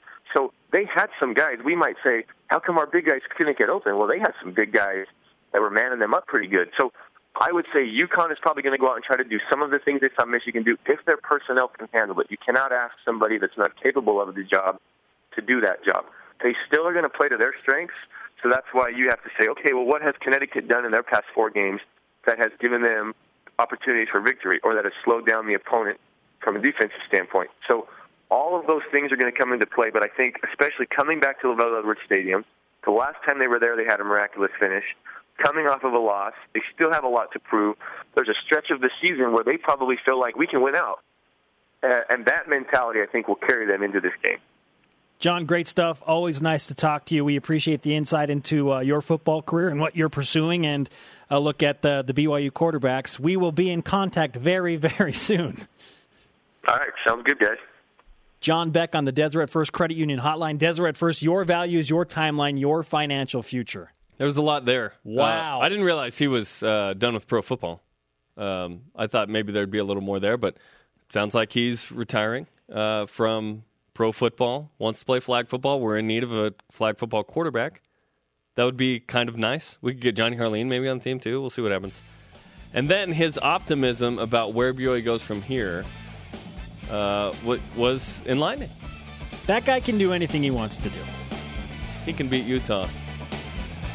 They 0.71 0.85
had 0.85 1.07
some 1.19 1.33
guys. 1.33 1.57
We 1.63 1.75
might 1.75 1.95
say, 2.03 2.25
how 2.47 2.59
come 2.59 2.77
our 2.77 2.87
big 2.87 3.05
guys 3.05 3.21
couldn't 3.35 3.57
get 3.57 3.69
open? 3.69 3.97
Well, 3.97 4.07
they 4.07 4.19
had 4.19 4.33
some 4.41 4.53
big 4.53 4.73
guys 4.73 5.05
that 5.53 5.61
were 5.61 5.69
manning 5.69 5.99
them 5.99 6.13
up 6.13 6.27
pretty 6.27 6.47
good. 6.47 6.69
So 6.79 6.91
I 7.39 7.51
would 7.51 7.65
say 7.73 7.79
UConn 7.85 8.31
is 8.31 8.37
probably 8.41 8.63
going 8.63 8.75
to 8.75 8.81
go 8.81 8.89
out 8.89 8.95
and 8.95 9.03
try 9.03 9.15
to 9.15 9.23
do 9.23 9.39
some 9.49 9.61
of 9.61 9.71
the 9.71 9.79
things 9.79 10.01
they 10.01 10.09
saw 10.19 10.25
Michigan 10.25 10.63
do 10.63 10.77
if 10.85 10.99
their 11.05 11.17
personnel 11.17 11.69
can 11.69 11.87
handle 11.93 12.19
it. 12.19 12.27
You 12.29 12.37
cannot 12.37 12.71
ask 12.71 12.95
somebody 13.05 13.37
that's 13.37 13.57
not 13.57 13.81
capable 13.81 14.21
of 14.21 14.35
the 14.35 14.43
job 14.43 14.79
to 15.35 15.41
do 15.41 15.61
that 15.61 15.85
job. 15.85 16.05
They 16.43 16.55
still 16.67 16.85
are 16.87 16.93
going 16.93 17.03
to 17.03 17.09
play 17.09 17.29
to 17.29 17.37
their 17.37 17.53
strengths. 17.61 17.95
So 18.43 18.49
that's 18.49 18.67
why 18.71 18.89
you 18.89 19.09
have 19.09 19.23
to 19.23 19.29
say, 19.39 19.47
okay, 19.49 19.73
well, 19.73 19.85
what 19.85 20.01
has 20.01 20.15
Connecticut 20.19 20.67
done 20.67 20.85
in 20.85 20.91
their 20.91 21.03
past 21.03 21.25
four 21.33 21.49
games 21.49 21.81
that 22.25 22.37
has 22.37 22.51
given 22.59 22.81
them 22.81 23.13
opportunities 23.59 24.09
for 24.11 24.21
victory 24.21 24.59
or 24.63 24.75
that 24.75 24.83
has 24.83 24.93
slowed 25.03 25.27
down 25.27 25.47
the 25.47 25.53
opponent 25.53 25.99
from 26.41 26.55
a 26.55 26.61
defensive 26.61 27.01
standpoint? 27.07 27.49
So 27.67 27.87
all 28.29 28.59
of 28.59 28.67
those 28.67 28.81
things 28.91 29.11
are 29.11 29.15
going 29.15 29.31
to 29.31 29.37
come 29.37 29.53
into 29.53 29.65
play, 29.65 29.89
but 29.91 30.03
I 30.03 30.07
think 30.07 30.35
especially 30.49 30.85
coming 30.85 31.19
back 31.19 31.41
to 31.41 31.47
LaVell 31.47 31.79
Edwards 31.79 32.01
Stadium, 32.05 32.43
the 32.85 32.91
last 32.91 33.17
time 33.25 33.39
they 33.39 33.47
were 33.47 33.59
there, 33.59 33.75
they 33.75 33.85
had 33.85 33.99
a 33.99 34.03
miraculous 34.03 34.51
finish. 34.59 34.83
Coming 35.43 35.67
off 35.67 35.83
of 35.83 35.93
a 35.93 35.99
loss, 35.99 36.33
they 36.53 36.61
still 36.73 36.91
have 36.91 37.03
a 37.03 37.09
lot 37.09 37.31
to 37.33 37.39
prove. 37.39 37.77
There's 38.15 38.29
a 38.29 38.39
stretch 38.45 38.71
of 38.71 38.81
the 38.81 38.89
season 39.01 39.33
where 39.33 39.43
they 39.43 39.57
probably 39.57 39.95
feel 40.03 40.19
like 40.19 40.35
we 40.35 40.47
can 40.47 40.61
win 40.61 40.75
out. 40.75 40.99
Uh, 41.83 41.99
and 42.09 42.25
that 42.25 42.49
mentality, 42.49 43.01
I 43.01 43.05
think, 43.05 43.27
will 43.27 43.35
carry 43.35 43.67
them 43.67 43.83
into 43.83 43.99
this 43.99 44.13
game. 44.23 44.39
John, 45.19 45.45
great 45.45 45.67
stuff. 45.67 46.01
Always 46.05 46.41
nice 46.41 46.67
to 46.67 46.75
talk 46.75 47.05
to 47.05 47.15
you. 47.15 47.25
We 47.25 47.35
appreciate 47.35 47.81
the 47.81 47.95
insight 47.95 48.29
into 48.29 48.73
uh, 48.73 48.79
your 48.79 49.01
football 49.01 49.41
career 49.41 49.69
and 49.69 49.79
what 49.79 49.95
you're 49.95 50.09
pursuing, 50.09 50.65
and 50.65 50.89
a 51.29 51.39
look 51.39 51.63
at 51.63 51.81
the, 51.81 52.03
the 52.05 52.13
BYU 52.13 52.51
quarterbacks. 52.51 53.19
We 53.19 53.35
will 53.35 53.51
be 53.51 53.69
in 53.69 53.81
contact 53.81 54.35
very, 54.35 54.75
very 54.77 55.13
soon. 55.13 55.67
All 56.67 56.75
right, 56.75 56.91
sounds 57.05 57.23
good, 57.23 57.39
guys. 57.39 57.57
John 58.39 58.71
Beck 58.71 58.95
on 58.95 59.05
the 59.05 59.11
Deseret 59.11 59.49
First 59.49 59.73
Credit 59.73 59.95
Union 59.97 60.19
Hotline. 60.19 60.57
Deseret 60.57 60.95
First, 60.95 61.21
your 61.21 61.43
values, 61.43 61.89
your 61.89 62.05
timeline, 62.05 62.59
your 62.59 62.83
financial 62.83 63.41
future. 63.41 63.91
There 64.17 64.25
was 64.25 64.37
a 64.37 64.41
lot 64.41 64.65
there. 64.65 64.93
Wow. 65.03 65.59
Uh, 65.59 65.61
I 65.61 65.69
didn't 65.69 65.85
realize 65.85 66.17
he 66.17 66.27
was 66.27 66.63
uh, 66.63 66.93
done 66.97 67.13
with 67.13 67.27
pro 67.27 67.41
football. 67.41 67.81
Um, 68.35 68.81
I 68.95 69.07
thought 69.07 69.29
maybe 69.29 69.51
there'd 69.51 69.71
be 69.71 69.77
a 69.77 69.83
little 69.83 70.03
more 70.03 70.19
there, 70.19 70.37
but 70.37 70.55
it 70.55 71.11
sounds 71.11 71.33
like 71.33 71.51
he's 71.51 71.91
retiring 71.91 72.47
uh, 72.71 73.05
from 73.05 73.63
pro 73.93 74.11
football. 74.11 74.71
Wants 74.77 74.99
to 74.99 75.05
play 75.05 75.19
flag 75.19 75.47
football. 75.47 75.79
We're 75.79 75.97
in 75.97 76.07
need 76.07 76.23
of 76.23 76.31
a 76.31 76.53
flag 76.71 76.97
football 76.97 77.23
quarterback. 77.23 77.81
That 78.55 78.63
would 78.63 78.77
be 78.77 78.99
kind 78.99 79.29
of 79.29 79.37
nice. 79.37 79.77
We 79.81 79.93
could 79.93 80.01
get 80.01 80.15
Johnny 80.15 80.35
Harline 80.35 80.67
maybe 80.67 80.87
on 80.87 80.97
the 80.97 81.03
team 81.03 81.19
too. 81.19 81.39
We'll 81.41 81.51
see 81.51 81.61
what 81.61 81.71
happens. 81.71 82.01
And 82.73 82.89
then 82.89 83.13
his 83.13 83.37
optimism 83.37 84.19
about 84.19 84.53
where 84.53 84.73
BYU 84.73 85.03
goes 85.03 85.21
from 85.21 85.41
here 85.41 85.85
uh, 86.89 87.33
wa- 87.43 87.57
was 87.75 88.21
enlightening. 88.25 88.69
That 89.45 89.65
guy 89.65 89.79
can 89.79 89.97
do 89.97 90.13
anything 90.13 90.43
he 90.43 90.51
wants 90.51 90.77
to 90.77 90.89
do. 90.89 90.99
He 92.05 92.13
can 92.13 92.27
beat 92.27 92.45
Utah. 92.45 92.87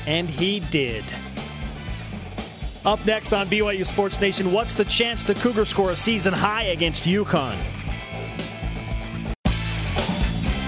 And 0.07 0.29
he 0.29 0.61
did. 0.61 1.05
Up 2.85 3.05
next 3.07 3.33
on 3.33 3.47
BYU 3.47 3.87
Sports 3.87 4.21
Nation, 4.21 4.53
what's 4.53 4.75
the 4.75 4.85
chance 4.85 5.23
the 5.23 5.35
Cougars 5.35 5.69
score 5.69 5.93
a 5.93 5.97
season 5.97 6.33
high 6.33 6.65
against 6.65 7.05
UConn? 7.05 7.57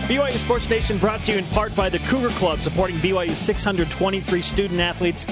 BYU 0.07 0.37
Sports 0.37 0.69
Nation 0.69 0.99
brought 0.99 1.25
to 1.25 1.33
you 1.33 1.39
in 1.39 1.45
part 1.47 1.75
by 1.75 1.89
the 1.89 1.99
Cougar 2.01 2.29
Club, 2.31 2.59
supporting 2.59 2.97
BYU's 2.97 3.39
623 3.39 4.43
student 4.43 4.79
athletes. 4.79 5.27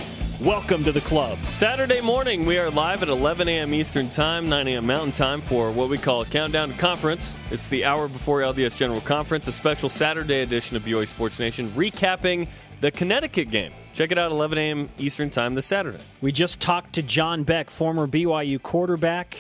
Welcome 0.44 0.82
to 0.84 0.90
the 0.90 1.00
club. 1.02 1.38
Saturday 1.44 2.00
morning, 2.00 2.44
we 2.46 2.58
are 2.58 2.68
live 2.68 3.04
at 3.04 3.08
11 3.08 3.46
a.m. 3.46 3.72
Eastern 3.72 4.10
Time, 4.10 4.48
9 4.48 4.66
a.m. 4.66 4.84
Mountain 4.84 5.12
Time 5.12 5.40
for 5.40 5.70
what 5.70 5.88
we 5.88 5.96
call 5.96 6.22
a 6.22 6.26
countdown 6.26 6.70
to 6.70 6.78
conference. 6.78 7.32
It's 7.52 7.68
the 7.68 7.84
hour 7.84 8.08
before 8.08 8.40
LDS 8.40 8.76
General 8.76 9.00
Conference, 9.02 9.46
a 9.46 9.52
special 9.52 9.88
Saturday 9.88 10.40
edition 10.40 10.76
of 10.76 10.82
BYU 10.82 11.06
Sports 11.06 11.38
Nation, 11.38 11.68
recapping 11.76 12.48
the 12.80 12.90
Connecticut 12.90 13.52
game. 13.52 13.72
Check 13.94 14.10
it 14.10 14.18
out 14.18 14.32
11 14.32 14.58
a.m. 14.58 14.90
Eastern 14.98 15.30
Time 15.30 15.54
this 15.54 15.66
Saturday. 15.66 16.02
We 16.20 16.32
just 16.32 16.58
talked 16.58 16.94
to 16.94 17.02
John 17.02 17.44
Beck, 17.44 17.70
former 17.70 18.08
BYU 18.08 18.60
quarterback, 18.60 19.36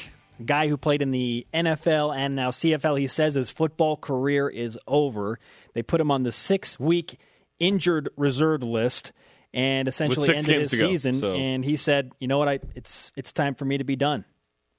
guy 0.46 0.68
who 0.68 0.76
played 0.76 1.02
in 1.02 1.10
the 1.10 1.44
NFL 1.52 2.16
and 2.16 2.36
now 2.36 2.50
CFL. 2.50 3.00
He 3.00 3.08
says 3.08 3.34
his 3.34 3.50
football 3.50 3.96
career 3.96 4.48
is 4.48 4.78
over. 4.86 5.40
They 5.74 5.82
put 5.82 6.00
him 6.00 6.12
on 6.12 6.22
the 6.22 6.30
six 6.30 6.78
week 6.78 7.18
injured 7.58 8.08
reserve 8.16 8.62
list 8.62 9.10
and 9.54 9.86
essentially 9.88 10.34
ended 10.34 10.62
his 10.62 10.70
to 10.70 10.76
go, 10.78 10.88
season. 10.90 11.18
so- 11.20 11.34
And 11.36 11.64
he 11.64 11.76
said, 11.76 12.10
"You 12.18 12.28
know 12.28 12.38
what? 12.38 12.48
I 12.48 12.60
it's 12.74 13.12
it's 13.16 13.32
time 13.32 13.54
for 13.54 13.64
me 13.64 13.78
to 13.78 13.84
be 13.84 13.96
done." 13.96 14.24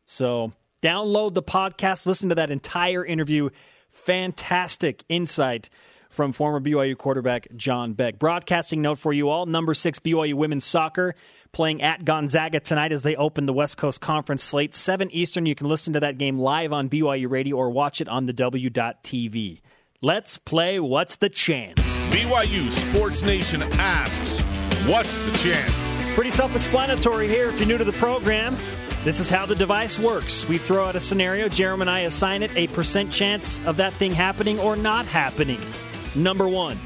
So 0.06 0.52
download 0.82 1.34
the 1.34 1.44
podcast, 1.44 2.06
listen 2.06 2.30
to 2.30 2.36
that 2.36 2.52
entire 2.52 3.06
interview. 3.06 3.50
Fantastic 3.90 5.04
insight 5.10 5.70
from 6.10 6.32
former 6.34 6.60
BYU 6.60 6.96
quarterback 6.96 7.48
John 7.56 7.94
Beck. 7.94 8.20
Broadcasting 8.20 8.82
note 8.82 9.00
for 9.00 9.14
you 9.14 9.30
all: 9.30 9.46
Number 9.46 9.74
six 9.74 10.00
BYU 10.00 10.34
women's 10.36 10.66
soccer 10.66 11.16
playing 11.52 11.82
at 11.82 12.04
Gonzaga 12.06 12.60
tonight 12.60 12.92
as 12.92 13.04
they 13.04 13.16
open 13.16 13.46
the 13.46 13.54
West 13.54 13.78
Coast 13.78 14.02
Conference 14.02 14.44
slate. 14.44 14.76
Seven 14.76 15.10
Eastern. 15.12 15.46
You 15.46 15.56
can 15.56 15.68
listen 15.68 15.94
to 15.94 16.00
that 16.02 16.18
game 16.18 16.38
live 16.38 16.74
on 16.74 16.90
BYU 16.90 17.30
Radio 17.30 17.56
or 17.58 17.70
watch 17.70 18.02
it 18.02 18.08
on 18.10 18.26
the 18.26 18.34
W.TV. 18.34 19.62
Let's 20.02 20.38
play. 20.38 20.80
What's 20.80 21.16
the 21.16 21.30
chance? 21.30 21.80
BYU 22.08 22.70
Sports 22.72 23.22
Nation 23.24 23.64
asks, 23.78 24.44
what's 24.88 25.20
the 25.20 25.32
chance? 25.32 26.14
Pretty 26.16 26.32
self 26.32 26.56
explanatory 26.56 27.28
here 27.28 27.50
if 27.50 27.60
you're 27.60 27.68
new 27.68 27.78
to 27.78 27.84
the 27.84 27.94
program. 27.94 28.58
This 29.04 29.20
is 29.20 29.30
how 29.30 29.46
the 29.46 29.56
device 29.56 30.00
works. 30.00 30.48
We 30.48 30.58
throw 30.58 30.86
out 30.86 30.96
a 30.96 31.00
scenario, 31.00 31.50
Jeremy 31.50 31.82
and 31.82 31.90
I 31.90 32.00
assign 32.02 32.44
it 32.44 32.56
a 32.56 32.68
percent 32.68 33.12
chance 33.12 33.60
of 33.66 33.78
that 33.78 33.94
thing 33.94 34.12
happening 34.12 34.60
or 34.60 34.76
not 34.76 35.06
happening. 35.06 35.60
Number 36.16 36.48
one, 36.48 36.78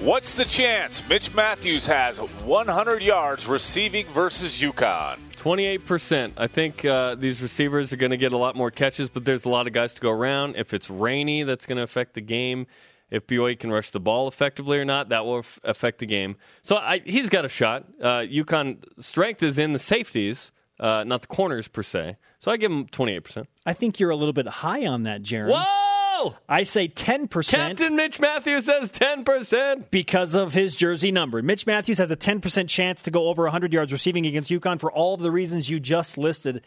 What's 0.00 0.32
the 0.32 0.46
chance 0.46 1.06
Mitch 1.10 1.34
Matthews 1.34 1.84
has 1.84 2.18
100 2.18 3.02
yards 3.02 3.46
receiving 3.46 4.06
versus 4.06 4.58
UConn? 4.58 5.18
28%. 5.32 6.32
I 6.38 6.46
think 6.46 6.86
uh, 6.86 7.16
these 7.16 7.42
receivers 7.42 7.92
are 7.92 7.96
going 7.96 8.10
to 8.10 8.16
get 8.16 8.32
a 8.32 8.38
lot 8.38 8.56
more 8.56 8.70
catches, 8.70 9.10
but 9.10 9.26
there's 9.26 9.44
a 9.44 9.50
lot 9.50 9.66
of 9.66 9.74
guys 9.74 9.92
to 9.92 10.00
go 10.00 10.10
around. 10.10 10.56
If 10.56 10.72
it's 10.72 10.88
rainy, 10.88 11.42
that's 11.42 11.66
going 11.66 11.76
to 11.76 11.82
affect 11.82 12.14
the 12.14 12.22
game. 12.22 12.66
If 13.10 13.26
BYU 13.26 13.58
can 13.58 13.70
rush 13.70 13.90
the 13.90 14.00
ball 14.00 14.28
effectively 14.28 14.78
or 14.78 14.84
not, 14.84 15.08
that 15.08 15.24
will 15.24 15.38
f- 15.38 15.58
affect 15.64 15.98
the 15.98 16.06
game. 16.06 16.36
So 16.62 16.76
I, 16.76 17.00
he's 17.04 17.28
got 17.28 17.44
a 17.44 17.48
shot. 17.48 17.86
Uh, 18.00 18.20
UConn 18.20 18.84
strength 18.98 19.42
is 19.42 19.58
in 19.58 19.72
the 19.72 19.78
safeties, 19.78 20.52
uh, 20.78 21.04
not 21.04 21.22
the 21.22 21.28
corners 21.28 21.68
per 21.68 21.82
se. 21.82 22.16
So 22.38 22.50
I 22.50 22.56
give 22.56 22.70
him 22.70 22.86
28%. 22.86 23.44
I 23.66 23.72
think 23.72 23.98
you're 24.00 24.10
a 24.10 24.16
little 24.16 24.32
bit 24.32 24.46
high 24.46 24.86
on 24.86 25.02
that, 25.04 25.22
Jeremy. 25.22 25.54
Whoa! 25.54 26.34
I 26.48 26.64
say 26.64 26.88
10% 26.88 27.48
Captain 27.48 27.96
Mitch 27.96 28.20
Matthews 28.20 28.66
says 28.66 28.90
10%. 28.92 29.90
because 29.90 30.34
of 30.34 30.52
his 30.52 30.76
jersey 30.76 31.10
number. 31.10 31.42
Mitch 31.42 31.66
Matthews 31.66 31.98
has 31.98 32.10
a 32.10 32.16
10% 32.16 32.68
chance 32.68 33.02
to 33.02 33.10
go 33.10 33.28
over 33.28 33.44
100 33.44 33.72
yards 33.72 33.92
receiving 33.92 34.26
against 34.26 34.50
UConn 34.50 34.78
for 34.78 34.92
all 34.92 35.14
of 35.14 35.20
the 35.20 35.30
reasons 35.30 35.70
you 35.70 35.80
just 35.80 36.18
listed. 36.18 36.62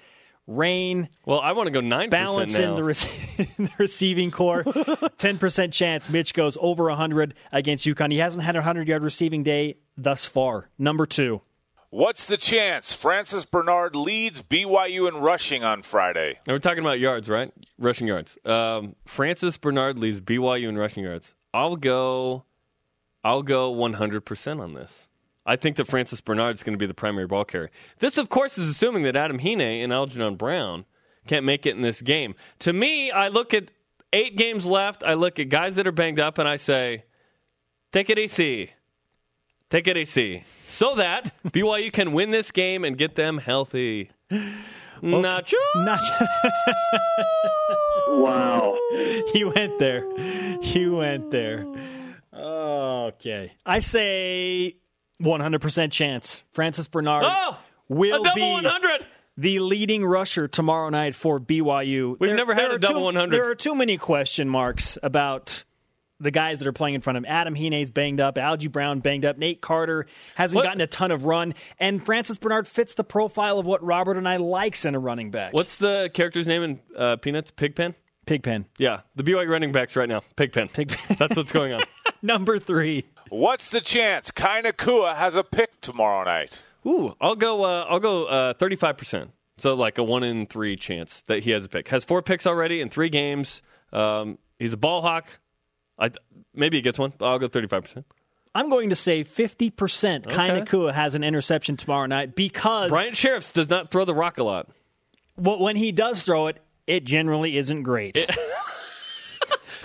Rain, 0.46 1.08
Well, 1.26 1.40
I 1.40 1.54
want 1.54 1.68
to 1.68 1.72
go 1.72 1.80
9% 1.80 2.10
balance 2.10 2.58
now. 2.58 2.70
in 2.72 2.76
the, 2.76 2.84
rec- 2.84 3.38
in 3.58 3.66
the 3.66 3.72
receiving 3.78 4.30
corps. 4.30 4.64
10% 4.66 5.72
chance 5.72 6.10
Mitch 6.10 6.34
goes 6.34 6.58
over 6.60 6.86
100 6.86 7.34
against 7.52 7.86
UConn. 7.86 8.12
He 8.12 8.18
hasn't 8.18 8.44
had 8.44 8.56
a 8.56 8.60
100 8.60 8.88
yard 8.88 9.04
receiving 9.04 9.44
day 9.44 9.78
thus 9.98 10.26
far. 10.26 10.70
Number 10.78 11.06
two. 11.06 11.42
What's 11.92 12.26
the 12.26 12.38
chance 12.38 12.92
Francis 12.92 13.46
Bernard 13.46 13.96
leads 13.96 14.42
BYU 14.42 15.08
in 15.08 15.18
rushing 15.18 15.64
on 15.64 15.84
Friday? 15.84 16.40
Now 16.48 16.54
we're 16.56 16.60
talking 16.60 16.80
about 16.84 17.00
yards, 17.00 17.30
right? 17.30 17.54
Rushing 17.78 18.08
yards. 18.08 18.36
Um, 18.46 18.96
Francis 19.06 19.58
Bernard 19.58 20.00
leads 20.00 20.20
BYU 20.20 20.70
in 20.70 20.78
rushing 20.78 21.04
yards. 21.04 21.36
I'll 21.54 21.76
go. 21.76 22.46
I'll 23.24 23.44
go 23.44 23.72
100% 23.74 24.60
on 24.60 24.74
this. 24.74 25.08
I 25.46 25.56
think 25.56 25.76
that 25.78 25.88
Francis 25.88 26.22
Bernard 26.22 26.56
is 26.56 26.64
going 26.64 26.74
to 26.74 26.78
be 26.78 26.86
the 26.88 26.94
primary 26.94 27.28
ball 27.28 27.44
carrier. 27.46 27.70
This, 28.00 28.18
of 28.18 28.30
course, 28.30 28.58
is 28.58 28.70
assuming 28.70 29.04
that 29.04 29.16
Adam 29.16 29.40
Hine 29.40 29.62
and 29.62 29.92
Algernon 29.92 30.36
Brown 30.36 30.86
can't 31.28 31.46
make 31.46 31.66
it 31.66 31.76
in 31.76 31.82
this 31.82 32.02
game. 32.02 32.36
To 32.60 32.72
me, 32.74 33.12
I 33.12 33.28
look 33.28 33.54
at 33.54 33.72
eight 34.14 34.38
games 34.38 34.66
left. 34.66 35.04
I 35.04 35.16
look 35.16 35.40
at 35.40 35.50
guys 35.50 35.76
that 35.76 35.88
are 35.88 35.92
banged 35.92 36.20
up, 36.20 36.38
and 36.38 36.48
I 36.48 36.56
say, 36.56 37.04
take 37.92 38.10
it 38.10 38.18
easy. 38.18 38.72
Take 39.70 39.88
it 39.88 39.98
easy. 39.98 40.44
So 40.70 40.96
that 40.96 41.34
BYU 41.46 41.92
can 41.92 42.14
win 42.14 42.32
this 42.32 42.52
game 42.52 42.86
and 42.86 42.98
get 42.98 43.16
them 43.16 43.38
healthy. 43.40 44.12
Nacho. 45.02 45.54
Not. 45.76 46.02
Wow. 48.08 48.78
he 49.34 49.44
went 49.44 49.80
there. 49.80 50.06
He 50.62 50.88
went 50.88 51.32
there. 51.32 51.66
Okay. 52.32 53.52
I 53.66 53.80
say 53.80 54.76
100% 55.22 55.92
chance. 55.92 56.44
Francis 56.54 56.88
Bernard 56.88 57.24
Oh, 57.28 57.58
will 57.88 58.22
a 58.22 58.24
double 58.24 58.36
be 58.36 58.42
100. 58.66 59.06
the 59.38 59.60
leading 59.60 60.06
rusher 60.06 60.48
tomorrow 60.48 60.90
night 60.90 61.16
for 61.16 61.40
BYU. 61.40 62.18
We've 62.20 62.36
never 62.36 62.54
had 62.54 62.66
there 62.70 62.76
a 62.76 62.80
double 62.80 63.02
too, 63.02 63.06
100. 63.06 63.32
There 63.32 63.50
are 63.50 63.56
too 63.56 63.76
many 63.76 63.98
question 63.98 64.50
marks 64.50 64.98
about 65.04 65.64
the 66.20 66.32
guys 66.32 66.60
that 66.60 66.68
are 66.68 66.74
playing 66.74 66.96
in 66.96 67.02
front 67.02 67.18
of 67.18 67.24
him. 67.26 67.30
Adam 67.30 67.54
Hine's 67.56 67.92
banged 67.92 68.22
up. 68.22 68.38
Algie 68.38 68.68
Brown 68.68 69.00
banged 69.02 69.26
up. 69.26 69.38
Nate 69.38 69.60
Carter 69.62 70.06
hasn't 70.36 70.56
What- 70.56 70.64
gotten 70.64 70.80
a 70.82 70.88
ton 70.88 71.12
of 71.12 71.26
run. 71.26 71.54
And 71.80 72.06
Francis 72.06 72.38
Bernard 72.38 72.68
fits 72.68 72.96
the 72.96 73.04
profile 73.04 73.60
of 73.60 73.66
what 73.66 73.84
Robert 73.84 74.16
Anae 74.16 74.40
likes 74.40 74.86
in 74.86 74.96
a 74.96 75.00
running 75.00 75.32
back. 75.32 75.52
What's 75.54 75.76
the 75.76 76.10
character's 76.14 76.48
name 76.48 76.64
in 76.64 76.80
uh, 76.98 77.16
Peanuts? 77.18 77.52
Pigpen? 77.52 77.96
Pigpen? 78.26 78.66
Yeah, 78.78 79.02
the 79.18 79.24
BYU 79.24 79.50
running 79.50 79.74
backs 79.74 79.98
right 79.98 80.08
now. 80.08 80.22
Pigpen. 80.38 80.70
Pigpen. 80.70 81.18
That's 81.18 81.36
what's 81.36 81.52
going 81.52 81.74
on. 81.74 81.82
Number 82.22 82.58
three. 82.58 83.04
What's 83.34 83.70
the 83.70 83.82
chance 83.82 84.30
Kai 84.32 84.62
Nakua 84.62 85.16
has 85.16 85.36
a 85.36 85.44
pick 85.44 85.82
tomorrow 85.82 86.24
night? 86.24 86.62
Ooh, 86.86 87.16
I'll 87.20 87.36
go. 87.36 87.64
Uh, 87.64 87.86
I'll 87.90 88.00
go 88.00 88.26
uh, 88.26 88.54
thirty-five 88.54 88.98
percent. 88.98 89.32
So 89.58 89.74
like 89.74 89.98
a 89.98 90.04
one 90.04 90.24
in 90.24 90.46
three 90.46 90.76
chance 90.76 91.24
that 91.28 91.44
he 91.44 91.52
has 91.52 91.66
a 91.66 91.70
pick. 91.70 91.88
Has 91.88 92.04
four 92.04 92.22
picks 92.22 92.46
already 92.46 92.80
in 92.82 92.90
three 92.90 93.10
games. 93.10 93.62
Um, 93.92 94.38
he's 94.60 94.74
a 94.74 94.78
ball 94.78 95.02
hawk. 95.02 95.28
I 95.98 96.12
maybe 96.54 96.78
he 96.78 96.82
gets 96.82 97.00
one. 97.00 97.14
I'll 97.22 97.40
go 97.40 97.48
thirty-five 97.48 97.84
percent. 97.84 98.06
I'm 98.56 98.70
going 98.70 98.90
to 98.90 98.96
say 98.96 99.24
50% 99.24 100.30
Kai 100.30 100.52
Okay. 100.52 100.62
Nakua 100.62 100.94
has 100.94 101.16
an 101.16 101.24
interception 101.24 101.76
tomorrow 101.76 102.06
night 102.06 102.36
because 102.36 102.92
Bryant 102.92 103.16
Shirreffs 103.16 103.52
does 103.52 103.68
not 103.68 103.90
throw 103.90 104.06
the 104.06 104.14
rock 104.14 104.38
a 104.38 104.44
lot. 104.44 104.70
wh- 105.38 105.60
when 105.60 105.76
he 105.76 105.92
does 105.92 106.22
throw 106.24 106.46
it, 106.46 106.60
it 106.86 107.04
generally 107.04 107.58
isn't 107.58 107.82
great. 107.82 108.16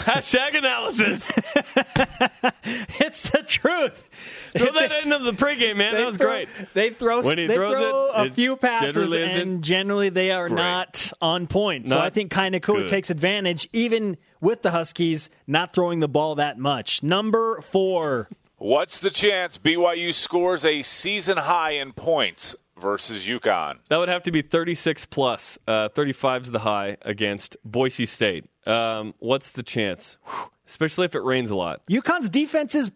Hashtag 0.09 0.57
analysis. 0.59 1.31
it's 3.01 3.31
the 3.31 3.43
truth. 3.47 4.09
Throw 4.57 4.73
that 4.73 5.03
into 5.05 5.19
the 5.19 5.33
pregame, 5.33 5.77
man. 5.77 5.93
They 5.95 5.99
That 6.01 6.07
was 6.07 6.17
throw- 6.17 6.29
great. 6.31 6.49
They 6.75 6.91
throw, 6.91 7.23
When 7.23 7.39
he 7.39 7.47
they 7.47 7.55
throws 7.55 7.73
throw 7.73 8.07
it, 8.07 8.13
a 8.15 8.25
it 8.27 8.35
few 8.35 8.57
passes, 8.57 8.95
generally 8.95 9.23
and 9.23 9.63
generally 9.65 10.09
they 10.09 10.31
are 10.31 10.49
great. 10.49 10.57
not 10.57 11.13
on 11.21 11.47
point. 11.47 11.89
so 11.91 11.97
Not 11.97 12.05
I 12.05 12.11
think 12.11 12.31
Kai 12.31 12.51
Nakua 12.51 12.61
good. 12.81 12.89
takes 12.89 13.11
advantage, 13.11 13.69
even 13.73 14.17
with 14.41 14.63
the 14.63 14.71
Huskies 14.71 15.31
not 15.47 15.73
throwing 15.75 15.99
the 16.01 16.09
ball 16.09 16.37
that 16.37 16.59
much. 16.59 17.03
Number 17.03 17.61
four. 17.61 18.29
What's 18.57 19.01
the 19.01 19.11
chance 19.11 19.57
BYU 19.59 20.13
scores 20.13 20.65
a 20.65 20.83
season 20.83 21.37
high 21.37 21.73
in 21.73 21.93
points 21.93 22.57
versus 22.81 23.27
UConn? 23.27 23.79
That 23.89 23.99
would 23.99 24.09
have 24.09 24.23
to 24.25 24.31
be 24.33 24.43
36 24.43 25.07
plus. 25.07 25.59
Uh, 25.67 25.89
35 25.91 26.43
is 26.45 26.51
the 26.51 26.59
high 26.61 26.97
against 27.03 27.57
Boise 27.65 28.07
State. 28.07 28.45
Um, 28.67 29.15
what's 29.19 29.53
the 29.53 29.63
chance? 29.63 30.19
Whew. 30.25 30.51
Especially 30.67 31.05
if 31.07 31.15
it 31.15 31.23
rains 31.23 31.51
a 31.51 31.57
lot. 31.57 31.81
UConn's 31.89 32.29
defense 32.29 32.75
is 32.75 32.91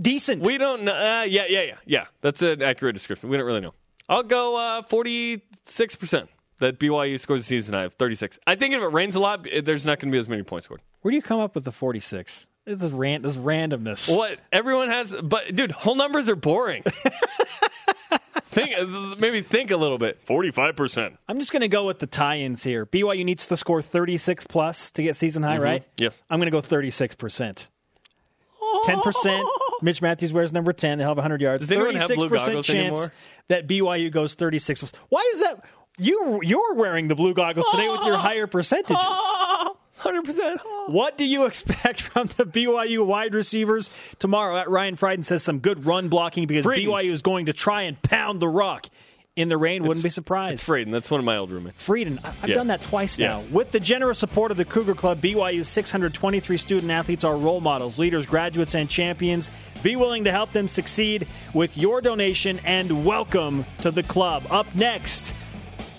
decent. 0.00 0.42
We 0.44 0.58
don't 0.58 0.84
know. 0.84 0.92
Uh, 0.92 1.22
yeah, 1.22 1.44
yeah, 1.48 1.62
yeah, 1.62 1.76
yeah. 1.86 2.04
That's 2.20 2.42
an 2.42 2.62
accurate 2.62 2.94
description. 2.94 3.30
We 3.30 3.36
don't 3.36 3.46
really 3.46 3.60
know. 3.60 3.74
I'll 4.08 4.22
go 4.22 4.56
uh, 4.56 4.82
forty-six 4.82 5.96
percent 5.96 6.28
that 6.58 6.78
BYU 6.78 7.18
scores 7.18 7.40
a 7.40 7.44
season 7.44 7.74
high 7.74 7.84
of 7.84 7.94
thirty-six. 7.94 8.38
I 8.46 8.54
think 8.54 8.74
if 8.74 8.82
it 8.82 8.86
rains 8.92 9.14
a 9.14 9.20
lot, 9.20 9.46
there's 9.64 9.86
not 9.86 9.98
going 9.98 10.10
to 10.10 10.14
be 10.14 10.18
as 10.18 10.28
many 10.28 10.42
points 10.42 10.66
scored. 10.66 10.82
Where 11.00 11.10
do 11.10 11.16
you 11.16 11.22
come 11.22 11.40
up 11.40 11.54
with 11.54 11.64
the 11.64 11.72
46? 11.72 12.46
This 12.66 12.82
is 12.82 12.92
ran- 12.92 13.22
this 13.22 13.36
randomness. 13.36 14.14
What 14.14 14.38
everyone 14.52 14.88
has, 14.90 15.14
but 15.22 15.54
dude, 15.54 15.70
whole 15.72 15.94
numbers 15.94 16.28
are 16.28 16.36
boring. 16.36 16.82
think 18.64 19.18
maybe 19.18 19.42
think 19.42 19.70
a 19.70 19.76
little 19.76 19.98
bit. 19.98 20.20
Forty-five 20.24 20.76
percent. 20.76 21.18
I'm 21.28 21.38
just 21.38 21.52
going 21.52 21.62
to 21.62 21.68
go 21.68 21.86
with 21.86 21.98
the 21.98 22.06
tie-ins 22.06 22.64
here. 22.64 22.86
BYU 22.86 23.24
needs 23.24 23.46
to 23.48 23.56
score 23.56 23.82
36 23.82 24.46
plus 24.46 24.90
to 24.92 25.02
get 25.02 25.16
season 25.16 25.42
high, 25.42 25.54
mm-hmm. 25.54 25.62
right? 25.62 25.84
Yes. 25.98 26.14
I'm 26.30 26.38
going 26.38 26.50
to 26.50 26.50
go 26.50 26.62
36%. 26.62 27.66
10%. 28.84 29.50
Mitch 29.82 30.02
Matthews 30.02 30.32
wears 30.32 30.52
number 30.52 30.72
10. 30.72 30.98
They'll 30.98 31.08
have 31.08 31.16
100 31.16 31.40
yards. 31.40 31.66
Does 31.66 31.72
anyone 31.72 31.94
have 31.96 32.08
blue 32.08 32.28
36% 32.28 32.64
chance 32.64 32.70
anymore? 32.70 33.12
that 33.48 33.66
BYU 33.66 34.10
goes 34.10 34.34
36 34.34 34.80
plus. 34.80 34.92
Why 35.08 35.30
is 35.34 35.40
that? 35.40 35.64
You, 35.98 36.40
you're 36.42 36.74
wearing 36.74 37.08
the 37.08 37.14
blue 37.14 37.32
goggles 37.32 37.66
today 37.70 37.88
with 37.88 38.02
your 38.04 38.18
higher 38.18 38.46
percentages. 38.46 38.96
Hundred 40.06 40.24
percent. 40.24 40.60
What 40.86 41.16
do 41.18 41.24
you 41.26 41.46
expect 41.46 42.00
from 42.12 42.28
the 42.36 42.44
BYU 42.44 43.04
wide 43.04 43.34
receivers 43.34 43.90
tomorrow? 44.20 44.56
At 44.58 44.70
Ryan 44.70 44.94
Frieden 44.96 45.24
says 45.24 45.42
some 45.42 45.58
good 45.58 45.84
run 45.84 46.08
blocking 46.08 46.46
because 46.46 46.64
Frieden. 46.64 46.90
BYU 46.92 47.10
is 47.10 47.22
going 47.22 47.46
to 47.46 47.52
try 47.52 47.82
and 47.82 48.00
pound 48.02 48.40
the 48.40 48.48
rock 48.48 48.86
in 49.34 49.48
the 49.50 49.56
rain. 49.56 49.82
Wouldn't 49.84 50.02
be 50.04 50.08
surprised. 50.08 50.54
It's 50.54 50.64
Fraden. 50.68 50.92
That's 50.92 51.10
one 51.10 51.18
of 51.18 51.24
my 51.26 51.36
old 51.36 51.50
roommates. 51.50 51.82
Frieden, 51.82 52.20
I- 52.24 52.28
I've 52.42 52.48
Yeah. 52.48 52.54
done 52.54 52.68
that 52.68 52.82
twice 52.82 53.18
now. 53.18 53.40
Yeah. 53.40 53.44
With 53.54 53.70
the 53.72 53.80
generous 53.80 54.18
support 54.18 54.50
of 54.50 54.56
the 54.56 54.64
Cougar 54.64 54.94
Club, 54.94 55.20
BYU's 55.20 55.68
623 55.68 56.56
student 56.56 56.90
athletes 56.90 57.22
are 57.24 57.36
role 57.36 57.60
models, 57.60 57.98
leaders, 57.98 58.24
graduates, 58.24 58.74
and 58.74 58.88
champions. 58.88 59.50
Be 59.82 59.94
willing 59.96 60.24
to 60.24 60.32
help 60.32 60.52
them 60.52 60.68
succeed 60.68 61.26
with 61.52 61.76
your 61.76 62.00
donation 62.00 62.60
and 62.64 63.04
welcome 63.04 63.66
to 63.82 63.90
the 63.90 64.02
club. 64.02 64.44
Up 64.50 64.72
next, 64.74 65.34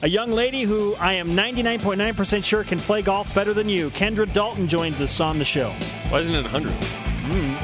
a 0.02 0.08
young 0.08 0.32
lady 0.32 0.64
who 0.64 0.95
I 0.95 1.14
am 1.14 1.30
99.9% 1.30 2.43
sure 2.43 2.64
can 2.64 2.80
play 2.80 3.02
golf 3.02 3.34
better 3.34 3.54
than 3.54 3.68
you. 3.68 3.89
Kendra 3.91 4.32
Dalton 4.32 4.68
joins 4.68 5.02
us 5.02 5.20
on 5.20 5.39
the 5.39 5.45
show. 5.45 5.72
Why 6.10 6.20
isn't 6.20 6.34
it 6.34 6.45
hundred? 6.45 6.74
Hmm. 6.74 7.56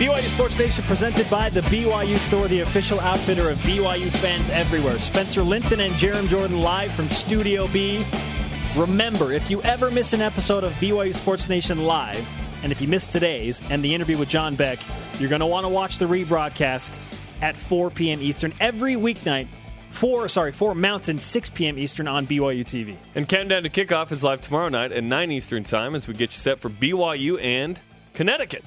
BYU 0.00 0.28
Sports 0.28 0.58
Nation 0.58 0.82
presented 0.84 1.28
by 1.28 1.50
the 1.50 1.60
BYU 1.62 2.16
Store, 2.16 2.48
the 2.48 2.60
official 2.60 2.98
outfitter 3.00 3.50
of 3.50 3.58
BYU 3.58 4.10
fans 4.12 4.48
everywhere. 4.48 4.98
Spencer 4.98 5.42
Linton 5.42 5.80
and 5.80 5.92
Jarom 5.94 6.26
Jordan 6.26 6.60
live 6.60 6.90
from 6.92 7.08
Studio 7.08 7.68
B. 7.68 8.04
Remember, 8.74 9.32
if 9.32 9.50
you 9.50 9.60
ever 9.62 9.90
miss 9.90 10.12
an 10.14 10.22
episode 10.22 10.64
of 10.64 10.72
BYU 10.74 11.14
Sports 11.14 11.48
Nation 11.48 11.84
live, 11.84 12.26
and 12.62 12.72
if 12.72 12.80
you 12.80 12.88
missed 12.88 13.10
today's 13.10 13.60
and 13.70 13.82
the 13.82 13.94
interview 13.94 14.16
with 14.16 14.28
John 14.28 14.54
Beck, 14.54 14.78
you're 15.18 15.28
going 15.28 15.40
to 15.40 15.46
want 15.46 15.66
to 15.66 15.68
watch 15.70 15.98
the 15.98 16.06
rebroadcast 16.06 16.98
at 17.42 17.56
4 17.56 17.90
p.m. 17.90 18.22
Eastern 18.22 18.54
every 18.58 18.94
weeknight. 18.94 19.48
4, 19.90 20.28
sorry, 20.28 20.52
4 20.52 20.74
Mountain, 20.74 21.18
6 21.18 21.50
p.m. 21.50 21.78
Eastern 21.78 22.08
on 22.08 22.26
BYU 22.26 22.64
TV. 22.64 22.96
And 23.14 23.28
Countdown 23.28 23.64
to 23.64 23.68
Kickoff 23.68 24.12
is 24.12 24.22
live 24.22 24.40
tomorrow 24.40 24.68
night 24.68 24.92
at 24.92 25.04
9 25.04 25.30
Eastern 25.32 25.64
Time 25.64 25.94
as 25.94 26.08
we 26.08 26.14
get 26.14 26.32
you 26.32 26.38
set 26.38 26.60
for 26.60 26.70
BYU 26.70 27.42
and 27.42 27.78
Connecticut. 28.14 28.64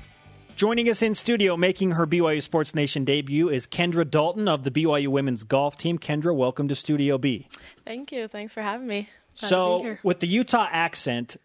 Joining 0.56 0.88
us 0.90 1.02
in 1.02 1.16
studio, 1.16 1.58
making 1.58 1.92
her 1.92 2.06
BYU 2.06 2.42
Sports 2.42 2.76
Nation 2.76 3.06
debut, 3.06 3.50
is 3.50 3.66
Kendra 3.66 4.08
Dalton 4.08 4.48
of 4.48 4.64
the 4.64 4.70
BYU 4.70 5.08
women's 5.08 5.44
golf 5.44 5.78
team. 5.78 5.98
Kendra, 5.98 6.36
welcome 6.36 6.68
to 6.68 6.76
Studio 6.76 7.18
B. 7.18 7.48
Thank 7.86 8.12
you. 8.12 8.28
Thanks 8.28 8.54
for 8.54 8.62
having 8.62 8.86
me. 8.86 9.10
Glad 9.40 9.50
so, 9.50 9.98
with 10.04 10.20
the 10.20 10.28
Utah 10.28 10.68
accent, 10.72 11.38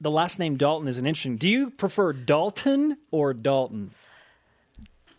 the 0.00 0.10
last 0.10 0.40
name 0.40 0.56
Dalton 0.56 0.88
is 0.88 0.98
an 0.98 1.06
interesting. 1.06 1.36
Do 1.36 1.48
you 1.48 1.70
prefer 1.70 2.12
Dalton 2.12 2.98
or 3.12 3.32
Dalton? 3.32 3.92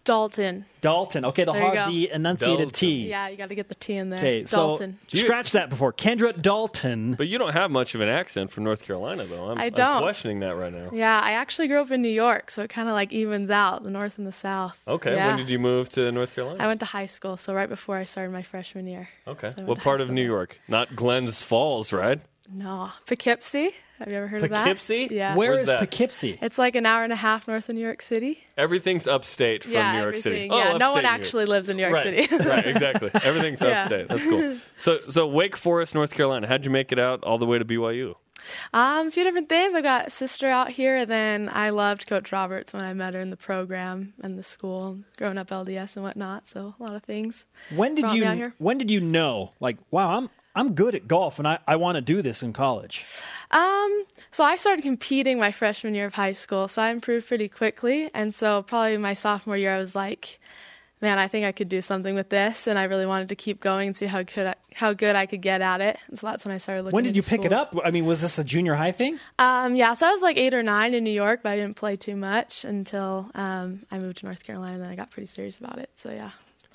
Dalton. 0.10 0.66
Dalton. 0.82 1.24
Okay, 1.26 1.43
the 1.43 1.51
There 1.53 1.62
you 1.62 1.68
hard, 1.76 1.88
go. 1.89 1.91
the 1.93 2.10
enunciated 2.12 2.57
Dalton. 2.57 2.72
T. 2.74 3.10
Yeah, 3.10 3.28
you 3.28 3.38
got 3.38 3.49
to 3.49 3.55
get 3.55 3.68
the 3.70 3.76
T 3.76 3.93
in 3.95 4.10
there. 4.10 4.18
Okay, 4.18 4.43
so 4.45 4.57
Dalton. 4.57 4.97
scratch 5.07 5.51
that 5.51 5.70
before. 5.70 5.93
Kendra 5.93 6.39
Dalton. 6.41 7.14
But 7.14 7.28
you 7.28 7.38
don't 7.38 7.53
have 7.53 7.70
much 7.70 7.93
of 7.93 8.01
an 8.01 8.10
accent 8.10 8.49
from 8.49 8.64
North 8.64 8.82
Carolina, 8.82 9.24
though. 9.26 9.51
I'm, 9.51 9.60
I 9.60 9.66
I'm 9.66 9.72
don't. 9.74 10.01
questioning 10.01 10.39
that 10.39 10.55
right 10.55 10.74
now. 10.74 10.89
yeah, 10.91 11.20
I 11.24 11.34
actually 11.34 11.68
grew 11.68 11.80
up 11.80 11.91
in 11.91 12.01
New 12.01 12.10
York, 12.10 12.49
so 12.49 12.64
it 12.64 12.72
kind 12.72 12.89
of 12.89 12.93
like 12.93 13.14
evens 13.14 13.51
out 13.51 13.84
the 13.84 13.91
north 13.91 14.18
and 14.18 14.26
the 14.26 14.32
south. 14.32 14.74
Okay, 14.88 15.14
Yeah. 15.14 15.28
when 15.28 15.38
did 15.38 15.49
you 15.51 15.60
move 15.60 15.89
to 15.89 16.12
North 16.12 16.34
Carolina? 16.34 16.64
I 16.64 16.66
went 16.66 16.80
to 16.80 16.88
high 16.88 17.05
school, 17.05 17.38
so 17.38 17.53
right 17.53 17.70
before 17.70 17.97
I 17.97 18.03
started 18.05 18.32
my 18.32 18.41
freshman 18.41 18.88
year. 18.88 19.10
okay. 19.28 19.49
So 19.49 19.53
I 19.53 19.60
went 19.60 19.68
what 19.70 19.76
to 19.76 19.82
part 19.84 20.01
of 20.01 20.07
school 20.07 20.16
New 20.16 20.22
there. 20.24 20.32
York? 20.32 20.60
Not 20.68 20.95
Glens 20.95 21.43
Falls, 21.43 21.93
right? 21.93 22.20
No, 22.51 22.89
Poughkeepsie. 23.05 23.76
Have 24.00 24.08
you 24.08 24.16
ever 24.16 24.28
heard 24.28 24.43
of 24.43 24.50
that? 24.50 24.64
Poughkeepsie? 24.64 25.10
Yeah. 25.12 25.36
Where 25.36 25.52
Where's 25.52 25.62
is 25.64 25.68
that? 25.68 25.80
Poughkeepsie? 25.80 26.39
It's 26.41 26.58
like 26.58 26.76
an 26.76 26.86
hour 26.86 27.04
and 27.04 27.12
a 27.14 27.18
half 27.18 27.47
north 27.47 27.68
of 27.70 27.76
New 27.76 27.82
York 27.82 28.02
City. 28.02 28.41
Everything's 28.58 29.08
upstate 29.08 29.64
from 29.66 29.74
yeah, 29.74 29.91
New 29.93 29.97
York 30.00 30.08
everything. 30.16 30.34
City. 30.34 30.50
Oh, 30.50 30.58
Yeah, 30.58 30.78
no 30.78 30.93
one 30.93 31.04
New 31.04 31.10
York. 31.10 31.20
actually 31.20 31.45
lives 31.45 31.70
in 31.70 31.78
New 31.78 31.84
York 31.84 31.93
right, 31.95 32.28
City. 32.28 32.36
right, 32.38 32.66
exactly. 32.74 33.12
Everything's 33.24 33.62
Yeah. 33.62 33.84
upstate. 33.84 34.08
That's 34.08 34.24
cool. 34.24 34.58
So, 34.80 34.97
so 35.10 35.28
Wake 35.28 35.58
Forest, 35.58 35.93
North 35.93 36.14
Carolina. 36.14 36.47
How'd 36.47 36.64
you 36.64 36.72
make 36.72 36.93
it 36.93 37.00
out 37.00 37.22
all 37.26 37.38
the 37.38 37.45
way 37.45 37.58
to 37.60 37.66
BYU? 37.66 38.16
Um, 38.74 39.08
a 39.10 39.12
few 39.12 39.26
different 39.26 39.50
things. 39.50 39.74
I've 39.76 39.84
got 39.84 40.08
a 40.08 40.10
sister 40.10 40.47
out 40.47 40.70
here, 40.70 40.95
and 40.95 41.12
then 41.12 41.50
I 41.52 41.72
loved 41.72 42.08
Coach 42.08 42.32
Roberts 42.32 42.72
when 42.72 42.86
I 42.86 42.93
met 42.93 43.14
her 43.14 43.20
in 43.20 43.30
the 43.30 43.36
program 43.36 44.14
and 44.24 44.39
the 44.39 44.43
school, 44.43 45.00
growing 45.18 45.38
up 45.38 45.50
LDS 45.50 45.97
and 45.97 46.06
whatnot. 46.06 46.47
So 46.47 46.74
a 46.80 46.84
lot 46.84 46.95
of 46.95 47.04
things. 47.04 47.43
When 47.76 47.95
did 47.95 48.04
brought 48.04 48.14
me 48.14 48.24
out 48.24 48.32
you 48.38 48.38
here. 48.43 48.54
when 48.58 48.78
did 48.78 48.89
you 48.89 49.02
know 49.02 49.52
like 49.60 49.78
wow, 49.91 50.12
I'm 50.18 50.30
I'm 50.60 50.74
good 50.74 50.93
at 50.93 51.07
golf 51.07 51.39
and 51.39 51.47
I, 51.47 51.60
I 51.66 51.78
want 51.78 51.95
to 51.95 52.01
do 52.01 52.22
this 52.22 52.43
in 52.43 52.51
college. 52.51 53.05
Um, 53.51 54.03
so 54.30 54.43
I 54.43 54.57
started 54.57 54.82
competing 54.82 55.39
my 55.39 55.51
freshman 55.51 55.95
year 55.95 56.05
of 56.05 56.14
high 56.14 56.34
school, 56.34 56.68
so 56.68 56.82
I 56.82 56.91
improved 56.91 57.28
pretty 57.28 57.47
quickly. 57.47 58.12
And 58.14 58.36
so 58.36 58.64
probably 58.64 58.97
my 58.97 59.14
sophomore 59.14 59.55
year, 59.55 59.74
I 59.74 59.78
was 59.78 59.95
like, 59.95 60.38
man, 61.01 61.18
I 61.18 61.30
think 61.30 61.45
I 61.45 61.53
could 61.53 61.70
do 61.70 61.82
something 61.82 62.14
with 62.14 62.28
this, 62.28 62.68
and 62.68 62.78
I 62.78 62.84
really 62.84 63.05
wanted 63.05 63.30
to 63.30 63.36
keep 63.36 63.62
going 63.62 63.88
and 63.88 63.95
see 63.95 64.05
how 64.05 64.22
good 64.24 64.47
I, 64.47 64.55
how 64.76 64.91
good 64.91 65.16
I 65.16 65.26
could 65.28 65.41
get 65.41 65.62
at 65.62 65.80
it. 65.80 65.97
And 66.10 66.20
so 66.20 66.28
that's 66.28 66.43
when 66.43 66.53
I 66.53 66.57
started 66.57 66.84
looking. 66.84 66.95
When 66.95 67.05
did 67.05 67.16
you 67.16 67.22
into 67.22 67.30
pick 67.30 67.45
it 67.45 67.53
up? 67.53 67.74
I 67.84 67.91
mean, 67.91 68.05
was 68.05 68.20
this 68.20 68.38
a 68.38 68.43
junior 68.43 68.76
high 68.76 68.91
thing? 68.91 69.18
Um, 69.39 69.76
yeah, 69.76 69.93
so 69.93 70.07
I 70.07 70.12
was 70.12 70.22
like 70.22 70.38
eight 70.38 70.53
or 70.53 70.62
nine 70.62 70.93
in 70.93 71.05
New 71.05 71.10
York, 71.10 71.39
but 71.41 71.53
I 71.53 71.55
didn't 71.55 71.78
play 71.78 71.95
too 71.95 72.18
much 72.18 72.66
until 72.66 73.32
um, 73.34 73.86
I 73.91 73.97
moved 73.97 74.18
to 74.18 74.26
North 74.26 74.43
Carolina, 74.43 74.74
and 74.74 74.84
then 74.84 74.89
I 74.89 74.95
got 74.95 75.10
pretty 75.10 75.28
serious 75.28 75.57
about 75.57 75.80
it. 75.80 75.89
So 75.95 76.12
yeah. 76.12 76.32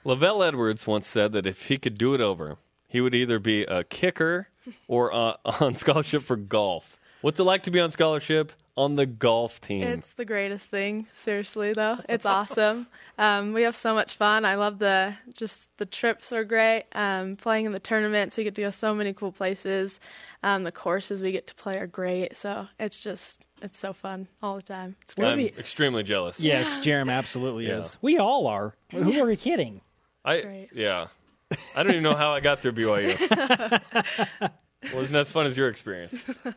LaVell 0.07 0.47
Edwards 0.47 0.87
once 0.87 1.07
said 1.07 1.33
that 1.33 1.47
if 1.47 1.69
he 1.69 1.79
could 1.79 1.99
do 1.99 2.15
it 2.15 2.21
over, 2.21 2.57
he 2.95 3.01
would 3.01 3.15
either 3.15 3.41
be 3.41 3.65
a 3.65 3.83
kicker 3.83 4.47
or 4.87 5.13
uh, 5.13 5.35
on 5.61 5.75
scholarship 5.75 6.23
for 6.23 6.37
golf. 6.37 6.97
What's 7.23 7.41
it 7.41 7.43
like 7.45 7.65
to 7.65 7.73
be 7.73 7.81
on 7.81 7.91
scholarship 7.91 8.53
on 8.77 8.95
the 8.95 9.05
golf 9.07 9.61
team? 9.61 9.83
It's 9.83 10.13
the 10.13 10.25
greatest 10.25 10.69
thing. 10.69 11.07
Seriously, 11.13 11.73
though, 11.73 11.99
it's 12.09 12.25
awesome. 12.25 12.87
Um, 13.17 13.53
we 13.53 13.63
have 13.63 13.77
so 13.77 13.95
much 13.95 14.17
fun. 14.17 14.45
I 14.45 14.57
love 14.57 14.81
the 14.81 15.15
just 15.35 15.69
the 15.77 15.87
trips 15.87 16.33
are 16.33 16.43
great. 16.43 16.85
Um, 16.97 17.37
playing 17.37 17.65
in 17.65 17.71
the 17.71 17.79
tournaments, 17.79 18.37
we 18.37 18.43
get 18.43 18.57
to 18.57 18.63
go 18.63 18.71
so 18.71 18.93
many 18.93 19.13
cool 19.13 19.31
places. 19.31 20.01
Um, 20.43 20.65
the 20.65 20.73
courses 20.73 21.23
we 21.23 21.31
get 21.31 21.47
to 21.47 21.55
play 21.55 21.79
are 21.79 21.87
great. 21.87 22.37
So 22.37 22.67
it's 22.81 22.99
just 22.99 23.41
it's 23.63 23.79
so 23.79 23.93
fun 23.93 24.27
all 24.43 24.57
the 24.57 24.63
time. 24.63 24.97
It's 25.03 25.15
great. 25.15 25.29
I'm 25.31 25.39
the- 25.39 25.55
extremely 25.57 26.03
jealous. 26.03 26.41
Yes, 26.41 26.79
Jarom 26.85 27.09
absolutely 27.09 27.69
Yeah. 27.69 27.79
is. 27.79 27.97
We 28.03 28.19
all 28.19 28.49
are. 28.49 28.75
Who 28.91 29.21
are 29.23 29.27
we 29.27 29.37
kidding? 29.37 29.81
I 30.25 30.41
great. 30.41 30.71
yeah. 30.75 31.07
I 31.77 31.83
don't 31.83 31.93
even 31.93 32.03
know 32.03 32.15
how 32.15 32.33
I 32.33 32.41
got 32.41 32.61
through 32.63 32.73
BYU. 32.73 33.81
Wasn't 34.95 35.17
as 35.17 35.31
fun 35.31 35.47
as 35.47 35.57
your 35.57 35.69
experience? 35.69 36.15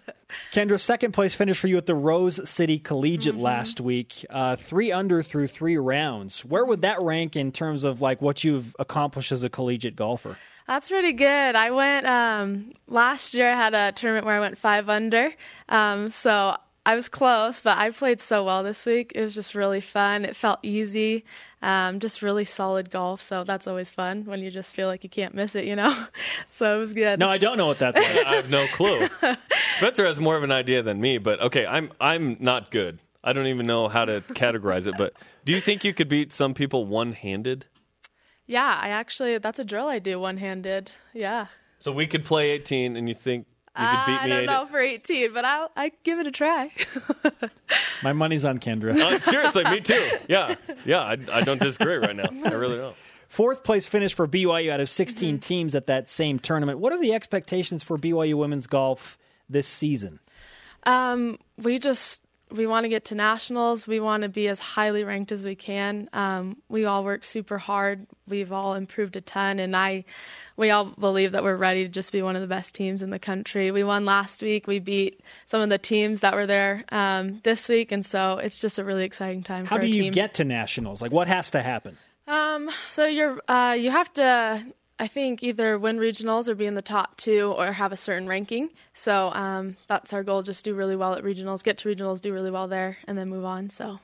Kendra, 0.51 0.77
second 0.79 1.13
place 1.13 1.33
finish 1.33 1.57
for 1.57 1.67
you 1.67 1.77
at 1.77 1.85
the 1.85 1.95
Rose 1.95 2.47
City 2.49 2.77
Collegiate 2.77 3.35
Mm-hmm. 3.35 3.41
last 3.43 3.79
week. 3.79 4.25
Uh, 4.29 4.57
three 4.57 4.91
under 4.91 5.23
through 5.23 5.47
three 5.47 5.77
rounds. 5.77 6.43
Where 6.43 6.65
would 6.65 6.81
that 6.81 6.99
rank 7.01 7.37
in 7.37 7.53
terms 7.53 7.85
of 7.85 8.01
like 8.01 8.21
what 8.21 8.43
you've 8.43 8.75
accomplished 8.79 9.31
as 9.31 9.43
a 9.43 9.49
collegiate 9.49 9.95
golfer? 9.95 10.37
That's 10.67 10.89
pretty 10.89 11.13
good. 11.13 11.55
I 11.55 11.71
went 11.71 12.05
um, 12.05 12.73
last 12.87 13.33
year. 13.33 13.49
I 13.49 13.55
had 13.55 13.73
a 13.73 13.93
tournament 13.93 14.25
where 14.25 14.35
I 14.35 14.41
went 14.41 14.57
five 14.57 14.89
under, 14.89 15.31
um, 15.69 16.09
so 16.09 16.57
I 16.87 16.95
was 16.95 17.09
close. 17.09 17.59
But 17.59 17.77
I 17.77 17.91
played 17.91 18.21
so 18.21 18.45
well 18.45 18.63
this 18.63 18.85
week. 18.85 19.11
It 19.13 19.21
was 19.21 19.35
just 19.35 19.53
really 19.53 19.81
fun. 19.81 20.23
It 20.23 20.35
felt 20.35 20.59
easy, 20.63 21.25
um, 21.61 21.99
just 21.99 22.21
really 22.21 22.45
solid 22.45 22.89
golf. 22.89 23.21
So 23.21 23.43
that's 23.43 23.67
always 23.67 23.91
fun 23.91 24.23
when 24.23 24.39
you 24.39 24.49
just 24.49 24.73
feel 24.73 24.87
like 24.87 25.03
you 25.03 25.09
can't 25.09 25.35
miss 25.35 25.53
it, 25.53 25.65
you 25.65 25.75
know. 25.75 25.93
so 26.49 26.77
it 26.77 26.79
was 26.79 26.93
good. 26.93 27.19
No, 27.19 27.29
I 27.29 27.37
don't 27.37 27.57
know 27.57 27.67
what 27.67 27.77
that's 27.77 27.97
like. 27.97 28.25
I 28.25 28.35
have 28.35 28.49
no 28.49 28.65
clue. 28.67 29.07
Spencer 29.77 30.05
has 30.05 30.19
more 30.19 30.37
of 30.37 30.43
an 30.43 30.51
idea 30.51 30.81
than 30.81 31.01
me, 31.01 31.17
but 31.17 31.41
okay, 31.41 31.65
I'm 31.65 31.91
I'm 31.99 32.37
not 32.39 32.71
good. 32.71 32.99
I 33.21 33.33
don't 33.33 33.47
even 33.47 33.67
know 33.67 33.89
how 33.89 34.05
to 34.05 34.21
categorize 34.21 34.87
it. 34.87 34.95
But 34.97 35.13
do 35.43 35.51
you 35.51 35.59
think 35.59 35.83
you 35.83 35.93
could 35.93 36.07
beat 36.07 36.31
some 36.31 36.53
people 36.53 36.85
one 36.85 37.11
handed? 37.11 37.65
yeah, 38.47 38.79
I 38.81 38.89
actually 38.89 39.37
that's 39.39 39.59
a 39.59 39.65
drill 39.65 39.87
I 39.87 39.99
do 39.99 40.19
one 40.19 40.37
handed. 40.37 40.93
Yeah. 41.13 41.47
So 41.79 41.91
we 41.91 42.07
could 42.07 42.25
play 42.25 42.51
18, 42.51 42.95
and 42.95 43.07
you 43.07 43.13
think 43.13 43.45
you 43.45 43.45
could 43.45 43.45
beat 43.45 43.56
I 43.77 44.23
me? 44.23 44.29
don't 44.29 44.37
18? 44.43 44.45
know 44.47 44.65
for 44.67 44.79
18, 44.79 45.33
but 45.33 45.45
I'll 45.45 45.71
I 45.75 45.91
give 46.03 46.19
it 46.19 46.27
a 46.27 46.31
try. 46.31 46.71
My 48.03 48.13
money's 48.13 48.45
on 48.45 48.59
Kendra. 48.59 48.97
Uh, 48.99 49.19
seriously, 49.19 49.63
me 49.65 49.79
too. 49.81 50.07
Yeah, 50.27 50.55
yeah. 50.85 51.01
I, 51.01 51.17
I 51.31 51.41
don't 51.41 51.61
disagree 51.61 51.95
right 51.95 52.15
now. 52.15 52.27
I 52.45 52.51
really 52.53 52.77
don't. 52.77 52.95
Fourth 53.29 53.63
place 53.63 53.87
finish 53.87 54.13
for 54.13 54.27
BYU 54.27 54.71
out 54.71 54.79
of 54.79 54.89
16 54.89 55.35
Mm-hmm. 55.35 55.39
teams 55.41 55.75
at 55.75 55.87
that 55.87 56.09
same 56.09 56.39
tournament. 56.39 56.79
What 56.79 56.93
are 56.93 56.99
the 56.99 57.13
expectations 57.13 57.83
for 57.83 57.97
BYU 57.97 58.35
women's 58.35 58.67
golf 58.67 59.17
this 59.49 59.67
season? 59.67 60.19
Um, 60.83 61.37
we 61.57 61.79
just 61.79 62.21
we 62.51 62.65
want 62.65 62.85
to 62.85 62.89
get 62.89 63.05
to 63.05 63.15
nationals. 63.15 63.87
We 63.87 63.99
want 63.99 64.23
to 64.23 64.29
be 64.29 64.47
as 64.47 64.59
highly 64.59 65.03
ranked 65.03 65.31
as 65.31 65.43
we 65.43 65.55
can. 65.55 66.09
Um, 66.13 66.57
we 66.69 66.85
all 66.85 67.03
work 67.03 67.23
super 67.23 67.57
hard. 67.57 68.07
We've 68.27 68.51
all 68.51 68.73
improved 68.73 69.15
a 69.15 69.21
ton, 69.21 69.59
and 69.59 69.75
I, 69.75 70.05
we 70.55 70.69
all 70.69 70.85
believe 70.85 71.33
that 71.33 71.43
we're 71.43 71.55
ready 71.55 71.83
to 71.83 71.89
just 71.89 72.11
be 72.11 72.21
one 72.21 72.35
of 72.35 72.41
the 72.41 72.47
best 72.47 72.73
teams 72.73 73.03
in 73.03 73.09
the 73.09 73.19
country. 73.19 73.71
We 73.71 73.83
won 73.83 74.05
last 74.05 74.41
week. 74.41 74.67
We 74.67 74.79
beat 74.79 75.21
some 75.45 75.61
of 75.61 75.69
the 75.69 75.77
teams 75.77 76.21
that 76.21 76.35
were 76.35 76.45
there 76.45 76.85
um, 76.89 77.39
this 77.43 77.67
week, 77.67 77.91
and 77.91 78.05
so 78.05 78.37
it's 78.37 78.59
just 78.59 78.79
a 78.79 78.83
really 78.83 79.03
exciting 79.03 79.43
time. 79.43 79.65
How 79.65 79.77
do 79.77 79.87
you 79.87 80.03
team. 80.03 80.13
get 80.13 80.35
to 80.35 80.45
nationals? 80.45 81.01
Like, 81.01 81.11
what 81.11 81.27
has 81.27 81.51
to 81.51 81.61
happen? 81.61 81.97
Um, 82.27 82.69
so 82.89 83.05
you're 83.05 83.39
uh, 83.47 83.75
you 83.77 83.91
have 83.91 84.13
to 84.15 84.65
I 84.99 85.07
think 85.07 85.43
either 85.43 85.77
win 85.77 85.97
regionals 85.97 86.49
or 86.49 86.55
be 86.55 86.65
in 86.65 86.73
the 86.73 86.81
top 86.81 87.17
two 87.17 87.53
or 87.57 87.71
have 87.71 87.91
a 87.91 87.97
certain 87.97 88.27
ranking. 88.27 88.69
So 88.93 89.29
um, 89.33 89.77
that's 89.87 90.11
our 90.13 90.23
goal. 90.23 90.41
Just 90.41 90.65
do 90.65 90.73
really 90.73 90.95
well 90.95 91.13
at 91.13 91.23
regionals, 91.23 91.63
get 91.63 91.77
to 91.79 91.89
regionals, 91.89 92.19
do 92.21 92.33
really 92.33 92.49
well 92.51 92.67
there, 92.67 92.97
and 93.07 93.17
then 93.17 93.29
move 93.29 93.45
on. 93.45 93.69
So 93.69 93.99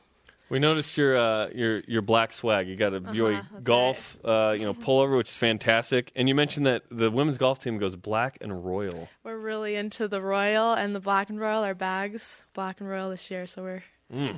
We 0.50 0.60
noticed 0.60 0.96
your 0.98 1.18
uh, 1.18 1.50
your 1.54 1.80
your 1.88 2.04
black 2.04 2.32
swag. 2.32 2.68
You 2.68 2.76
got 2.76 2.94
a 2.94 3.02
BYU 3.02 3.40
Uh-huh, 3.40 3.60
golf 3.64 4.18
uh, 4.24 4.56
you 4.58 4.66
know 4.66 4.74
pullover, 4.76 5.18
which 5.18 5.30
is 5.30 5.38
fantastic. 5.38 6.12
And 6.16 6.28
you 6.30 6.36
mentioned 6.36 6.68
that 6.68 6.84
the 6.92 7.10
women's 7.10 7.40
golf 7.40 7.58
team 7.58 7.80
goes 7.80 7.96
black 7.96 8.38
and 8.42 8.64
royal. 8.64 9.10
we're 9.24 9.38
really 9.40 9.76
into 9.76 10.08
the 10.08 10.22
royal 10.22 10.74
and 10.74 10.94
the 10.94 11.00
black 11.00 11.30
and 11.30 11.40
royal. 11.40 11.64
Our 11.64 11.74
bags 11.74 12.44
black 12.54 12.82
and 12.82 12.88
royal 12.90 13.10
this 13.10 13.32
year, 13.32 13.48
so 13.48 13.64
we're 13.64 13.84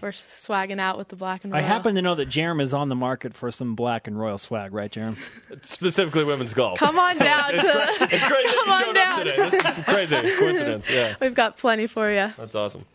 we're 0.02 0.12
swagging 0.12 0.80
out 0.80 0.98
with 0.98 1.10
the 1.10 1.16
black 1.16 1.44
and 1.44 1.52
royal. 1.54 1.64
I 1.64 1.68
happen 1.68 1.96
to 1.96 2.02
know 2.02 2.16
that 2.16 2.30
Jarom 2.30 2.62
is 2.62 2.74
on 2.74 2.90
the 2.90 2.96
market 2.96 3.34
for 3.34 3.52
some 3.52 3.76
black 3.76 4.08
and 4.08 4.18
royal 4.20 4.38
swag, 4.38 4.74
right, 4.74 4.92
Jarom? 4.92 5.18
Specifically, 5.66 6.24
women's 6.24 6.54
golf. 6.54 6.80
Come 6.80 6.98
on 6.98 7.18
down 7.20 7.52
to. 7.52 7.58
It's 7.58 8.28
great 8.28 8.46
that 8.46 8.56
Come 8.64 8.68
you 8.68 8.74
on 8.74 8.84
showed 8.84 8.94
down. 8.96 9.12
up 9.12 9.24
today. 9.26 9.50
This 9.50 9.78
is 9.78 9.84
crazy 9.86 10.36
coincidence. 10.40 10.90
Yeah, 10.90 11.16
We've 11.20 11.34
got 11.36 11.58
plenty 11.58 11.88
for 11.88 12.10
you. 12.10 12.32
that's 12.38 12.56
awesome. 12.56 12.86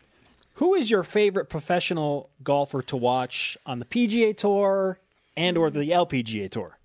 Who 0.54 0.74
is 0.74 0.90
your 0.90 1.02
favorite 1.02 1.46
professional 1.48 2.28
golfer 2.42 2.82
to 2.82 2.96
watch 2.96 3.56
on 3.64 3.78
the 3.78 3.86
PGA 3.86 4.36
Tour 4.36 4.98
and 5.36 5.56
or 5.56 5.70
the 5.70 5.90
LPGA 5.90 6.50
Tour? 6.50 6.76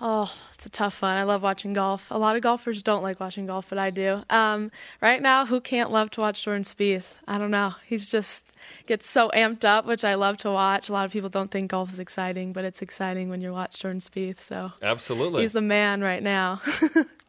Oh, 0.00 0.34
it's 0.54 0.66
a 0.66 0.70
tough 0.70 1.00
one. 1.02 1.14
I 1.14 1.22
love 1.22 1.40
watching 1.42 1.72
golf. 1.72 2.10
A 2.10 2.18
lot 2.18 2.34
of 2.34 2.42
golfers 2.42 2.82
don't 2.82 3.04
like 3.04 3.20
watching 3.20 3.46
golf, 3.46 3.66
but 3.68 3.78
I 3.78 3.90
do. 3.90 4.22
Um, 4.28 4.72
right 5.00 5.22
now, 5.22 5.46
who 5.46 5.60
can't 5.60 5.92
love 5.92 6.10
to 6.12 6.20
watch 6.20 6.42
Jordan 6.44 6.64
Spieth? 6.64 7.04
I 7.28 7.38
don't 7.38 7.52
know. 7.52 7.74
He's 7.86 8.10
just 8.10 8.44
gets 8.86 9.08
so 9.08 9.30
amped 9.34 9.64
up, 9.64 9.86
which 9.86 10.04
I 10.04 10.14
love 10.14 10.36
to 10.38 10.50
watch. 10.50 10.88
A 10.88 10.92
lot 10.92 11.04
of 11.06 11.12
people 11.12 11.28
don't 11.30 11.50
think 11.50 11.70
golf 11.70 11.92
is 11.92 11.98
exciting, 11.98 12.52
but 12.52 12.64
it's 12.64 12.82
exciting 12.82 13.28
when 13.28 13.40
you 13.40 13.52
watch 13.52 13.78
Jordan 13.80 14.00
Spieth. 14.00 14.40
So 14.42 14.72
Absolutely. 14.82 15.42
he's 15.42 15.52
the 15.52 15.60
man 15.60 16.02
right 16.02 16.22
now. 16.22 16.60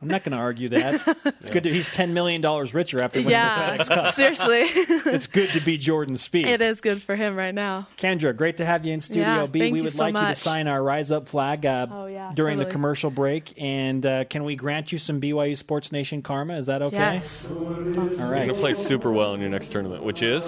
I'm 0.02 0.10
not 0.10 0.24
going 0.24 0.34
to 0.34 0.38
argue 0.42 0.70
that. 0.70 1.18
It's 1.40 1.50
good. 1.50 1.64
To, 1.64 1.74
he's 1.74 1.88
ten 1.88 2.14
million 2.14 2.42
dollars 2.42 2.74
richer 2.74 3.02
after 3.04 3.20
winning 3.20 3.30
the 3.30 3.32
yeah, 3.32 3.78
FedEx 3.78 3.88
Cup. 3.88 4.14
seriously, 4.14 4.62
It's 5.14 5.26
good 5.26 5.50
to 5.52 5.62
be 5.62 5.78
Jordan 5.78 6.16
Spieth. 6.16 6.46
it 6.48 6.62
is 6.62 6.82
good 6.82 7.02
for 7.02 7.16
him 7.16 7.36
right 7.36 7.56
now. 7.56 7.88
Kendra, 7.98 8.36
great 8.36 8.58
to 8.58 8.66
have 8.66 8.86
you 8.86 8.94
in 8.94 9.00
Studio 9.02 9.24
Yeah, 9.24 9.46
B. 9.48 9.60
thank 9.60 9.74
we 9.74 9.80
you 9.80 9.84
would 9.86 9.94
so 9.94 10.04
like 10.08 10.14
you 10.14 10.36
to 10.36 10.40
sign 10.40 10.68
our 10.68 10.84
Rise 10.84 11.12
Up 11.12 11.28
flag 11.28 11.66
uh, 11.66 11.88
Oh, 11.90 12.06
yeah, 12.08 12.34
during 12.36 12.60
the 12.60 12.66
commercial 12.66 13.10
break. 13.10 13.54
And 13.58 14.06
uh, 14.06 14.26
can 14.26 14.44
we 14.44 14.56
grant 14.56 14.92
you 14.92 15.00
some 15.00 15.22
BYU 15.22 15.58
Sports 15.58 15.92
Nation 15.92 16.22
karma? 16.22 16.58
Is 16.58 16.66
that 16.68 16.82
okay? 16.84 16.98
Yes, 16.98 17.50
All 17.50 17.64
You're 17.74 18.12
gonna 18.12 18.54
play 18.54 18.74
super 18.74 19.12
well 19.12 19.34
in 19.34 19.40
your 19.40 19.50
next 19.50 19.72
tournament, 19.72 20.04
which 20.04 20.22
is 20.22 20.46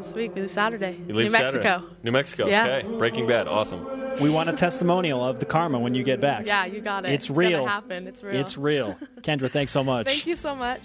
this 0.00 0.12
week 0.14 0.34
we 0.34 0.40
leave 0.42 0.50
Saturday. 0.50 0.98
you 1.06 1.14
leave 1.14 1.26
New 1.26 1.38
Mexico. 1.38 1.82
New 2.02 2.10
Mexico. 2.12 2.46
Yeah. 2.46 2.66
Okay. 2.66 2.88
Breaking 2.98 3.26
Bad. 3.26 3.46
Awesome. 3.48 3.84
We 4.20 4.30
want 4.30 4.48
a 4.48 4.52
testimonial 4.54 5.22
of 5.24 5.38
the 5.40 5.46
karma 5.46 5.78
when 5.78 5.94
you 5.94 6.02
get 6.02 6.20
back. 6.20 6.46
Yeah, 6.46 6.64
you 6.66 6.80
got 6.80 7.04
it. 7.04 7.12
It's 7.12 7.28
It's 7.28 7.36
real. 7.36 7.66
Happen. 7.66 8.06
It's 8.06 8.22
real. 8.22 8.36
It's 8.36 8.56
real. 8.58 8.96
Kendra, 9.20 9.50
thanks 9.50 9.72
so 9.72 9.84
much. 9.84 10.06
Thank 10.06 10.26
you 10.26 10.36
so 10.36 10.54
much. 10.54 10.80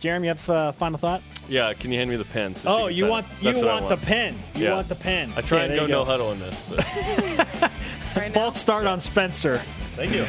Jeremy, 0.00 0.28
you 0.28 0.34
have 0.34 0.48
a 0.50 0.72
final 0.74 0.98
thought? 0.98 1.22
Yeah. 1.48 1.72
Can 1.72 1.90
you 1.90 1.98
hand 1.98 2.10
me 2.10 2.16
the 2.16 2.24
pen? 2.26 2.54
so 2.54 2.68
Oh, 2.82 2.86
you 2.88 3.06
want 3.06 3.26
it? 3.26 3.32
you 3.42 3.52
That's 3.52 3.62
what 3.64 3.70
I 3.70 3.80
want, 3.80 4.00
the 4.00 4.06
pen. 4.06 4.36
You 4.54 4.64
Yeah. 4.64 4.74
want 4.74 4.88
the 4.88 4.94
pen. 4.94 5.32
I 5.36 5.40
try 5.40 5.58
Okay, 5.62 5.64
and 5.64 5.72
there 5.72 5.80
go 5.80 5.86
no 5.86 6.04
huddle 6.04 6.32
in 6.32 6.40
this. 6.40 6.54
But 6.68 7.72
Right 8.16 8.28
now. 8.28 8.34
False 8.42 8.58
start 8.60 8.86
on 8.86 9.00
Spencer. 9.00 9.58
thank 9.96 10.12
you. 10.12 10.26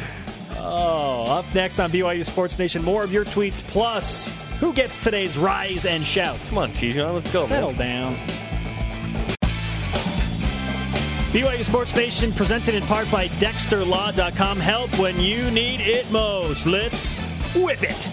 Oh, 0.58 1.26
up 1.28 1.44
next 1.54 1.78
on 1.78 1.90
BYU 1.92 2.24
Sports 2.24 2.58
Nation, 2.58 2.82
more 2.82 3.04
of 3.04 3.12
your 3.12 3.24
tweets 3.24 3.60
plus 3.62 4.28
who 4.60 4.72
gets 4.72 5.02
today's 5.02 5.36
rise 5.36 5.84
and 5.86 6.04
shout. 6.04 6.38
Come 6.48 6.58
on, 6.58 6.72
Tijon. 6.72 7.14
Let's 7.14 7.32
go. 7.32 7.46
Settle 7.46 7.72
man. 7.72 8.14
down. 8.14 8.26
BYU 11.32 11.64
Sports 11.64 11.94
Nation 11.94 12.32
presented 12.32 12.74
in 12.74 12.82
part 12.84 13.10
by 13.10 13.28
DexterLaw.com. 13.28 14.58
Help 14.58 14.98
when 14.98 15.20
you 15.20 15.50
need 15.50 15.80
it 15.80 16.10
most. 16.10 16.64
Let's 16.64 17.14
whip 17.54 17.82
it. 17.82 18.08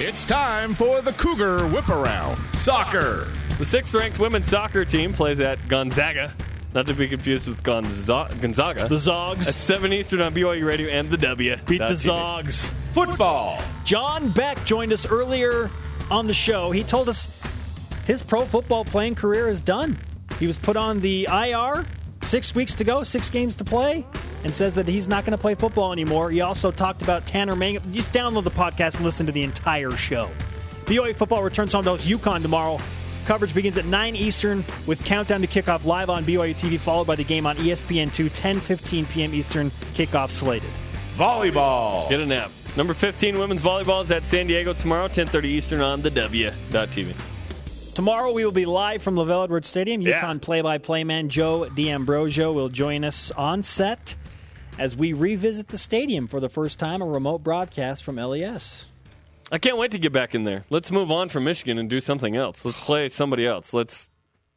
It's 0.00 0.24
time 0.24 0.74
for 0.74 1.00
the 1.00 1.12
Cougar 1.12 1.66
Whip 1.68 1.88
Around 1.88 2.38
Soccer. 2.52 3.28
The 3.58 3.64
sixth-ranked 3.64 4.18
women's 4.18 4.46
soccer 4.48 4.84
team 4.84 5.12
plays 5.12 5.40
at 5.40 5.66
Gonzaga, 5.68 6.34
not 6.74 6.86
to 6.88 6.94
be 6.94 7.06
confused 7.08 7.48
with 7.48 7.62
Gonza- 7.62 8.28
Gonzaga. 8.40 8.88
The 8.88 8.96
Zogs. 8.96 9.46
At 9.48 9.54
7 9.54 9.92
Eastern 9.92 10.20
on 10.20 10.34
BYU 10.34 10.66
Radio 10.66 10.88
and 10.88 11.08
the 11.08 11.16
W. 11.18 11.56
beat 11.66 11.78
the 11.78 11.84
TV. 11.84 12.08
Zogs. 12.10 12.72
Football. 12.92 13.58
John 13.84 14.30
Beck 14.30 14.62
joined 14.66 14.92
us 14.92 15.06
earlier 15.06 15.70
on 16.10 16.26
the 16.26 16.34
show. 16.34 16.70
He 16.70 16.82
told 16.82 17.08
us 17.08 17.40
his 18.06 18.22
pro 18.22 18.44
football 18.44 18.84
playing 18.84 19.14
career 19.14 19.48
is 19.48 19.60
done. 19.62 19.98
He 20.38 20.46
was 20.46 20.58
put 20.58 20.76
on 20.76 21.00
the 21.00 21.26
IR, 21.32 21.86
six 22.20 22.54
weeks 22.54 22.74
to 22.74 22.84
go, 22.84 23.02
six 23.02 23.30
games 23.30 23.54
to 23.56 23.64
play, 23.64 24.06
and 24.44 24.54
says 24.54 24.74
that 24.74 24.86
he's 24.86 25.08
not 25.08 25.24
going 25.24 25.32
to 25.32 25.38
play 25.38 25.54
football 25.54 25.92
anymore. 25.92 26.30
He 26.30 26.42
also 26.42 26.70
talked 26.70 27.00
about 27.00 27.26
Tanner 27.26 27.56
Mangum. 27.56 27.82
You 27.92 28.02
download 28.02 28.44
the 28.44 28.50
podcast 28.50 28.96
and 28.96 29.04
listen 29.04 29.24
to 29.24 29.32
the 29.32 29.42
entire 29.42 29.92
show. 29.92 30.30
BYU 30.84 31.16
football 31.16 31.42
returns 31.42 31.72
home 31.72 31.84
to 31.84 31.90
host 31.90 32.06
UConn 32.06 32.42
tomorrow. 32.42 32.78
Coverage 33.24 33.54
begins 33.54 33.78
at 33.78 33.86
9 33.86 34.16
Eastern 34.16 34.64
with 34.86 35.02
countdown 35.04 35.40
to 35.40 35.46
kickoff 35.46 35.84
live 35.86 36.10
on 36.10 36.24
BYU 36.24 36.54
TV, 36.54 36.78
followed 36.78 37.06
by 37.06 37.14
the 37.14 37.24
game 37.24 37.46
on 37.46 37.56
E 37.58 37.70
ESPN2, 37.70 38.28
10:15 38.30 39.08
p.m. 39.08 39.32
Eastern. 39.32 39.70
Kickoff 39.94 40.30
slated. 40.30 40.68
Volleyball. 41.16 42.08
Get 42.10 42.20
a 42.20 42.26
nap. 42.26 42.50
Number 42.76 42.94
15 42.94 43.38
women's 43.38 43.60
volleyball 43.60 44.02
is 44.02 44.10
at 44.10 44.22
San 44.22 44.46
Diego 44.46 44.72
tomorrow, 44.72 45.06
10:30 45.06 45.44
Eastern 45.44 45.80
on 45.82 46.00
the 46.00 46.10
W. 46.10 46.50
dot 46.70 46.88
TV. 46.88 47.14
Tomorrow 47.94 48.32
we 48.32 48.46
will 48.46 48.52
be 48.52 48.64
live 48.64 49.02
from 49.02 49.16
LaVell 49.16 49.44
Edwards 49.44 49.68
Stadium. 49.68 50.00
Yeah. 50.00 50.22
UConn 50.22 50.40
play-by-play 50.40 51.04
man 51.04 51.28
Joe 51.28 51.68
D'Ambrosio 51.68 52.50
will 52.50 52.70
join 52.70 53.04
us 53.04 53.30
on 53.32 53.62
set 53.62 54.16
as 54.78 54.96
we 54.96 55.12
revisit 55.12 55.68
the 55.68 55.76
stadium 55.76 56.26
for 56.26 56.40
the 56.40 56.48
first 56.48 56.78
time, 56.78 57.02
a 57.02 57.06
remote 57.06 57.42
broadcast 57.42 58.02
from 58.02 58.16
LES. 58.16 58.86
I 59.50 59.58
can't 59.58 59.76
wait 59.76 59.90
to 59.90 59.98
get 59.98 60.14
back 60.14 60.34
in 60.34 60.44
there. 60.44 60.64
Let's 60.70 60.90
move 60.90 61.10
on 61.10 61.28
from 61.28 61.44
Michigan 61.44 61.76
and 61.76 61.90
do 61.90 62.00
something 62.00 62.34
else. 62.36 62.64
Let's 62.64 62.80
play 62.84 63.10
somebody 63.10 63.46
else. 63.46 63.74
Let's 63.74 64.08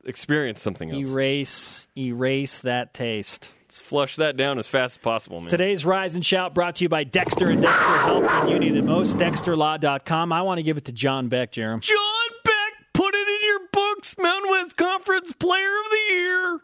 experience 0.06 0.62
something 0.62 0.90
else. 0.90 1.06
Erase, 1.06 1.88
erase 1.98 2.62
that 2.62 2.94
taste. 2.94 3.50
Let's 3.76 3.86
flush 3.86 4.16
that 4.16 4.38
down 4.38 4.58
as 4.58 4.70
fast 4.70 4.94
as 4.94 4.98
possible, 5.00 5.42
man. 5.42 5.50
Today's 5.50 5.86
Rise 5.86 6.16
and 6.16 6.26
Shout 6.26 6.56
brought 6.56 6.76
to 6.76 6.86
you 6.86 6.88
by 6.88 7.04
Dexter 7.04 7.50
and 7.50 7.62
Dexter 7.62 7.86
Help 7.86 8.24
when 8.24 8.48
you 8.48 8.58
need 8.58 8.78
it 8.78 8.84
most. 8.84 9.18
DexterLaw.com. 9.18 10.32
I 10.32 10.44
want 10.44 10.60
to 10.60 10.64
give 10.64 10.78
it 10.78 10.86
to 10.86 10.94
John 10.94 11.28
Beck, 11.28 11.52
Jeremy. 11.52 11.82
John 11.82 12.28
Beck, 12.46 12.74
put 12.94 13.14
it 13.14 13.28
in 13.28 13.50
your 13.50 13.60
books. 13.74 14.16
Mountain 14.18 14.50
West 14.50 14.78
Conference 14.78 15.34
Player 15.34 15.68
of 15.68 15.92
the 15.92 16.14
Year. 16.14 16.60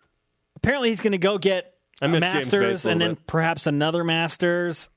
Apparently 0.55 0.87
he's 0.87 1.01
going 1.01 1.11
to 1.11 1.17
go 1.17 1.37
get 1.37 1.73
I 2.01 2.05
a 2.05 2.07
miss 2.07 2.21
James 2.21 2.33
Masters 2.45 2.85
a 2.85 2.91
and 2.91 3.01
little 3.01 3.15
then 3.15 3.23
perhaps 3.27 3.67
another 3.67 4.05
Masters. 4.05 4.89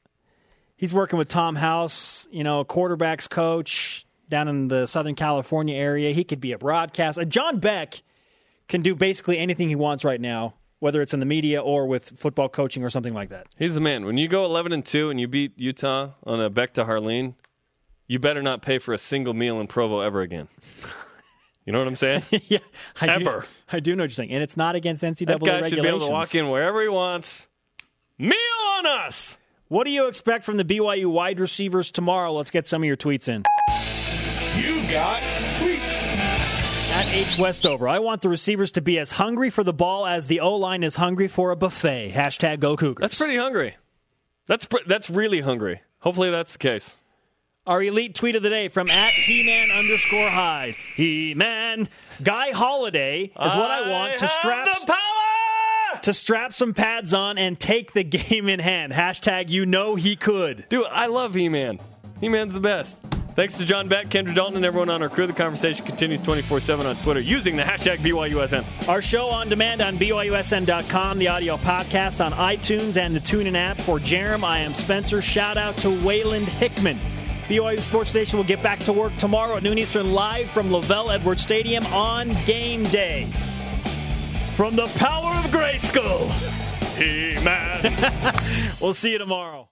He's 0.76 0.94
working 0.94 1.18
with 1.18 1.26
Tom 1.26 1.56
House, 1.56 2.28
you 2.30 2.44
know, 2.44 2.60
a 2.60 2.64
quarterbacks 2.64 3.28
coach 3.28 4.06
down 4.28 4.46
in 4.46 4.68
the 4.68 4.86
Southern 4.86 5.16
California 5.16 5.74
area. 5.74 6.12
He 6.12 6.22
could 6.22 6.40
be 6.40 6.52
a 6.52 6.58
broadcaster. 6.58 7.22
Uh, 7.22 7.24
John 7.24 7.58
Beck 7.58 8.04
can 8.68 8.82
do 8.82 8.94
basically 8.94 9.36
anything 9.36 9.68
he 9.68 9.74
wants 9.74 10.04
right 10.04 10.20
now, 10.20 10.54
whether 10.84 11.00
it's 11.00 11.14
in 11.14 11.20
the 11.20 11.24
media 11.24 11.62
or 11.62 11.86
with 11.86 12.12
football 12.18 12.46
coaching 12.46 12.84
or 12.84 12.90
something 12.90 13.14
like 13.14 13.30
that. 13.30 13.46
He's 13.58 13.74
the 13.74 13.80
man. 13.80 14.04
When 14.04 14.18
you 14.18 14.28
go 14.28 14.44
11 14.44 14.70
and 14.70 14.84
2 14.84 15.08
and 15.08 15.18
you 15.18 15.26
beat 15.26 15.58
Utah 15.58 16.10
on 16.26 16.42
a 16.42 16.50
Beck 16.50 16.74
to 16.74 16.84
Harline, 16.84 17.36
you 18.06 18.18
better 18.18 18.42
not 18.42 18.60
pay 18.60 18.78
for 18.78 18.92
a 18.92 18.98
single 18.98 19.32
meal 19.32 19.60
in 19.60 19.66
Provo 19.66 20.00
ever 20.00 20.20
again. 20.20 20.46
You 21.64 21.72
know 21.72 21.78
what 21.78 21.88
I'm 21.88 21.96
saying? 21.96 22.24
yeah, 22.48 22.58
I 23.00 23.06
Ever. 23.06 23.40
Do, 23.40 23.46
I 23.72 23.80
do 23.80 23.96
know 23.96 24.02
what 24.02 24.10
you're 24.10 24.14
saying, 24.14 24.32
and 24.32 24.42
it's 24.42 24.58
not 24.58 24.74
against 24.76 25.02
NCAA 25.02 25.26
that 25.26 25.40
guy 25.40 25.60
regulations. 25.62 25.70
should 25.70 25.82
be 25.82 25.88
able 25.88 26.00
to 26.00 26.12
walk 26.12 26.34
in 26.34 26.50
wherever 26.50 26.82
he 26.82 26.90
wants. 26.90 27.48
Meal 28.18 28.36
on 28.76 28.86
us. 28.86 29.38
What 29.68 29.84
do 29.84 29.90
you 29.90 30.06
expect 30.06 30.44
from 30.44 30.58
the 30.58 30.66
BYU 30.66 31.06
wide 31.06 31.40
receivers 31.40 31.90
tomorrow? 31.90 32.30
Let's 32.34 32.50
get 32.50 32.66
some 32.66 32.82
of 32.82 32.86
your 32.86 32.98
tweets 32.98 33.26
in. 33.26 33.42
You've 34.62 34.90
got 34.90 35.22
tweets. 35.22 35.53
At 35.53 35.53
H 37.14 37.38
Westover, 37.38 37.86
I 37.88 38.00
want 38.00 38.22
the 38.22 38.28
receivers 38.28 38.72
to 38.72 38.80
be 38.80 38.98
as 38.98 39.12
hungry 39.12 39.48
for 39.48 39.62
the 39.62 39.72
ball 39.72 40.04
as 40.04 40.26
the 40.26 40.40
O 40.40 40.56
line 40.56 40.82
is 40.82 40.96
hungry 40.96 41.28
for 41.28 41.52
a 41.52 41.56
buffet. 41.56 42.10
Hashtag 42.10 42.58
Go 42.58 42.76
Cougars. 42.76 43.00
That's 43.02 43.16
pretty 43.16 43.36
hungry. 43.36 43.76
That's 44.46 44.64
pr- 44.64 44.78
that's 44.88 45.08
really 45.08 45.40
hungry. 45.40 45.80
Hopefully 46.00 46.30
that's 46.30 46.54
the 46.54 46.58
case. 46.58 46.96
Our 47.68 47.80
elite 47.84 48.16
tweet 48.16 48.34
of 48.34 48.42
the 48.42 48.50
day 48.50 48.66
from 48.68 48.90
at 48.90 49.12
He-Man 49.12 49.70
underscore 49.70 50.28
Hyde. 50.28 50.74
He-Man. 50.96 51.88
Guy 52.20 52.50
Holliday 52.50 53.22
is 53.26 53.32
what 53.36 53.70
I 53.70 53.88
want 53.88 54.18
to 54.18 54.26
strap 54.26 54.66
to 56.02 56.12
strap 56.12 56.52
some 56.52 56.74
pads 56.74 57.14
on 57.14 57.38
and 57.38 57.60
take 57.60 57.92
the 57.92 58.02
game 58.04 58.48
in 58.48 58.58
hand. 58.58 58.92
Hashtag 58.92 59.50
you 59.50 59.66
know 59.66 59.94
he 59.94 60.16
could. 60.16 60.68
Dude, 60.68 60.86
I 60.90 61.06
love 61.06 61.34
He-Man. 61.34 61.78
He-Man's 62.20 62.54
the 62.54 62.60
best. 62.60 62.96
Thanks 63.34 63.58
to 63.58 63.64
John 63.64 63.88
Beck, 63.88 64.10
Kendra 64.10 64.32
Dalton, 64.32 64.56
and 64.56 64.64
everyone 64.64 64.90
on 64.90 65.02
our 65.02 65.08
crew. 65.08 65.26
The 65.26 65.32
conversation 65.32 65.84
continues 65.84 66.20
24 66.20 66.60
7 66.60 66.86
on 66.86 66.94
Twitter 66.96 67.18
using 67.18 67.56
the 67.56 67.64
hashtag 67.64 67.98
BYUSN. 67.98 68.88
Our 68.88 69.02
show 69.02 69.28
on 69.28 69.48
demand 69.48 69.82
on 69.82 69.96
BYUSN.com, 69.96 71.18
the 71.18 71.26
audio 71.28 71.56
podcast 71.56 72.24
on 72.24 72.32
iTunes 72.32 72.96
and 72.96 73.14
the 73.14 73.18
TuneIn 73.20 73.56
app. 73.56 73.76
For 73.78 73.98
Jarom, 73.98 74.44
I 74.44 74.60
am 74.60 74.72
Spencer. 74.72 75.20
Shout 75.20 75.56
out 75.56 75.76
to 75.78 75.90
Wayland 76.04 76.46
Hickman. 76.46 76.98
BYU 77.48 77.82
Sports 77.82 78.08
Station 78.08 78.36
will 78.38 78.44
get 78.44 78.62
back 78.62 78.78
to 78.80 78.92
work 78.92 79.14
tomorrow 79.16 79.56
at 79.56 79.64
noon 79.64 79.78
Eastern 79.78 80.12
live 80.12 80.48
from 80.50 80.70
LaVell 80.70 81.12
Edwards 81.12 81.42
Stadium 81.42 81.84
on 81.86 82.30
game 82.46 82.84
day. 82.84 83.28
From 84.54 84.76
the 84.76 84.86
power 84.94 85.34
of 85.44 85.50
Grayskull, 85.50 86.30
He 86.96 87.42
Man. 87.44 88.76
we'll 88.80 88.94
see 88.94 89.10
you 89.10 89.18
tomorrow. 89.18 89.68